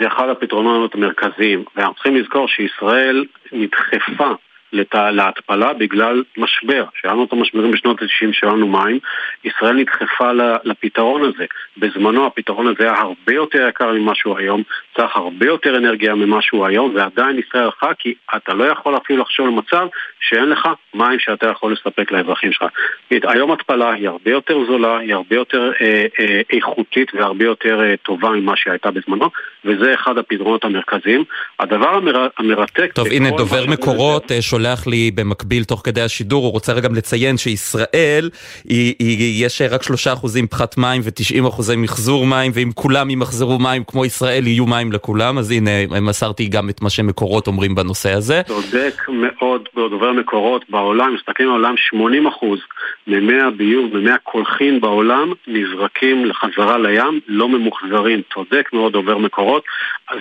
זה 0.00 0.06
אחד 0.06 0.28
הפתרונות 0.28 0.94
המרכזיים, 0.94 1.64
ואנחנו 1.76 1.94
צריכים 1.94 2.16
לזכור 2.16 2.48
שישראל 2.48 3.24
נדחפה. 3.52 4.30
להתפלה 4.72 5.72
בגלל 5.72 6.22
משבר, 6.36 6.84
שהיה 7.00 7.14
לנו 7.14 7.24
את 7.24 7.32
המשברים 7.32 7.70
בשנות 7.70 8.02
ה-90 8.02 8.32
שהיו 8.32 8.56
לנו 8.56 8.68
מים, 8.68 8.98
ישראל 9.44 9.72
נדחפה 9.72 10.30
לפתרון 10.64 11.22
הזה. 11.24 11.44
בזמנו 11.76 12.26
הפתרון 12.26 12.66
הזה 12.66 12.82
היה 12.84 13.00
הרבה 13.00 13.34
יותר 13.34 13.68
יקר 13.68 13.92
ממה 13.92 14.14
שהוא 14.14 14.38
היום, 14.38 14.62
צריך 14.96 15.16
הרבה 15.16 15.46
יותר 15.46 15.76
אנרגיה 15.76 16.14
ממה 16.14 16.42
שהוא 16.42 16.66
היום, 16.66 16.92
ועדיין 16.94 17.38
ישראל 17.38 17.64
הלכה 17.64 17.94
כי 17.98 18.14
אתה 18.36 18.54
לא 18.54 18.64
יכול 18.64 18.96
אפילו 18.96 19.22
לחשוב 19.22 19.46
על 19.46 19.52
מצב 19.52 19.86
שאין 20.20 20.48
לך 20.48 20.68
מים 20.94 21.18
שאתה 21.18 21.46
יכול 21.48 21.72
לספק 21.72 22.12
לאזרחים 22.12 22.52
שלך. 22.52 22.64
היום 23.10 23.52
התפלה 23.52 23.92
היא 23.92 24.08
הרבה 24.08 24.30
יותר 24.30 24.58
זולה, 24.66 24.98
היא 24.98 25.14
הרבה 25.14 25.36
יותר 25.36 25.72
אה, 25.80 26.06
אה, 26.20 26.40
איכותית 26.52 27.14
והרבה 27.14 27.44
יותר 27.44 27.80
אה, 27.80 27.94
טובה 27.96 28.30
ממה 28.30 28.52
שהייתה 28.56 28.90
בזמנו, 28.90 29.30
וזה 29.64 29.94
אחד 29.94 30.18
הפתרונות 30.18 30.64
המרכזיים. 30.64 31.24
הדבר 31.60 31.88
המר... 31.88 32.28
המרתק... 32.38 32.92
טוב, 32.94 33.06
הנה 33.06 33.30
דובר 33.30 33.66
מקורות 33.66 34.28
זה... 34.28 34.42
שולח 34.60 34.86
לי 34.86 35.10
במקביל 35.14 35.64
תוך 35.64 35.80
כדי 35.84 36.00
השידור, 36.00 36.44
הוא 36.44 36.52
רוצה 36.52 36.80
גם 36.80 36.94
לציין 36.94 37.36
שישראל, 37.36 38.30
היא, 38.64 38.94
היא, 38.98 39.46
יש 39.46 39.62
רק 39.70 39.82
שלושה 39.82 40.12
אחוזים 40.12 40.46
פחת 40.46 40.78
מים 40.78 41.02
ו-90 41.04 41.48
אחוזי 41.48 41.76
מחזור 41.76 42.26
מים, 42.26 42.52
ואם 42.54 42.70
כולם 42.74 43.10
ימחזרו 43.10 43.58
מים 43.58 43.84
כמו 43.84 44.04
ישראל, 44.04 44.46
יהיו 44.46 44.66
מים 44.66 44.92
לכולם, 44.92 45.38
אז 45.38 45.50
הנה, 45.50 46.00
מסרתי 46.00 46.48
גם 46.48 46.68
את 46.70 46.82
מה 46.82 46.90
שמקורות 46.90 47.46
אומרים 47.46 47.74
בנושא 47.74 48.12
הזה. 48.12 48.42
צודק 48.46 49.02
מאוד, 49.08 49.68
דובר 49.74 50.12
מקורות 50.12 50.64
בעולם, 50.70 51.14
מסתכלים 51.14 51.48
על 51.48 51.54
העולם, 51.54 51.74
80 51.76 52.26
אחוז 52.26 52.58
ממי 53.06 53.40
הביוב, 53.40 53.96
ממי 53.96 54.10
הקולחין 54.10 54.80
בעולם, 54.80 55.32
נזרקים 55.46 56.24
לחזרה 56.24 56.78
לים, 56.78 57.20
לא 57.28 57.48
ממוחזרים. 57.48 58.22
צודק 58.34 58.68
מאוד 58.72 58.92
דובר 58.92 59.18
מקורות. 59.18 59.64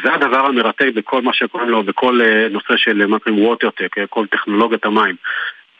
זה 0.03 0.13
הדבר 0.13 0.45
המרתק 0.45 0.87
בכל 0.95 1.21
מה 1.21 1.33
שקוראים 1.33 1.69
לו, 1.69 1.83
בכל 1.83 2.21
אה, 2.21 2.47
נושא 2.49 2.77
של 2.77 3.05
מה 3.05 3.19
קוראים 3.19 3.45
ווטרטק, 3.45 3.95
כל 4.09 4.25
טכנולוגיית 4.29 4.85
המים. 4.85 5.15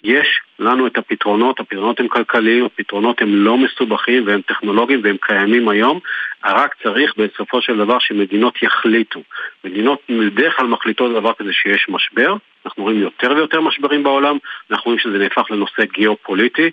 יש 0.04 0.28
לנו 0.60 0.88
את 0.88 0.98
הפתרונות, 0.98 1.60
הפתרונות 1.60 2.00
הם 2.00 2.08
כלכליים, 2.08 2.66
הפתרונות 2.66 3.22
הם 3.22 3.36
לא 3.36 3.58
מסובכים 3.58 4.28
והם 4.28 4.42
טכנולוגיים 4.42 5.02
והם 5.04 5.18
קיימים 5.22 5.70
היום, 5.70 6.00
רק 6.46 6.76
צריך 6.84 7.14
בסופו 7.18 7.62
של 7.62 7.78
דבר 7.78 8.00
שמדינות 8.00 8.64
יחליטו. 8.64 9.22
מדינות 9.64 10.02
בדרך 10.10 10.58
כלל 10.58 10.68
מחליטות 10.68 11.12
דבר 11.12 11.34
כזה 11.34 11.54
שיש 11.54 11.86
משבר, 11.90 12.36
אנחנו 12.66 12.84
רואים 12.84 13.02
יותר 13.02 13.32
ויותר 13.36 13.62
משברים 13.62 14.04
בעולם, 14.04 14.38
אנחנו 14.72 14.84
רואים 14.86 15.00
שזה 15.00 15.18
נהפך 15.18 15.52
לנושא 15.52 15.86
גיאופוליטי, 15.94 16.70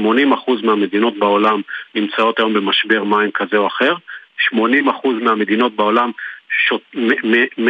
80% 0.00 0.02
מהמדינות 0.62 1.18
בעולם 1.18 1.60
נמצאות 1.94 2.38
היום 2.38 2.54
במשבר 2.54 3.04
מים 3.04 3.30
כזה 3.30 3.56
או 3.56 3.66
אחר, 3.66 3.94
80% 4.54 4.54
מהמדינות 5.22 5.76
בעולם 5.76 6.10
שות, 6.68 6.82
מ, 6.94 7.08
מ, 7.08 7.34
מ, 7.58 7.68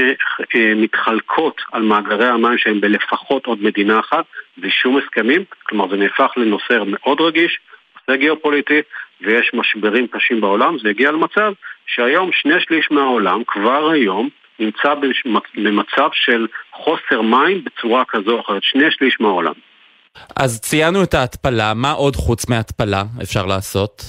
אה, 0.54 0.74
מתחלקות 0.76 1.60
על 1.72 1.82
מאגרי 1.82 2.28
המים 2.28 2.58
שהם 2.58 2.80
בלפחות 2.80 3.46
עוד 3.46 3.62
מדינה 3.62 4.00
אחת, 4.00 4.24
ושום 4.58 4.98
הסכמים, 4.98 5.44
כלומר 5.62 5.88
זה 5.90 5.96
נהפך 5.96 6.30
לנושא 6.36 6.82
מאוד 6.86 7.20
רגיש, 7.20 7.58
נושא 7.96 8.20
גיאופוליטי, 8.20 8.80
ויש 9.20 9.50
משברים 9.54 10.06
קשים 10.06 10.40
בעולם, 10.40 10.78
זה 10.82 10.88
הגיע 10.88 11.10
למצב 11.10 11.52
שהיום 11.86 12.30
שני 12.32 12.60
שליש 12.60 12.90
מהעולם, 12.90 13.42
כבר 13.46 13.90
היום, 13.90 14.28
נמצא 14.58 14.94
במצב 15.54 16.08
של 16.12 16.46
חוסר 16.72 17.22
מים 17.22 17.64
בצורה 17.64 18.04
כזו 18.08 18.30
או 18.30 18.40
אחרת, 18.40 18.62
שני 18.62 18.90
שליש 18.90 19.16
מהעולם. 19.20 19.52
אז 20.36 20.60
ציינו 20.60 21.02
את 21.02 21.14
ההתפלה, 21.14 21.74
מה 21.74 21.92
עוד 21.92 22.16
חוץ 22.16 22.48
מהתפלה 22.48 23.02
אפשר 23.22 23.46
לעשות? 23.46 24.02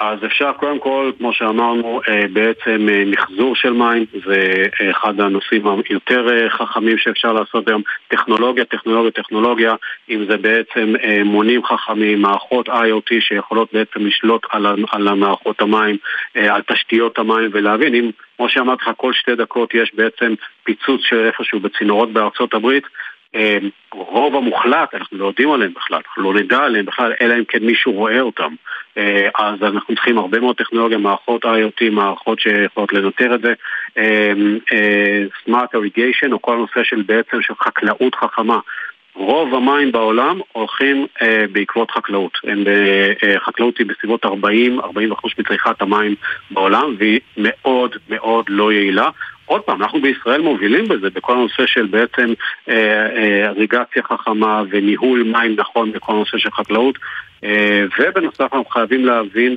אז 0.00 0.18
אפשר 0.26 0.52
קודם 0.52 0.78
כל, 0.78 1.12
כמו 1.18 1.32
שאמרנו, 1.32 2.00
אה, 2.08 2.24
בעצם 2.32 2.88
אה, 2.88 3.04
מחזור 3.06 3.56
של 3.56 3.72
מים 3.72 4.04
זה 4.26 4.64
אה, 4.80 4.90
אחד 4.90 5.20
הנושאים 5.20 5.62
היותר 5.88 6.48
חכמים 6.48 6.98
שאפשר 6.98 7.32
לעשות 7.32 7.68
היום. 7.68 7.82
טכנולוגיה, 8.08 8.64
טכנולוגיה, 8.64 9.10
טכנולוגיה, 9.10 9.74
אם 10.10 10.24
זה 10.28 10.36
בעצם 10.36 10.94
מונים 11.24 11.64
חכמים, 11.64 12.22
מערכות 12.22 12.68
IoT 12.68 13.20
שיכולות 13.20 13.68
בעצם 13.72 14.06
לשלוט 14.06 14.42
על, 14.50 14.66
על 14.92 15.14
מערכות 15.14 15.60
המים, 15.60 15.96
על 16.34 16.62
תשתיות 16.62 17.18
המים 17.18 17.50
ולהבין 17.52 17.94
אם, 17.94 18.10
כמו 18.36 18.48
שאמרתי 18.48 18.82
לך, 18.82 18.90
כל 18.96 19.12
שתי 19.12 19.34
דקות 19.34 19.74
יש 19.74 19.94
בעצם 19.94 20.34
פיצוץ 20.64 21.00
של 21.04 21.26
איפשהו 21.26 21.60
בצינורות 21.60 22.12
בארצות 22.12 22.54
הברית 22.54 22.84
רוב 23.92 24.36
המוחלט, 24.36 24.94
אנחנו 24.94 25.18
לא 25.18 25.26
יודעים 25.26 25.52
עליהם 25.52 25.72
בכלל, 25.74 26.00
אנחנו 26.06 26.22
לא 26.22 26.40
נדע 26.40 26.58
עליהם 26.58 26.86
בכלל, 26.86 27.12
אלא 27.20 27.34
אם 27.34 27.44
כן 27.44 27.64
מישהו 27.64 27.92
רואה 27.92 28.20
אותם. 28.20 28.54
אה, 28.98 29.28
אז 29.38 29.62
אנחנו 29.62 29.94
צריכים 29.94 30.18
הרבה 30.18 30.40
מאוד 30.40 30.56
טכנולוגיה, 30.56 30.98
מערכות 30.98 31.44
IoT, 31.44 31.90
מערכות 31.90 32.40
שיכולות 32.40 32.92
לנטר 32.92 33.34
את 33.34 33.40
זה, 33.42 33.52
אמ, 33.96 34.58
אה, 34.72 35.22
Smart 35.46 35.76
Irrigation, 35.76 36.32
או 36.32 36.42
כל 36.42 36.52
הנושא 36.52 36.84
של 36.84 37.02
בעצם 37.06 37.42
של 37.42 37.54
חקלאות 37.54 38.14
חכמה. 38.14 38.58
רוב 39.14 39.54
המים 39.54 39.92
בעולם 39.92 40.40
הולכים 40.52 41.06
אה, 41.22 41.44
בעקבות 41.52 41.90
חקלאות. 41.90 42.38
הם, 42.44 42.64
אה, 42.66 43.40
חקלאות 43.40 43.78
היא 43.78 43.86
בסביבות 43.86 44.24
40-40% 44.24 44.28
מצריכת 45.38 45.82
המים 45.82 46.14
בעולם, 46.50 46.94
והיא 46.98 47.20
מאוד 47.36 47.96
מאוד 48.08 48.44
לא 48.48 48.72
יעילה. 48.72 49.08
עוד 49.52 49.62
פעם, 49.62 49.82
אנחנו 49.82 50.00
בישראל 50.00 50.40
מובילים 50.40 50.88
בזה, 50.88 51.10
בכל 51.10 51.32
הנושא 51.32 51.66
של 51.66 51.86
בעצם 51.86 52.32
אה, 52.68 53.52
אה, 53.96 54.02
חכמה 54.02 54.62
וניהול 54.70 55.22
מים 55.22 55.56
נכון 55.56 55.92
בכל 55.92 56.12
הנושא 56.12 56.38
של 56.38 56.50
חקלאות. 56.50 56.98
אה, 57.44 57.84
ובנוסף 57.98 58.40
אנחנו 58.40 58.64
חייבים 58.64 59.04
להבין 59.04 59.56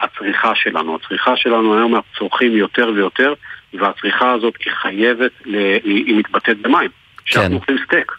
הצריכה 0.00 0.54
שלנו. 0.54 0.96
הצריכה 0.96 1.36
שלנו 1.36 1.76
היום 1.76 1.94
אנחנו 1.94 2.10
צורכים 2.18 2.56
יותר 2.56 2.90
ויותר, 2.94 3.34
והצריכה 3.74 4.32
הזאת 4.32 4.54
היא 4.64 4.72
חייבת, 4.72 5.32
ל... 5.44 5.56
היא 5.84 6.16
מתבטאת 6.16 6.58
במים. 6.58 6.90
כן. 7.26 7.52
אוכלים 7.52 7.78
סטייק, 7.86 8.12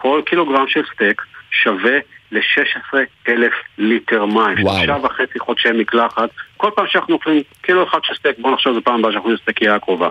כל 0.00 0.22
קילוגרם 0.26 0.64
של 0.68 0.80
סטייק 0.94 1.22
שווה 1.50 1.98
ל-16 2.32 2.98
אלף 3.28 3.52
ליטר 3.78 4.24
מים. 4.24 4.56
שלושה 4.56 4.96
וחצי 5.02 5.38
חודשי 5.38 5.68
מקלחת. 5.74 6.30
כל 6.56 6.70
פעם 6.76 6.86
שאנחנו 6.88 7.14
אוכלים 7.14 7.42
קילו 7.62 7.88
אחד 7.88 7.98
של 8.02 8.14
סטייק, 8.14 8.36
בואו 8.38 8.54
נחשוב 8.54 8.74
זה 8.74 8.80
פעם 8.80 8.98
הבאה 8.98 9.12
שאנחנו 9.12 9.38
בסטייקייה 9.42 9.74
הקרובה. 9.74 10.08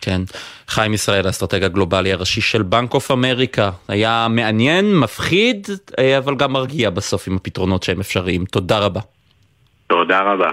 כן. 0.00 0.20
חיים 0.68 0.94
ישראל, 0.94 1.26
האסטרטג 1.26 1.62
הגלובלי 1.62 2.12
הראשי 2.12 2.40
של 2.40 2.62
בנק 2.62 2.94
אוף 2.94 3.10
אמריקה. 3.10 3.70
היה 3.88 4.26
מעניין, 4.30 4.98
מפחיד, 4.98 5.66
אה, 5.98 6.18
אבל 6.18 6.34
גם 6.34 6.52
מרגיע 6.52 6.90
בסוף 6.90 7.28
עם 7.28 7.36
הפתרונות 7.36 7.82
שהם 7.82 8.00
אפשריים. 8.00 8.44
תודה 8.44 8.78
רבה. 8.78 9.00
תודה 9.86 10.20
רבה. 10.20 10.50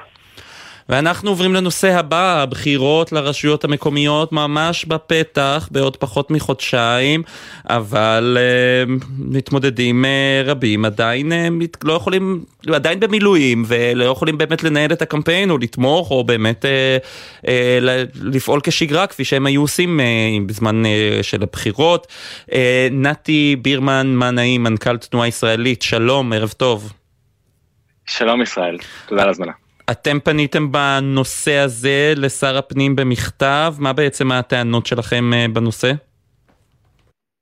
ואנחנו 0.90 1.30
עוברים 1.30 1.54
לנושא 1.54 2.00
הבא, 2.00 2.42
הבחירות 2.42 3.12
לרשויות 3.12 3.64
המקומיות 3.64 4.32
ממש 4.32 4.86
בפתח, 4.86 5.70
בעוד 5.72 5.98
פחות 5.98 6.32
מחודשיים, 6.32 7.24
אבל 7.70 8.38
uh, 8.38 9.06
מתמודדים 9.18 10.06
uh, 10.06 10.50
רבים 10.50 10.86
עדיין 10.86 11.32
uh, 11.32 11.36
לא 11.84 11.94
יכולים, 11.94 12.44
עדיין 12.74 13.00
במילואים, 13.00 13.64
ולא 13.68 14.06
יכולים 14.06 14.38
באמת 14.38 14.64
לנהל 14.64 14.94
את 14.94 15.02
הקמפיין 15.02 15.50
או 15.50 15.58
לתמוך, 15.58 16.12
או 16.12 16.24
באמת 16.24 16.66
uh, 16.66 17.42
uh, 17.42 17.48
לפעול 18.22 18.60
כשגרה, 18.64 19.08
כפי 19.08 19.26
שהם 19.26 19.46
היו 19.46 19.62
עושים 19.62 20.00
uh, 20.00 20.04
בזמן 20.50 20.84
uh, 20.86 21.24
של 21.24 21.44
הבחירות. 21.44 22.08
Uh, 22.50 22.54
נתי 22.92 23.56
בירמן, 23.62 24.08
מה 24.08 24.32
נעים, 24.32 24.64
מנכ"ל 24.64 24.98
תנועה 24.98 25.28
ישראלית, 25.28 25.82
שלום, 25.82 26.34
ערב 26.34 26.54
טוב. 26.58 26.94
שלום 28.06 28.42
ישראל, 28.42 28.78
תודה 29.08 29.24
על 29.24 29.30
הזמנה. 29.30 29.65
אתם 29.92 30.20
פניתם 30.20 30.72
בנושא 30.72 31.58
הזה 31.58 32.14
לשר 32.16 32.58
הפנים 32.58 32.96
במכתב, 32.96 33.74
מה 33.80 33.94
בעצם 33.94 34.32
הטענות 34.32 34.86
שלכם 34.86 35.34
אה, 35.34 35.46
בנושא? 35.54 35.92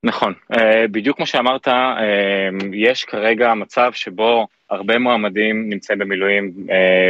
נכון, 0.04 0.34
אה, 0.54 0.88
בדיוק 0.92 1.18
כמו 1.18 1.26
שאמרת, 1.26 1.68
אה, 1.68 2.50
יש 2.74 3.04
כרגע 3.04 3.54
מצב 3.54 3.92
שבו 3.94 4.48
הרבה 4.70 4.98
מועמדים 4.98 5.70
נמצאים 5.70 6.00
במילואים, 6.00 6.54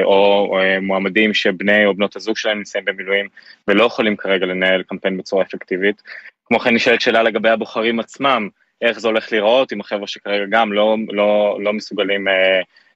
או 0.03 0.57
מועמדים 0.81 1.33
שבני 1.33 1.85
או 1.85 1.95
בנות 1.95 2.15
הזוג 2.15 2.37
שלהם 2.37 2.57
נמצאים 2.57 2.85
במילואים, 2.85 3.27
ולא 3.67 3.83
יכולים 3.83 4.15
כרגע 4.15 4.45
לנהל 4.45 4.83
קמפיין 4.83 5.17
בצורה 5.17 5.43
אפקטיבית. 5.43 6.01
כמו 6.45 6.59
כן 6.59 6.73
נשאלת 6.73 7.01
שאלה 7.01 7.23
לגבי 7.23 7.49
הבוחרים 7.49 7.99
עצמם, 7.99 8.49
איך 8.81 8.99
זה 8.99 9.07
הולך 9.07 9.31
להיראות 9.31 9.71
עם 9.71 9.81
החבר'ה 9.81 10.07
שכרגע 10.07 10.45
גם 10.49 10.73
לא, 10.73 10.97
לא, 11.09 11.57
לא 11.61 11.73
מסוגלים 11.73 12.27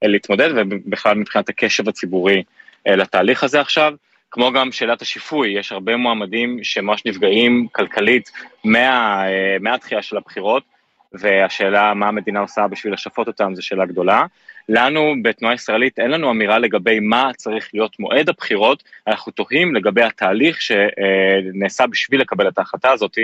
להתמודד, 0.03 0.49
ובכלל 0.55 1.17
מבחינת 1.17 1.49
הקשב 1.49 1.89
הציבורי 1.89 2.43
אה, 2.87 2.95
לתהליך 2.95 3.43
הזה 3.43 3.61
עכשיו. 3.61 3.93
כמו 4.31 4.51
גם 4.51 4.71
שאלת 4.71 5.01
השיפוי, 5.01 5.49
יש 5.49 5.71
הרבה 5.71 5.97
מועמדים 5.97 6.63
שממש 6.63 7.05
נפגעים 7.05 7.67
כלכלית 7.71 8.31
מה, 8.63 9.23
אה, 9.27 9.57
מהדחייה 9.59 10.01
של 10.01 10.17
הבחירות, 10.17 10.63
והשאלה 11.13 11.93
מה 11.93 12.07
המדינה 12.07 12.39
עושה 12.39 12.67
בשביל 12.67 12.93
לשפות 12.93 13.27
אותם 13.27 13.55
זו 13.55 13.65
שאלה 13.65 13.85
גדולה. 13.85 14.25
לנו 14.69 15.13
בתנועה 15.21 15.53
ישראלית 15.53 15.99
אין 15.99 16.11
לנו 16.11 16.31
אמירה 16.31 16.59
לגבי 16.59 16.99
מה 16.99 17.31
צריך 17.37 17.69
להיות 17.73 17.99
מועד 17.99 18.29
הבחירות, 18.29 18.83
אנחנו 19.07 19.31
תוהים 19.31 19.75
לגבי 19.75 20.03
התהליך 20.03 20.61
שנעשה 20.61 21.87
בשביל 21.87 22.21
לקבל 22.21 22.47
את 22.47 22.57
ההחלטה 22.57 22.91
הזאת, 22.91 23.17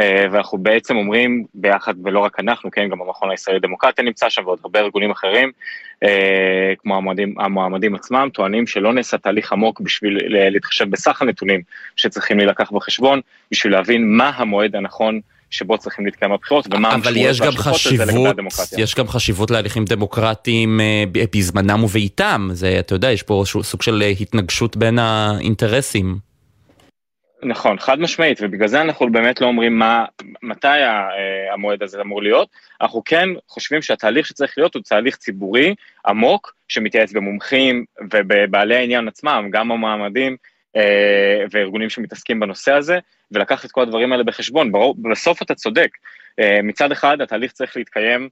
אה, 0.00 0.26
ואנחנו 0.30 0.58
בעצם 0.58 0.96
אומרים 0.96 1.44
ביחד, 1.54 1.94
ולא 2.04 2.20
רק 2.20 2.40
אנחנו, 2.40 2.70
כן, 2.70 2.88
גם 2.88 3.02
המכון 3.02 3.30
הישראלי 3.30 3.58
לדמוקרטיה 3.58 4.04
נמצא 4.04 4.28
שם 4.28 4.42
ועוד 4.46 4.58
הרבה 4.62 4.80
ארגונים 4.80 5.10
אחרים, 5.10 5.52
אה, 6.02 6.72
כמו 6.78 6.96
המועמדים, 6.96 7.40
המועמדים 7.40 7.94
עצמם, 7.94 8.28
טוענים 8.34 8.66
שלא 8.66 8.92
נעשה 8.92 9.18
תהליך 9.18 9.52
עמוק 9.52 9.80
בשביל 9.80 10.18
להתחשב 10.50 10.90
בסך 10.90 11.22
הנתונים 11.22 11.60
שצריכים 11.96 12.38
להילקח 12.38 12.70
בחשבון, 12.70 13.20
בשביל 13.50 13.72
להבין 13.72 14.16
מה 14.16 14.30
המועד 14.34 14.76
הנכון 14.76 15.20
שבו 15.50 15.78
צריכים 15.78 16.04
להתקיים 16.04 16.32
הבחירות 16.32 16.66
ומה 16.70 16.90
של 17.72 17.96
זה 17.96 18.04
לגבי 18.04 18.28
הדמוקרטיה. 18.28 18.80
יש 18.80 18.94
גם 18.94 19.08
חשיבות 19.08 19.50
להליכים 19.50 19.84
דמוקרטיים 19.84 20.80
אה, 20.80 21.04
בזמנם 21.34 21.84
ובעיתם, 21.84 22.48
זה, 22.52 22.76
אתה 22.78 22.94
יודע, 22.94 23.12
יש 23.12 23.22
פה 23.22 23.44
סוג 23.62 23.82
של 23.82 24.02
התנגשות 24.20 24.76
בין 24.76 24.98
האינטרסים. 24.98 26.28
נכון, 27.42 27.78
חד 27.78 28.00
משמעית, 28.00 28.38
ובגלל 28.42 28.68
זה 28.68 28.80
אנחנו 28.80 29.12
באמת 29.12 29.40
לא 29.40 29.46
אומרים 29.46 29.78
מה, 29.78 30.04
מתי 30.42 30.66
אה, 30.66 31.52
המועד 31.52 31.82
הזה 31.82 32.00
אמור 32.00 32.22
להיות, 32.22 32.48
אנחנו 32.80 33.02
כן 33.04 33.28
חושבים 33.48 33.82
שהתהליך 33.82 34.26
שצריך 34.26 34.54
להיות 34.56 34.74
הוא 34.74 34.82
תהליך 34.82 35.16
ציבורי 35.16 35.74
עמוק, 36.06 36.54
שמתייעץ 36.68 37.12
במומחים 37.12 37.84
ובבעלי 38.12 38.76
העניין 38.76 39.08
עצמם, 39.08 39.48
גם 39.52 39.72
המעמדים 39.72 40.32
אה, 40.32 40.36
וארגונים 41.50 41.90
שמתעסקים 41.90 42.40
בנושא 42.40 42.72
הזה, 42.72 42.98
ולקחת 43.30 43.64
את 43.64 43.72
כל 43.72 43.82
הדברים 43.82 44.12
האלה 44.12 44.24
בחשבון. 44.24 44.72
בסוף 45.10 45.42
אתה 45.42 45.54
צודק, 45.54 45.88
אה, 46.40 46.62
מצד 46.62 46.92
אחד 46.92 47.20
התהליך 47.20 47.52
צריך 47.52 47.76
להתקיים 47.76 48.28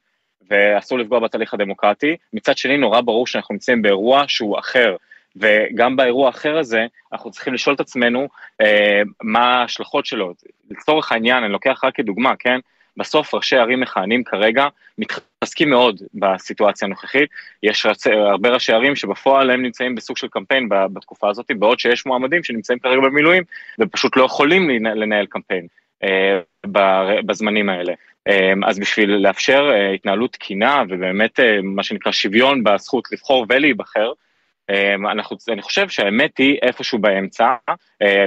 ואסור 0.50 0.98
לפגוע 0.98 1.20
בתהליך 1.20 1.54
הדמוקרטי, 1.54 2.16
מצד 2.32 2.56
שני 2.56 2.76
נורא 2.76 3.00
ברור 3.00 3.26
שאנחנו 3.26 3.52
נמצאים 3.52 3.82
באירוע 3.82 4.24
שהוא 4.28 4.58
אחר. 4.58 4.96
וגם 5.36 5.96
באירוע 5.96 6.26
האחר 6.26 6.58
הזה, 6.58 6.86
אנחנו 7.12 7.30
צריכים 7.30 7.54
לשאול 7.54 7.74
את 7.74 7.80
עצמנו 7.80 8.28
אה, 8.60 9.02
מה 9.22 9.60
ההשלכות 9.60 10.06
שלו. 10.06 10.34
לצורך 10.70 11.12
העניין, 11.12 11.44
אני 11.44 11.52
לוקח 11.52 11.80
רק 11.84 11.94
כדוגמה, 11.94 12.36
כן? 12.38 12.58
בסוף 12.96 13.34
ראשי 13.34 13.56
ערים 13.56 13.80
מכהנים 13.80 14.24
כרגע 14.24 14.66
מתחזקים 14.98 15.70
מאוד 15.70 16.02
בסיטואציה 16.14 16.86
הנוכחית. 16.86 17.30
יש 17.62 17.86
רצ... 17.86 18.06
הרבה 18.06 18.48
ראשי 18.48 18.72
ערים 18.72 18.96
שבפועל 18.96 19.50
הם 19.50 19.62
נמצאים 19.62 19.94
בסוג 19.94 20.16
של 20.16 20.28
קמפיין 20.28 20.68
בתקופה 20.68 21.30
הזאת, 21.30 21.50
בעוד 21.58 21.78
שיש 21.78 22.06
מועמדים 22.06 22.44
שנמצאים 22.44 22.78
כרגע 22.78 23.00
במילואים 23.00 23.42
ופשוט 23.80 24.16
לא 24.16 24.24
יכולים 24.24 24.84
לנהל 24.84 25.26
קמפיין 25.26 25.66
אה, 26.04 26.40
בזמנים 27.26 27.68
האלה. 27.68 27.92
אה, 28.28 28.52
אז 28.66 28.78
בשביל 28.78 29.10
לאפשר 29.10 29.70
אה, 29.72 29.92
התנהלות 29.92 30.32
תקינה 30.32 30.82
ובאמת 30.88 31.40
מה 31.62 31.82
שנקרא 31.82 32.12
שוויון 32.12 32.64
בזכות 32.64 33.12
לבחור 33.12 33.46
ולהיבחר, 33.48 34.12
אנחנו, 35.10 35.36
אני 35.48 35.62
חושב 35.62 35.88
שהאמת 35.88 36.38
היא 36.38 36.58
איפשהו 36.62 36.98
באמצע, 36.98 37.54
אמ, 37.70 37.76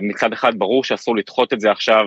מצד 0.01 0.33
אחד 0.33 0.59
ברור 0.59 0.83
שאסור 0.83 1.15
לדחות 1.15 1.53
את 1.53 1.59
זה 1.59 1.71
עכשיו, 1.71 2.05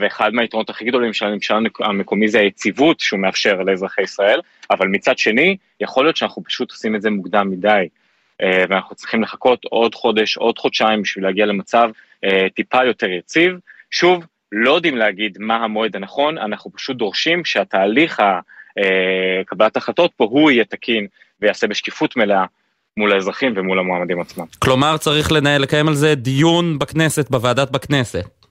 ואחד 0.00 0.34
מהיתרונות 0.34 0.70
הכי 0.70 0.84
גדולים 0.84 1.12
של 1.12 1.26
הממשל 1.26 1.54
המקומי 1.80 2.28
זה 2.28 2.40
היציבות 2.40 3.00
שהוא 3.00 3.20
מאפשר 3.20 3.62
לאזרחי 3.62 4.02
ישראל, 4.02 4.40
אבל 4.70 4.88
מצד 4.88 5.18
שני, 5.18 5.56
יכול 5.80 6.04
להיות 6.04 6.16
שאנחנו 6.16 6.44
פשוט 6.44 6.70
עושים 6.70 6.96
את 6.96 7.02
זה 7.02 7.10
מוקדם 7.10 7.50
מדי, 7.50 7.88
אה, 8.42 8.64
ואנחנו 8.68 8.96
צריכים 8.96 9.22
לחכות 9.22 9.64
עוד 9.64 9.94
חודש, 9.94 10.36
עוד 10.36 10.58
חודשיים 10.58 11.02
בשביל 11.02 11.24
להגיע 11.24 11.46
למצב 11.46 11.90
אה, 12.24 12.46
טיפה 12.54 12.84
יותר 12.84 13.10
יציב. 13.10 13.52
שוב, 13.90 14.26
לא 14.52 14.74
יודעים 14.74 14.96
להגיד 14.96 15.38
מה 15.40 15.56
המועד 15.56 15.96
הנכון, 15.96 16.38
אנחנו 16.38 16.72
פשוט 16.72 16.96
דורשים 16.96 17.44
שהתהליך 17.44 18.22
קבלת 19.46 19.76
החלטות 19.76 20.12
פה 20.16 20.24
הוא 20.24 20.50
יהיה 20.50 20.64
תקין 20.64 21.06
ויעשה 21.40 21.66
בשקיפות 21.66 22.16
מלאה. 22.16 22.44
מול 22.96 23.12
האזרחים 23.12 23.52
ומול 23.56 23.78
המועמדים 23.78 24.20
עצמם. 24.20 24.44
כלומר 24.58 24.96
צריך 24.96 25.32
לנהל, 25.32 25.62
לקיים 25.62 25.88
על 25.88 25.94
זה 25.94 26.14
דיון 26.14 26.78
בכנסת, 26.78 27.30
בוועדת 27.30 27.70
בכנסת. 27.70 28.41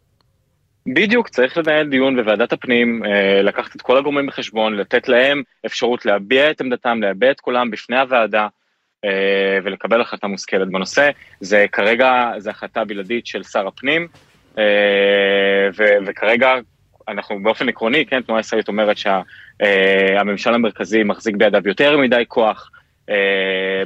בדיוק, 0.86 1.30
צריך 1.30 1.58
לנהל 1.58 1.88
דיון 1.88 2.16
בוועדת 2.16 2.54
הפנים, 2.54 3.06
אה, 3.06 3.42
לקחת 3.42 3.76
את 3.76 3.82
כל 3.82 3.98
הגורמים 3.98 4.28
בחשבון, 4.28 4.76
לתת 4.76 5.10
להם 5.10 5.44
אפשרות 5.66 6.06
להביע 6.06 6.52
את 6.52 6.62
עמדתם, 6.62 7.02
להביע 7.02 7.32
את 7.32 7.40
קולם 7.40 7.72
בפני 7.72 8.00
הוועדה, 8.00 8.48
אה, 9.06 9.58
ולקבל 9.64 10.02
החלטה 10.02 10.28
מושכלת 10.28 10.68
בנושא. 10.68 11.10
זה 11.40 11.66
כרגע, 11.72 12.32
זו 12.38 12.50
החלטה 12.50 12.86
בלעדית 12.86 13.28
של 13.28 13.44
שר 13.44 13.68
הפנים, 13.68 14.08
אה, 14.58 14.64
ו- 15.78 16.06
וכרגע 16.06 16.54
אנחנו 17.08 17.44
באופן 17.44 17.70
עקרוני, 17.70 18.06
כן, 18.06 18.22
תנועה 18.22 18.40
ישראלית 18.40 18.68
אומרת 18.68 18.98
שהממשל 18.98 20.54
המרכזי 20.54 21.04
מחזיק 21.04 21.36
בידיו 21.36 21.62
יותר 21.66 21.98
מדי 21.98 22.24
כוח. 22.28 22.72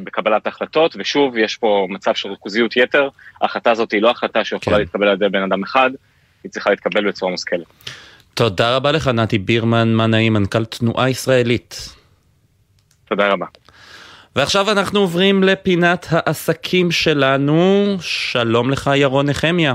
בקבלת 0.04 0.48
החלטות, 0.48 0.96
ושוב, 1.00 1.38
יש 1.38 1.58
פה 1.58 1.88
מצב 1.90 2.16
של 2.16 2.30
ריכוזיות 2.30 2.78
יתר, 2.78 3.10
ההחלטה 3.42 3.72
הזאת 3.72 3.92
היא 3.92 4.02
לא 4.02 4.10
החלטה 4.10 4.44
שיכולה 4.44 4.76
כן. 4.76 4.82
להתקבל 4.82 5.08
על 5.08 5.14
ידי 5.14 5.30
בן 5.30 5.44
אדם 5.44 5.64
אחד, 5.64 5.92
היא 6.46 6.52
צריכה 6.52 6.70
להתקבל 6.70 7.08
בצורה 7.08 7.32
מושכלת. 7.32 7.66
תודה 8.34 8.76
רבה 8.76 8.92
לך, 8.92 9.08
נתי 9.08 9.38
בירמן, 9.38 9.94
מה 9.94 10.08
נעים, 10.08 10.34
מנכ"ל 10.34 10.66
תנועה 10.66 11.10
ישראלית. 11.10 11.76
תודה 13.06 13.30
רבה. 13.30 13.46
ועכשיו 14.36 14.72
אנחנו 14.72 15.00
עוברים 15.00 15.44
לפינת 15.44 16.08
העסקים 16.10 16.92
שלנו. 16.92 17.86
שלום 18.02 18.72
לך, 18.72 18.90
ירון 18.96 19.30
נחמיה. 19.30 19.74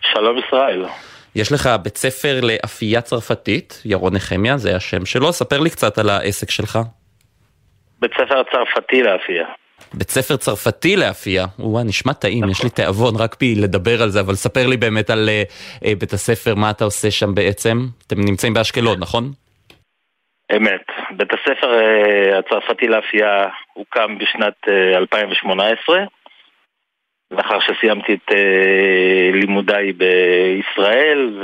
שלום 0.00 0.38
ישראל. 0.38 0.86
יש 1.34 1.52
לך 1.52 1.68
בית 1.82 1.96
ספר 1.96 2.40
לאפייה 2.42 3.00
צרפתית, 3.00 3.82
ירון 3.84 4.14
נחמיה, 4.14 4.56
זה 4.56 4.76
השם 4.76 5.06
שלו, 5.06 5.32
ספר 5.32 5.60
לי 5.60 5.70
קצת 5.70 5.98
על 5.98 6.10
העסק 6.10 6.50
שלך. 6.50 6.78
בית 8.00 8.10
ספר 8.12 8.42
צרפתי 8.52 9.02
לאפייה. 9.02 9.46
בית 9.94 10.10
ספר 10.10 10.36
צרפתי 10.36 10.96
לאפייה, 10.96 11.44
וואו, 11.58 11.84
נשמע 11.84 12.12
טעים. 12.12 12.48
יש 12.50 12.64
לי 12.64 12.70
תיאבון 12.70 13.14
רק 13.18 13.36
בי 13.40 13.54
לדבר 13.54 14.02
על 14.02 14.08
זה, 14.08 14.20
אבל 14.20 14.34
ספר 14.34 14.66
לי 14.66 14.76
באמת 14.76 15.10
על 15.10 15.28
uh, 15.28 15.50
uh, 15.84 15.88
בית 15.98 16.12
הספר, 16.12 16.54
מה 16.54 16.70
אתה 16.70 16.84
עושה 16.84 17.10
שם 17.10 17.34
בעצם? 17.34 17.76
אתם 18.06 18.16
נמצאים 18.20 18.54
באשקלון, 18.54 18.98
נכון? 19.00 19.24
אמת. 20.56 20.86
בית 21.10 21.28
הספר 21.32 21.70
uh, 21.80 22.38
הצרפתי 22.38 22.86
לאפייה 22.86 23.48
הוקם 23.72 24.18
בשנת 24.18 24.54
uh, 24.66 24.96
2018, 24.96 26.04
לאחר 27.30 27.58
שסיימתי 27.60 28.14
את 28.14 28.30
uh, 28.30 29.36
לימודיי 29.40 29.92
בישראל, 29.92 31.42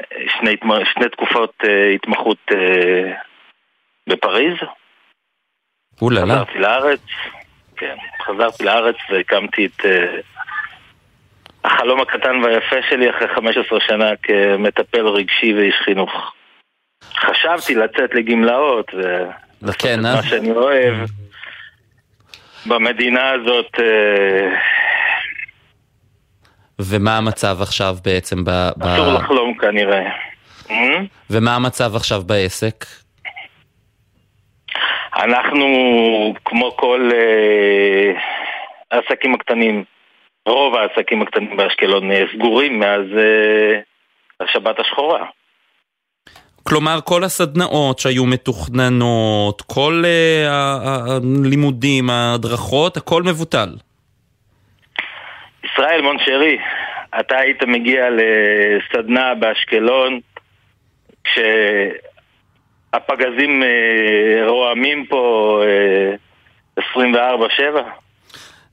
ושני 0.00 0.56
תקופות 1.12 1.52
uh, 1.62 1.68
התמחות 1.94 2.38
uh, 2.50 2.56
בפריז. 4.08 4.54
אוללה. 6.02 6.34
חזרתי 6.34 6.58
לארץ, 6.58 7.00
כן, 7.76 7.96
חזרתי 8.26 8.64
לארץ 8.64 8.96
והקמתי 9.10 9.66
את 9.66 9.80
uh, 9.80 9.86
החלום 11.64 12.00
הקטן 12.00 12.36
והיפה 12.44 12.76
שלי 12.90 13.10
אחרי 13.10 13.28
15 13.34 13.78
שנה 13.86 14.10
כמטפל 14.22 15.06
רגשי 15.06 15.54
ואיש 15.54 15.74
חינוך. 15.84 16.10
חשבתי 17.14 17.74
לצאת 17.74 18.14
לגמלאות 18.14 18.90
ולעשות 18.94 19.82
כן, 19.82 20.00
את 20.00 20.04
אה? 20.04 20.14
מה 20.16 20.22
שאני 20.22 20.50
אוהב 20.50 20.94
במדינה 22.66 23.30
הזאת. 23.30 23.74
Uh, 23.74 23.80
ומה 26.80 27.16
המצב 27.16 27.58
עכשיו 27.62 27.96
בעצם 28.04 28.44
ב... 28.44 28.50
אסור 28.80 29.12
לחלום 29.12 29.54
כנראה. 29.54 30.10
ומה 31.30 31.54
המצב 31.54 31.96
עכשיו 31.96 32.22
בעסק? 32.26 32.84
אנחנו, 35.24 35.66
כמו 36.44 36.76
כל 36.76 37.10
אה, 37.14 38.12
העסקים 38.90 39.34
הקטנים, 39.34 39.84
רוב 40.46 40.74
העסקים 40.76 41.22
הקטנים 41.22 41.56
באשקלון 41.56 42.12
אה, 42.12 42.24
סגורים 42.34 42.78
מאז 42.78 43.06
אה, 43.18 43.80
השבת 44.40 44.80
השחורה. 44.80 45.26
כלומר, 46.62 46.98
כל 47.04 47.24
הסדנאות 47.24 47.98
שהיו 47.98 48.26
מתוכננות, 48.26 49.62
כל 49.62 50.02
uh, 50.04 50.50
הלימודים, 50.50 52.10
ההדרכות, 52.10 52.96
הכל 52.96 53.22
מבוטל. 53.22 53.68
ישראל 55.64 56.02
מונשרי, 56.02 56.58
אתה 57.20 57.38
היית 57.38 57.62
מגיע 57.62 58.04
לסדנה 58.10 59.34
באשקלון, 59.34 60.20
כש... 61.24 61.38
הפגזים 62.92 63.62
אה, 63.62 64.48
רועמים 64.48 65.06
פה 65.08 65.62
אה, 66.78 66.82
24-7. 66.96 67.80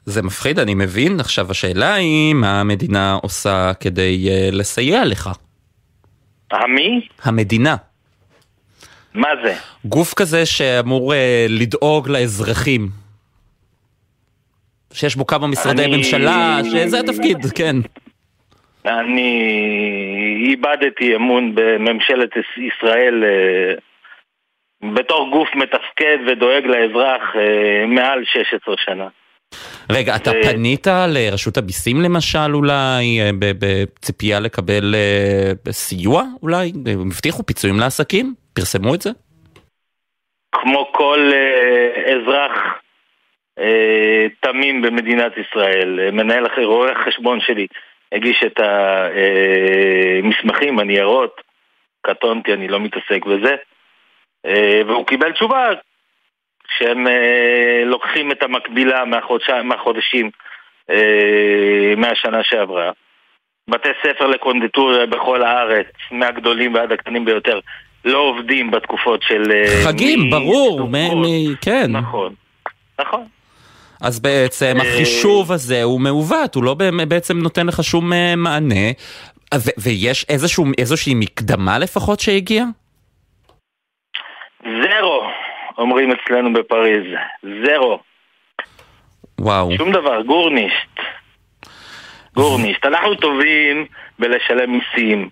זה 0.06 0.22
מפחיד, 0.22 0.60
אני 0.60 0.76
מבין. 0.76 1.20
עכשיו 1.20 1.52
השאלה 1.52 1.94
היא, 1.94 2.34
מה 2.34 2.60
המדינה 2.60 3.18
עושה 3.24 3.72
כדי 3.80 4.30
אה, 4.30 4.50
לסייע 4.52 5.06
לך? 5.06 5.30
המי? 6.52 7.08
המדינה. 7.24 7.76
מה 9.14 9.30
זה? 9.44 9.54
גוף 9.86 10.14
כזה 10.14 10.46
שאמור 10.46 11.14
אה, 11.14 11.46
לדאוג 11.50 12.10
לאזרחים. 12.10 12.90
שיש 14.94 15.16
בו 15.16 15.28
כמה 15.28 15.48
משרדי 15.48 15.86
אני... 15.86 15.98
ממשלה, 15.98 16.60
שזה 16.64 17.00
התפקיד, 17.00 17.38
כן. 17.56 17.76
אני 18.86 19.32
איבדתי 20.50 21.16
אמון 21.16 21.56
בממשלת 21.56 22.30
ישראל 22.58 23.24
אה, 23.24 23.74
בתור 24.84 25.30
גוף 25.32 25.50
מתפקד 25.56 26.18
ודואג 26.28 26.66
לאזרח 26.66 27.22
אה, 27.36 27.86
מעל 27.88 28.24
16 28.26 28.76
שנה. 28.78 29.08
רגע, 29.92 30.16
אתה 30.16 30.32
ו... 30.32 30.44
פנית 30.44 30.88
לרשות 30.88 31.58
המיסים 31.58 32.02
למשל 32.02 32.54
אולי, 32.54 33.22
אה, 33.22 33.30
בציפייה 33.40 34.40
לקבל 34.40 34.96
אה, 34.96 35.72
סיוע 35.72 36.24
אולי? 36.44 36.72
הם 36.86 37.08
הבטיחו 37.08 37.44
פיצויים 37.44 37.80
לעסקים? 37.80 38.34
פרסמו 38.54 38.96
את 38.96 39.02
זה? 39.02 39.10
כמו 40.52 40.92
כל 40.92 41.32
אה, 41.34 42.14
אזרח 42.14 42.52
אה, 43.60 44.26
תמים 44.40 44.82
במדינת 44.82 45.32
ישראל, 45.38 46.12
מנהל 46.12 46.48
רואה 46.66 46.92
החשבון 46.92 47.40
שלי 47.42 47.68
הגיש 48.12 48.44
את 48.46 48.60
המסמכים, 50.24 50.80
הניירות, 50.80 51.42
קטונתי, 52.02 52.54
אני 52.54 52.68
לא 52.68 52.80
מתעסק 52.80 53.26
בזה. 53.26 53.56
אה, 54.48 54.82
והוא 54.88 55.06
קיבל 55.06 55.32
תשובה 55.32 55.70
שהם 56.78 57.08
אה, 57.08 57.84
לוקחים 57.86 58.32
את 58.32 58.44
המקבילה 58.44 59.06
מהחודש, 59.06 59.50
מהחודשים 59.64 60.30
אה, 60.90 61.94
מהשנה 61.98 62.44
שעברה. 62.44 62.92
בתי 63.70 63.90
ספר 64.04 64.28
לקונדיטוריה 64.28 65.06
בכל 65.06 65.44
הארץ, 65.44 65.88
מהגדולים 66.12 66.74
ועד 66.74 66.92
הקטנים 66.92 67.26
ביותר, 67.26 67.60
לא 68.06 68.18
עובדים 68.18 68.72
בתקופות 68.72 69.22
של... 69.24 69.44
חגים, 69.86 70.20
מ- 70.20 70.30
ברור, 70.30 70.84
מ- 70.84 70.96
מ- 70.96 71.56
כן. 71.62 71.92
נכון, 71.92 72.34
נכון. 73.00 73.24
אז 74.02 74.20
בעצם 74.20 74.78
החישוב 74.82 75.52
הזה 75.52 75.84
הוא 75.84 76.02
מעוות, 76.02 76.56
הוא 76.56 76.64
לא 76.64 76.76
בעצם 77.08 77.38
נותן 77.38 77.68
לך 77.68 77.84
שום 77.84 78.12
מענה, 78.38 78.92
ו- 79.56 79.78
ויש 79.78 80.26
איזשהו, 80.30 80.66
איזושהי 80.78 81.14
מקדמה 81.16 81.80
לפחות 81.80 82.20
שהגיעה? 82.20 82.66
אומרים 85.78 86.12
אצלנו 86.12 86.54
בפריז. 86.54 87.04
זרו. 87.64 88.00
וואו. 89.40 89.72
שום 89.78 89.92
דבר, 89.92 90.22
גורנישט. 90.22 91.00
גורנישט. 92.36 92.86
אנחנו 92.86 93.16
טובים 93.16 93.86
בלשלם 94.20 94.72
מיסים. 94.72 95.30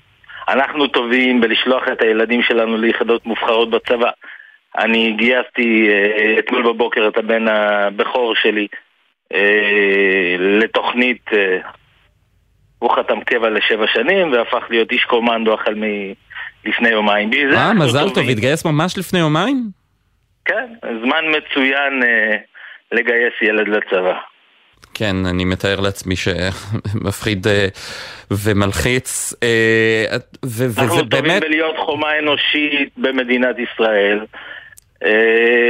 אנחנו 0.50 0.88
טובים 0.88 1.42
בלשלוח 1.42 1.84
את 1.92 2.02
הילדים 2.02 2.42
שלנו 2.44 2.78
ליחידות 2.78 3.26
מובחרות 3.26 3.70
בצבא. 3.70 4.10
אני 4.78 5.12
גייסתי 5.12 5.90
uh, 5.90 6.40
אתמול 6.40 6.64
בבוקר 6.64 7.08
את 7.08 7.18
הבן 7.18 7.48
הבכור 7.48 8.34
שלי 8.36 8.68
uh, 9.34 9.38
לתוכנית, 10.40 11.26
uh, 11.30 11.68
הוא 12.80 12.96
חתם 12.96 13.22
קבע 13.22 13.50
לשבע 13.50 13.86
שנים 13.94 14.32
והפך 14.32 14.64
להיות 14.70 14.92
איש 14.92 15.04
קומנדו 15.04 15.54
החל 15.54 15.74
מ... 15.76 15.84
לפני 16.66 16.90
יומיים. 16.90 17.30
אה, 17.54 17.74
מזל 17.74 18.10
טוב, 18.10 18.30
התגייס 18.30 18.66
ממש 18.66 18.98
לפני 18.98 19.20
יומיים? 19.20 19.85
כן, 20.46 20.66
זמן 21.04 21.26
מצוין 21.30 22.04
אה, 22.04 22.38
לגייס 22.92 23.34
ילד 23.42 23.68
לצבא. 23.68 24.20
כן, 24.94 25.16
אני 25.30 25.46
מתאר 25.46 25.80
לעצמי 25.80 26.16
שמפחיד 26.16 27.48
אה, 27.48 27.68
ומלחיץ. 28.32 29.34
אה, 29.44 30.18
ו- 30.46 30.82
אנחנו 30.82 31.04
טובים 31.04 31.10
באמת... 31.10 31.42
בלהיות 31.42 31.78
חומה 31.78 32.20
אנושית 32.20 32.90
במדינת 32.98 33.56
ישראל. 33.60 34.26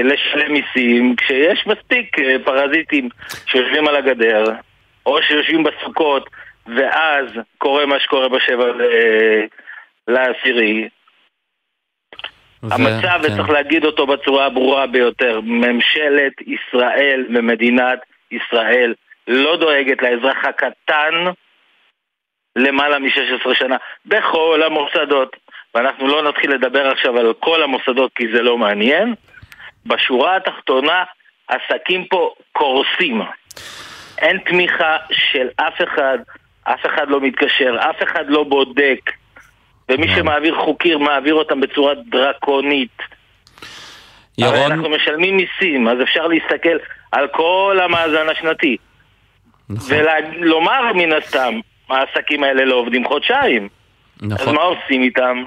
לשלם 0.04 0.54
מיסים, 0.54 1.16
כשיש 1.16 1.68
מספיק 1.68 2.18
פרזיטים 2.46 3.10
שיושבים 3.46 3.88
על 3.88 3.96
הגדר, 3.96 4.44
או 5.06 5.24
שיושבים 5.24 5.64
בסוכות, 5.64 6.30
ואז 6.66 7.26
קורה 7.58 7.86
מה 7.86 8.00
שקורה 8.00 8.30
בשבע 8.30 8.66
לעשירי. 10.08 10.90
המצב, 12.72 13.28
כן. 13.28 13.34
וצריך 13.34 13.50
להגיד 13.50 13.86
אותו 13.86 14.08
בצורה 14.08 14.46
הברורה 14.46 14.88
ביותר, 14.88 15.40
ממשלת 15.44 16.34
ישראל 16.42 17.26
ומדינת 17.36 18.00
ישראל 18.32 18.94
לא 19.28 19.58
דואגת 19.58 20.02
לאזרח 20.02 20.38
הקטן 20.44 21.14
למעלה 22.56 23.00
מ-16 23.00 23.54
שנה 23.54 23.78
בכל 24.06 24.62
המוסדות. 24.66 25.36
ואנחנו 25.76 26.08
לא 26.08 26.30
נתחיל 26.30 26.52
לדבר 26.52 26.88
עכשיו 26.88 27.18
על 27.18 27.34
כל 27.40 27.64
המוסדות 27.64 28.12
כי 28.16 28.24
זה 28.36 28.42
לא 28.42 28.58
מעניין. 28.58 29.14
בשורה 29.86 30.36
התחתונה, 30.36 31.04
עסקים 31.48 32.06
פה 32.06 32.34
קורסים. 32.52 33.22
אין 34.18 34.38
תמיכה 34.38 34.98
של 35.12 35.48
אף 35.56 35.82
אחד, 35.82 36.18
אף 36.64 36.86
אחד 36.86 37.10
לא 37.10 37.22
מתקשר, 37.22 37.76
אף 37.80 38.04
אחד 38.04 38.26
לא 38.28 38.44
בודק. 38.44 39.12
ומי 39.90 40.08
שמעביר 40.16 40.56
חוקים 40.66 41.04
מעביר 41.04 41.34
אותם 41.34 41.62
בצורה 41.62 41.94
דרקונית. 42.10 42.98
ירון... 44.38 44.56
הרי 44.56 44.66
אנחנו 44.66 44.90
משלמים 44.90 45.38
מיסים, 45.38 45.88
אז 45.88 45.98
אפשר 46.04 46.28
להסתכל 46.28 46.78
על 47.12 47.28
כל 47.28 47.80
המאזן 47.84 48.30
השנתי. 48.32 48.78
נכון. 49.70 49.98
ולומר 50.40 50.94
מן 50.94 51.14
הסתם, 51.14 51.60
העסקים 51.90 52.44
האלה 52.44 52.66
לא 52.66 52.76
עובדים 52.76 53.08
חודשיים. 53.08 53.70
נכון. 54.22 54.48
אז 54.48 54.54
מה 54.54 54.62
עושים 54.62 55.04
איתם? 55.04 55.44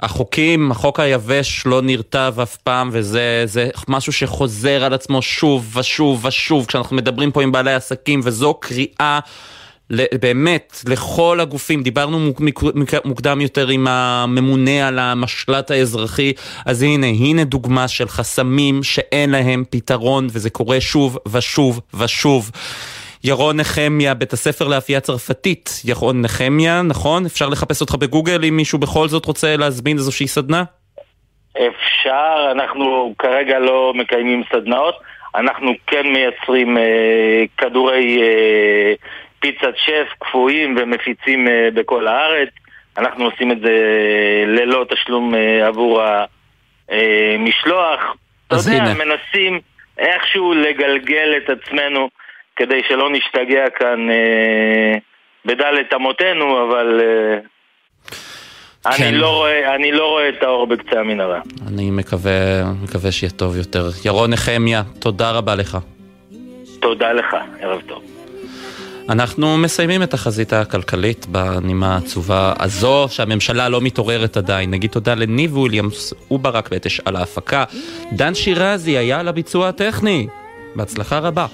החוקים, 0.00 0.70
החוק 0.70 1.00
היבש 1.00 1.66
לא 1.66 1.82
נרטב 1.82 2.34
אף 2.42 2.56
פעם, 2.56 2.88
וזה 2.92 3.42
זה 3.44 3.68
משהו 3.88 4.12
שחוזר 4.12 4.84
על 4.84 4.94
עצמו 4.94 5.22
שוב 5.22 5.76
ושוב 5.76 6.26
ושוב, 6.26 6.66
כשאנחנו 6.66 6.96
מדברים 6.96 7.32
פה 7.32 7.42
עם 7.42 7.52
בעלי 7.52 7.74
עסקים, 7.74 8.20
וזו 8.24 8.54
קריאה 8.54 9.18
באמת 9.90 10.76
לכל 10.88 11.38
הגופים. 11.40 11.82
דיברנו 11.82 12.32
מוקדם 13.04 13.40
יותר 13.40 13.68
עם 13.68 13.86
הממונה 13.88 14.88
על 14.88 14.98
המשל"ט 14.98 15.70
האזרחי, 15.70 16.32
אז 16.66 16.82
הנה, 16.82 17.06
הנה 17.06 17.44
דוגמה 17.44 17.88
של 17.88 18.08
חסמים 18.08 18.82
שאין 18.82 19.30
להם 19.30 19.64
פתרון, 19.70 20.26
וזה 20.26 20.50
קורה 20.50 20.80
שוב 20.80 21.18
ושוב 21.32 21.80
ושוב. 22.00 22.50
ירון 23.24 23.56
נחמיה, 23.56 24.14
בית 24.14 24.32
הספר 24.32 24.68
לאפייה 24.68 25.00
צרפתית. 25.00 25.70
ירון 25.84 26.22
נחמיה, 26.22 26.82
נכון? 26.82 27.26
אפשר 27.26 27.48
לחפש 27.48 27.80
אותך 27.80 27.94
בגוגל 27.94 28.44
אם 28.44 28.56
מישהו 28.56 28.78
בכל 28.78 29.08
זאת 29.08 29.24
רוצה 29.24 29.56
להזמין 29.56 29.96
איזושהי 29.96 30.28
סדנה? 30.28 30.64
אפשר, 31.52 32.50
אנחנו 32.52 33.14
כרגע 33.18 33.58
לא 33.58 33.92
מקיימים 33.96 34.42
סדנאות, 34.52 34.94
אנחנו 35.34 35.72
כן 35.86 36.06
מייצרים 36.06 36.78
אה, 36.78 37.44
כדורי 37.58 38.22
אה, 38.22 38.92
פיצת 39.40 39.76
שף 39.76 40.08
קפואים 40.18 40.76
ומפיצים 40.78 41.48
אה, 41.48 41.68
בכל 41.74 42.06
הארץ. 42.06 42.48
אנחנו 42.98 43.24
עושים 43.24 43.52
את 43.52 43.60
זה 43.60 43.70
אה, 43.70 44.44
ללא 44.46 44.84
תשלום 44.90 45.34
אה, 45.34 45.66
עבור 45.66 46.02
המשלוח. 46.88 48.00
אתה 48.46 48.56
יודע, 48.56 48.82
הנה. 48.82 48.94
מנסים 48.94 49.60
איכשהו 49.98 50.54
לגלגל 50.54 51.34
את 51.36 51.50
עצמנו 51.50 52.08
כדי 52.56 52.80
שלא 52.88 53.10
נשתגע 53.10 53.70
כאן 53.78 54.08
בדלת 55.44 55.94
אמותינו, 55.94 56.68
אבל 56.68 57.00
כן. 58.84 59.04
אני, 59.04 59.12
לא 59.12 59.36
רואה, 59.36 59.74
אני 59.74 59.92
לא 59.92 60.08
רואה 60.08 60.28
את 60.28 60.42
האור 60.42 60.66
בקצה 60.66 61.00
המנהרה. 61.00 61.40
אני 61.68 61.90
מקווה, 61.90 62.64
מקווה 62.82 63.12
שיהיה 63.12 63.30
טוב 63.30 63.56
יותר. 63.56 63.84
ירון 64.04 64.30
נחמיה, 64.30 64.82
תודה 65.00 65.30
רבה 65.30 65.54
לך. 65.54 65.78
תודה 66.80 67.12
לך, 67.12 67.36
ערב 67.60 67.80
טוב. 67.86 68.17
אנחנו 69.08 69.58
מסיימים 69.58 70.02
את 70.02 70.14
החזית 70.14 70.52
הכלכלית 70.52 71.26
בנימה 71.26 71.94
העצובה 71.94 72.52
הזו, 72.60 73.06
שהממשלה 73.10 73.68
לא 73.68 73.80
מתעוררת 73.80 74.36
עדיין. 74.36 74.70
נגיד 74.70 74.90
תודה 74.90 75.14
לניב 75.14 75.56
וויליאמס 75.56 76.14
וברק 76.30 76.68
בטש 76.70 77.00
על 77.00 77.16
ההפקה. 77.16 77.64
דן 78.12 78.34
שירזי 78.34 78.98
היה 78.98 79.20
על 79.20 79.28
הביצוע 79.28 79.68
הטכני. 79.68 80.26
בהצלחה 80.76 81.18
רבה. 81.18 81.46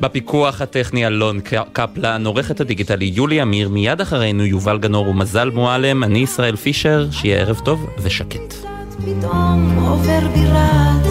בפיקוח 0.00 0.60
הטכני 0.60 1.06
אלון 1.06 1.40
קפלן, 1.72 2.26
עורכת 2.26 2.60
הדיגיטלי 2.60 3.12
יולי 3.14 3.42
אמיר, 3.42 3.68
מיד 3.68 4.00
אחרינו 4.00 4.44
יובל 4.44 4.78
גנור 4.78 5.08
ומזל 5.08 5.50
מועלם, 5.50 6.04
אני 6.04 6.18
ישראל 6.18 6.56
פישר, 6.56 7.06
שיהיה 7.10 7.40
ערב 7.40 7.60
טוב 7.64 7.86
ושקט. 7.98 8.54
פתאום 8.96 9.78
עובר 9.88 10.28
בירת 10.34 11.06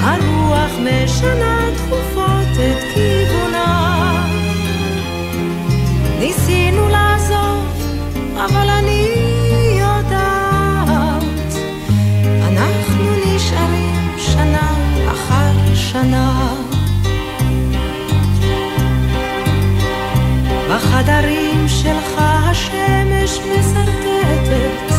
הרוח 0.00 0.72
משנה 0.80 1.68
תכופות 1.76 2.48
את 2.56 2.97
בחדרים 21.08 21.68
שלך 21.68 22.18
השמש 22.18 23.38
מסרטטת 23.38 24.94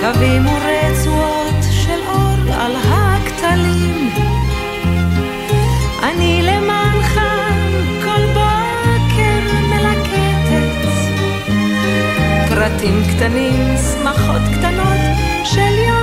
קווים 0.00 0.46
ורצועות 0.46 1.62
של 1.70 2.00
אור 2.08 2.54
על 2.54 2.72
הכתלים. 2.76 4.10
אני 6.02 6.42
למענך 6.42 7.20
כל 8.04 8.26
בוקר 8.26 9.52
מלקטת 9.70 10.88
פרטים 12.48 13.02
קטנים, 13.08 13.76
שמחות 13.76 14.42
קטנות 14.58 15.00
של 15.44 15.74
יום 15.88 15.97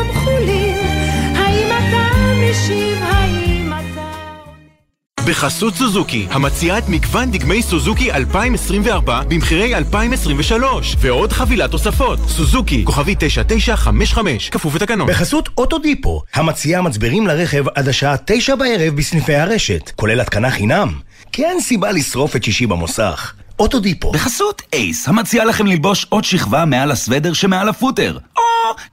בחסות 5.28 5.76
סוזוקי, 5.76 6.28
המציעה 6.30 6.78
את 6.78 6.90
מגוון 6.90 7.32
דגמי 7.32 7.62
סוזוקי 7.62 8.12
2024 8.12 9.22
במחירי 9.28 9.76
2023 9.76 10.96
ועוד 11.00 11.32
חבילת 11.32 11.72
תוספות. 11.72 12.20
סוזוקי, 12.28 12.86
כוכבי 12.86 13.16
9955, 13.20 14.50
כפוף 14.50 14.76
לתקנון. 14.76 15.08
בחסות 15.08 15.50
אוטודיפו, 15.58 16.22
המציעה 16.34 16.82
מצברים 16.82 17.28
לרכב 17.28 17.66
עד 17.76 17.88
השעה 17.88 18.16
תשע 18.26 18.56
בערב 18.56 18.96
בסניפי 18.96 19.36
הרשת, 19.36 19.92
כולל 19.96 20.20
התקנה 20.20 20.52
חינם. 20.52 21.00
כי 21.32 21.46
אין 21.46 21.62
סיבה 21.62 21.92
לשרוף 21.92 22.36
את 22.36 22.44
שישי 22.44 22.68
במוסך. 22.68 23.34
אוטודיפו. 23.60 24.12
בחסות 24.12 24.62
אייס, 24.74 25.08
המציע 25.08 25.46
לכם 25.46 25.66
ללבוש 25.66 26.06
עוד 26.10 26.24
שכבה 26.24 26.66
מעל 26.66 26.92
הסוודר 26.92 27.34
שמעל 27.34 27.70
הפוטר. 27.70 28.18
או 28.38 28.44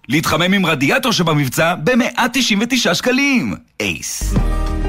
להתחמם 0.09 0.53
עם 0.53 0.67
רדיאטור 0.67 1.13
שבמבצע 1.13 1.75
ב-199 1.75 2.95
שקלים. 2.95 3.55
אייס. 3.81 4.35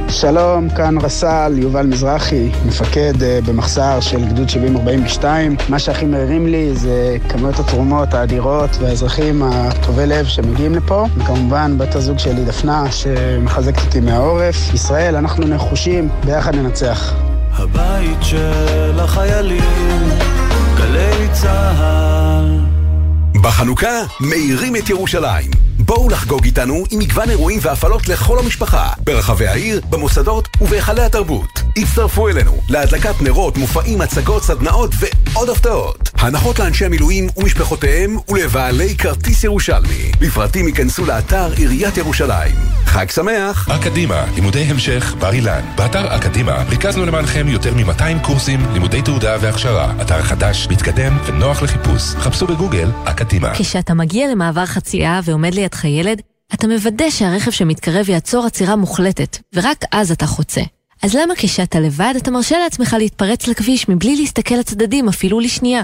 שלום, 0.09 0.69
כאן 0.69 0.97
רס"ל 0.97 1.53
יובל 1.57 1.85
מזרחי, 1.85 2.49
מפקד 2.65 3.13
uh, 3.13 3.47
במחסר 3.47 3.99
של 3.99 4.25
גדוד 4.25 4.49
7042. 4.49 5.55
מה 5.69 5.79
שהכי 5.79 6.05
מרים 6.05 6.47
לי 6.47 6.75
זה 6.75 7.17
כמויות 7.29 7.59
התרומות 7.59 8.13
האדירות 8.13 8.69
והאזרחים 8.79 9.43
הטובי 9.43 10.05
לב 10.05 10.25
שמגיעים 10.25 10.75
לפה, 10.75 11.05
וכמובן 11.17 11.77
בת 11.77 11.95
הזוג 11.95 12.19
שלי 12.19 12.45
דפנה 12.45 12.91
שמחזקת 12.91 13.85
אותי 13.85 13.99
מהעורף. 13.99 14.73
ישראל, 14.73 15.15
אנחנו 15.15 15.47
נחושים, 15.47 16.09
ביחד 16.25 16.55
ננצח. 16.55 17.32
הבית 17.55 18.17
של 18.21 18.99
החיילים, 18.99 20.09
גלי 20.77 21.27
צהל. 21.31 22.59
בחנוכה 23.41 24.01
מאירים 24.19 24.75
את 24.75 24.89
ירושלים. 24.89 25.51
בואו 25.79 26.09
לחגוג 26.09 26.45
איתנו 26.45 26.83
עם 26.91 26.99
מגוון 26.99 27.29
אירועים 27.29 27.59
והפעלות 27.61 28.09
לכל 28.09 28.39
המשפחה, 28.39 28.89
ברחבי 29.03 29.47
העיר, 29.47 29.81
במוסדות 29.89 30.47
ובהיכלי 30.61 31.01
התרבות. 31.01 31.59
הצטרפו 31.77 32.29
אלינו 32.29 32.57
להדלקת 32.69 33.21
נרות, 33.21 33.57
מופעים, 33.57 34.01
הצגות, 34.01 34.43
סדנאות 34.43 34.91
ועוד 34.99 35.49
הפתעות. 35.49 36.09
הנחות 36.23 36.59
לאנשי 36.59 36.85
המילואים 36.85 37.27
ומשפחותיהם 37.37 38.17
ולבעלי 38.29 38.97
כרטיס 38.97 39.43
ירושלמי. 39.43 40.11
לפרטים 40.21 40.67
ייכנסו 40.67 41.05
לאתר 41.05 41.51
עיריית 41.57 41.97
ירושלים. 41.97 42.55
חג 42.85 43.09
שמח! 43.09 43.69
אקדימה, 43.69 44.25
לימודי 44.35 44.59
המשך 44.59 45.15
בר 45.19 45.33
אילן. 45.33 45.61
באתר 45.77 46.15
אקדימה 46.15 46.63
ריכזנו 46.69 47.05
למענכם 47.05 47.47
יותר 47.47 47.73
מ-200 47.73 48.25
קורסים, 48.25 48.59
לימודי 48.73 49.01
תעודה 49.01 49.37
והכשרה. 49.41 49.93
אתר 50.01 50.21
חדש, 50.21 50.67
מתקדם 50.71 51.17
ונוח 51.25 51.61
לחיפוש. 51.61 52.01
חפשו 52.01 52.47
בגוגל 52.47 52.91
אקדימה. 53.05 53.53
כשאתה 53.55 53.93
מגיע 53.93 54.31
למעבר 54.31 54.65
חצייה 54.65 55.19
ועומד 55.23 55.53
לידך 55.53 55.85
ילד, 55.85 56.21
אתה 56.53 56.67
מוודא 56.67 57.09
שהרכב 57.09 57.51
שמתקרב 57.51 58.09
יעצור 58.09 58.45
עצירה 58.45 58.75
מוחלטת, 58.75 59.37
ורק 59.55 59.85
אז 59.91 60.11
אתה 60.11 60.27
חוצה. 60.27 60.61
אז 61.03 61.15
למה 61.15 61.33
כשאתה 61.37 61.79
לבד 61.79 62.13
אתה 62.17 62.31
מרשה 62.31 62.57
לעצמך 62.63 62.95
להתפרץ 62.99 63.47
לכביש 63.47 63.89
מבלי 63.89 64.15
להסתכל 64.15 64.55
לצדדים 64.55 65.07
אפילו 65.07 65.39
לשנייה? 65.39 65.83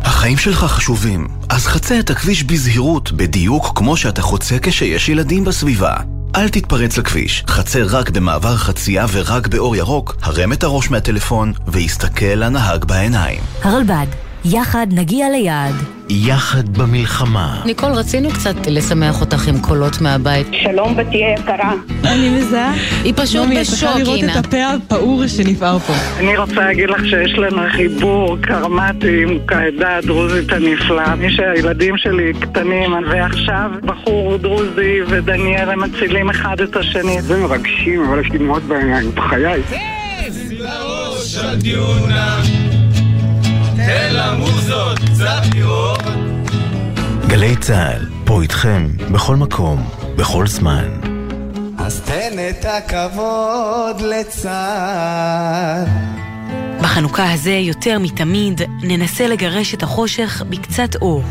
החיים 0.00 0.38
שלך 0.38 0.58
חשובים, 0.58 1.28
אז 1.48 1.66
חצה 1.66 1.98
את 1.98 2.10
הכביש 2.10 2.44
בזהירות, 2.44 3.12
בדיוק 3.12 3.72
כמו 3.78 3.96
שאתה 3.96 4.22
חוצה 4.22 4.56
כשיש 4.62 5.08
ילדים 5.08 5.44
בסביבה. 5.44 5.96
אל 6.36 6.48
תתפרץ 6.48 6.98
לכביש, 6.98 7.44
חצה 7.46 7.82
רק 7.82 8.10
במעבר 8.10 8.56
חצייה 8.56 9.06
ורק 9.12 9.46
באור 9.46 9.76
ירוק, 9.76 10.16
הרם 10.22 10.52
את 10.52 10.62
הראש 10.62 10.90
מהטלפון 10.90 11.52
והסתכל 11.66 12.24
לנהג 12.26 12.84
בעיניים. 12.84 13.40
הרלב"ד, 13.62 14.06
יחד 14.44 14.86
נגיע 14.90 15.30
ליעד. 15.30 15.74
יחד 16.08 16.78
במלחמה. 16.78 17.62
ניקול, 17.64 17.92
רצינו 17.92 18.30
קצת 18.30 18.66
לשמח 18.66 19.20
אותך 19.20 19.48
עם 19.48 19.60
קולות 19.60 20.00
מהבית. 20.00 20.46
שלום 20.62 20.96
בתי 20.96 21.16
יקרה. 21.16 21.72
אני 22.04 22.28
מזהה. 22.28 22.74
היא 23.04 23.12
פשוט 23.16 23.40
נעמי, 23.42 23.56
את 23.56 23.60
בשוק, 23.60 23.74
צריכה 23.78 23.98
לראות 23.98 24.18
אינה. 24.18 24.38
את 24.38 24.46
הפה 24.46 24.56
הפעור 24.66 25.26
שנפער 25.26 25.78
פה. 25.78 25.92
אני 26.18 26.36
רוצה 26.36 26.54
להגיד 26.54 26.90
לך 26.90 27.06
שיש 27.06 27.32
לנו 27.38 27.62
חיבור 27.72 28.36
קרמטי 28.40 29.22
עם 29.22 29.38
העדה 29.48 29.96
הדרוזית 29.96 30.52
הנפלאה. 30.52 31.14
מי 31.16 31.30
שהילדים 31.30 31.96
שלי 31.96 32.32
קטנים, 32.40 32.92
ועכשיו 33.10 33.70
בחור 33.82 34.36
דרוזי 34.36 34.98
ודניאל 35.08 35.70
הם 35.70 35.80
מצילים 35.80 36.30
אחד 36.30 36.60
את 36.60 36.76
השני. 36.76 37.22
זה 37.22 37.36
מרגשים, 37.36 38.04
אבל 38.04 38.20
יש 38.20 38.30
לי 38.32 38.38
דמעות 38.38 38.62
בעיניים, 38.62 39.10
בחיי. 39.14 39.62
לראש 40.50 41.36
הדיונה, 41.36 42.40
תן 43.86 44.14
למוזות 44.14 44.98
קצת 44.98 45.54
לראות. 45.54 46.02
גלי 47.26 47.56
צה"ל, 47.56 48.06
פה 48.24 48.42
איתכם, 48.42 48.88
בכל 49.12 49.36
מקום, 49.36 49.88
בכל 50.16 50.46
זמן. 50.46 50.84
אז 51.78 52.00
תן 52.00 52.32
את 52.50 52.64
הכבוד 52.64 54.00
לצה"ל. 54.00 55.84
בחנוכה 56.82 57.32
הזה, 57.32 57.50
יותר 57.50 57.98
מתמיד, 57.98 58.60
ננסה 58.82 59.26
לגרש 59.28 59.74
את 59.74 59.82
החושך 59.82 60.42
בקצת 60.48 60.96
אור. 60.96 61.22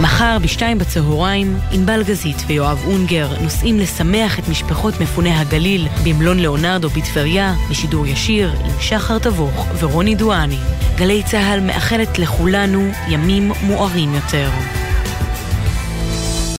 מחר 0.00 0.38
בשתיים 0.42 0.78
בצהריים, 0.78 1.58
ענבל 1.72 2.02
גזית 2.02 2.36
ויואב 2.46 2.82
אונגר 2.86 3.28
נוסעים 3.42 3.78
לשמח 3.78 4.38
את 4.38 4.48
משפחות 4.48 5.00
מפוני 5.00 5.30
הגליל 5.34 5.88
במלון 6.04 6.38
ליאונרדו 6.38 6.88
בטבריה, 6.88 7.54
בשידור 7.70 8.06
ישיר 8.06 8.52
עם 8.64 8.70
שחר 8.80 9.18
תבוך 9.18 9.66
ורוני 9.80 10.14
דואני. 10.14 10.58
גלי 10.96 11.22
צה"ל 11.22 11.60
מאחלת 11.60 12.18
לכולנו 12.18 12.90
ימים 13.08 13.52
מוארים 13.62 14.14
יותר. 14.14 14.50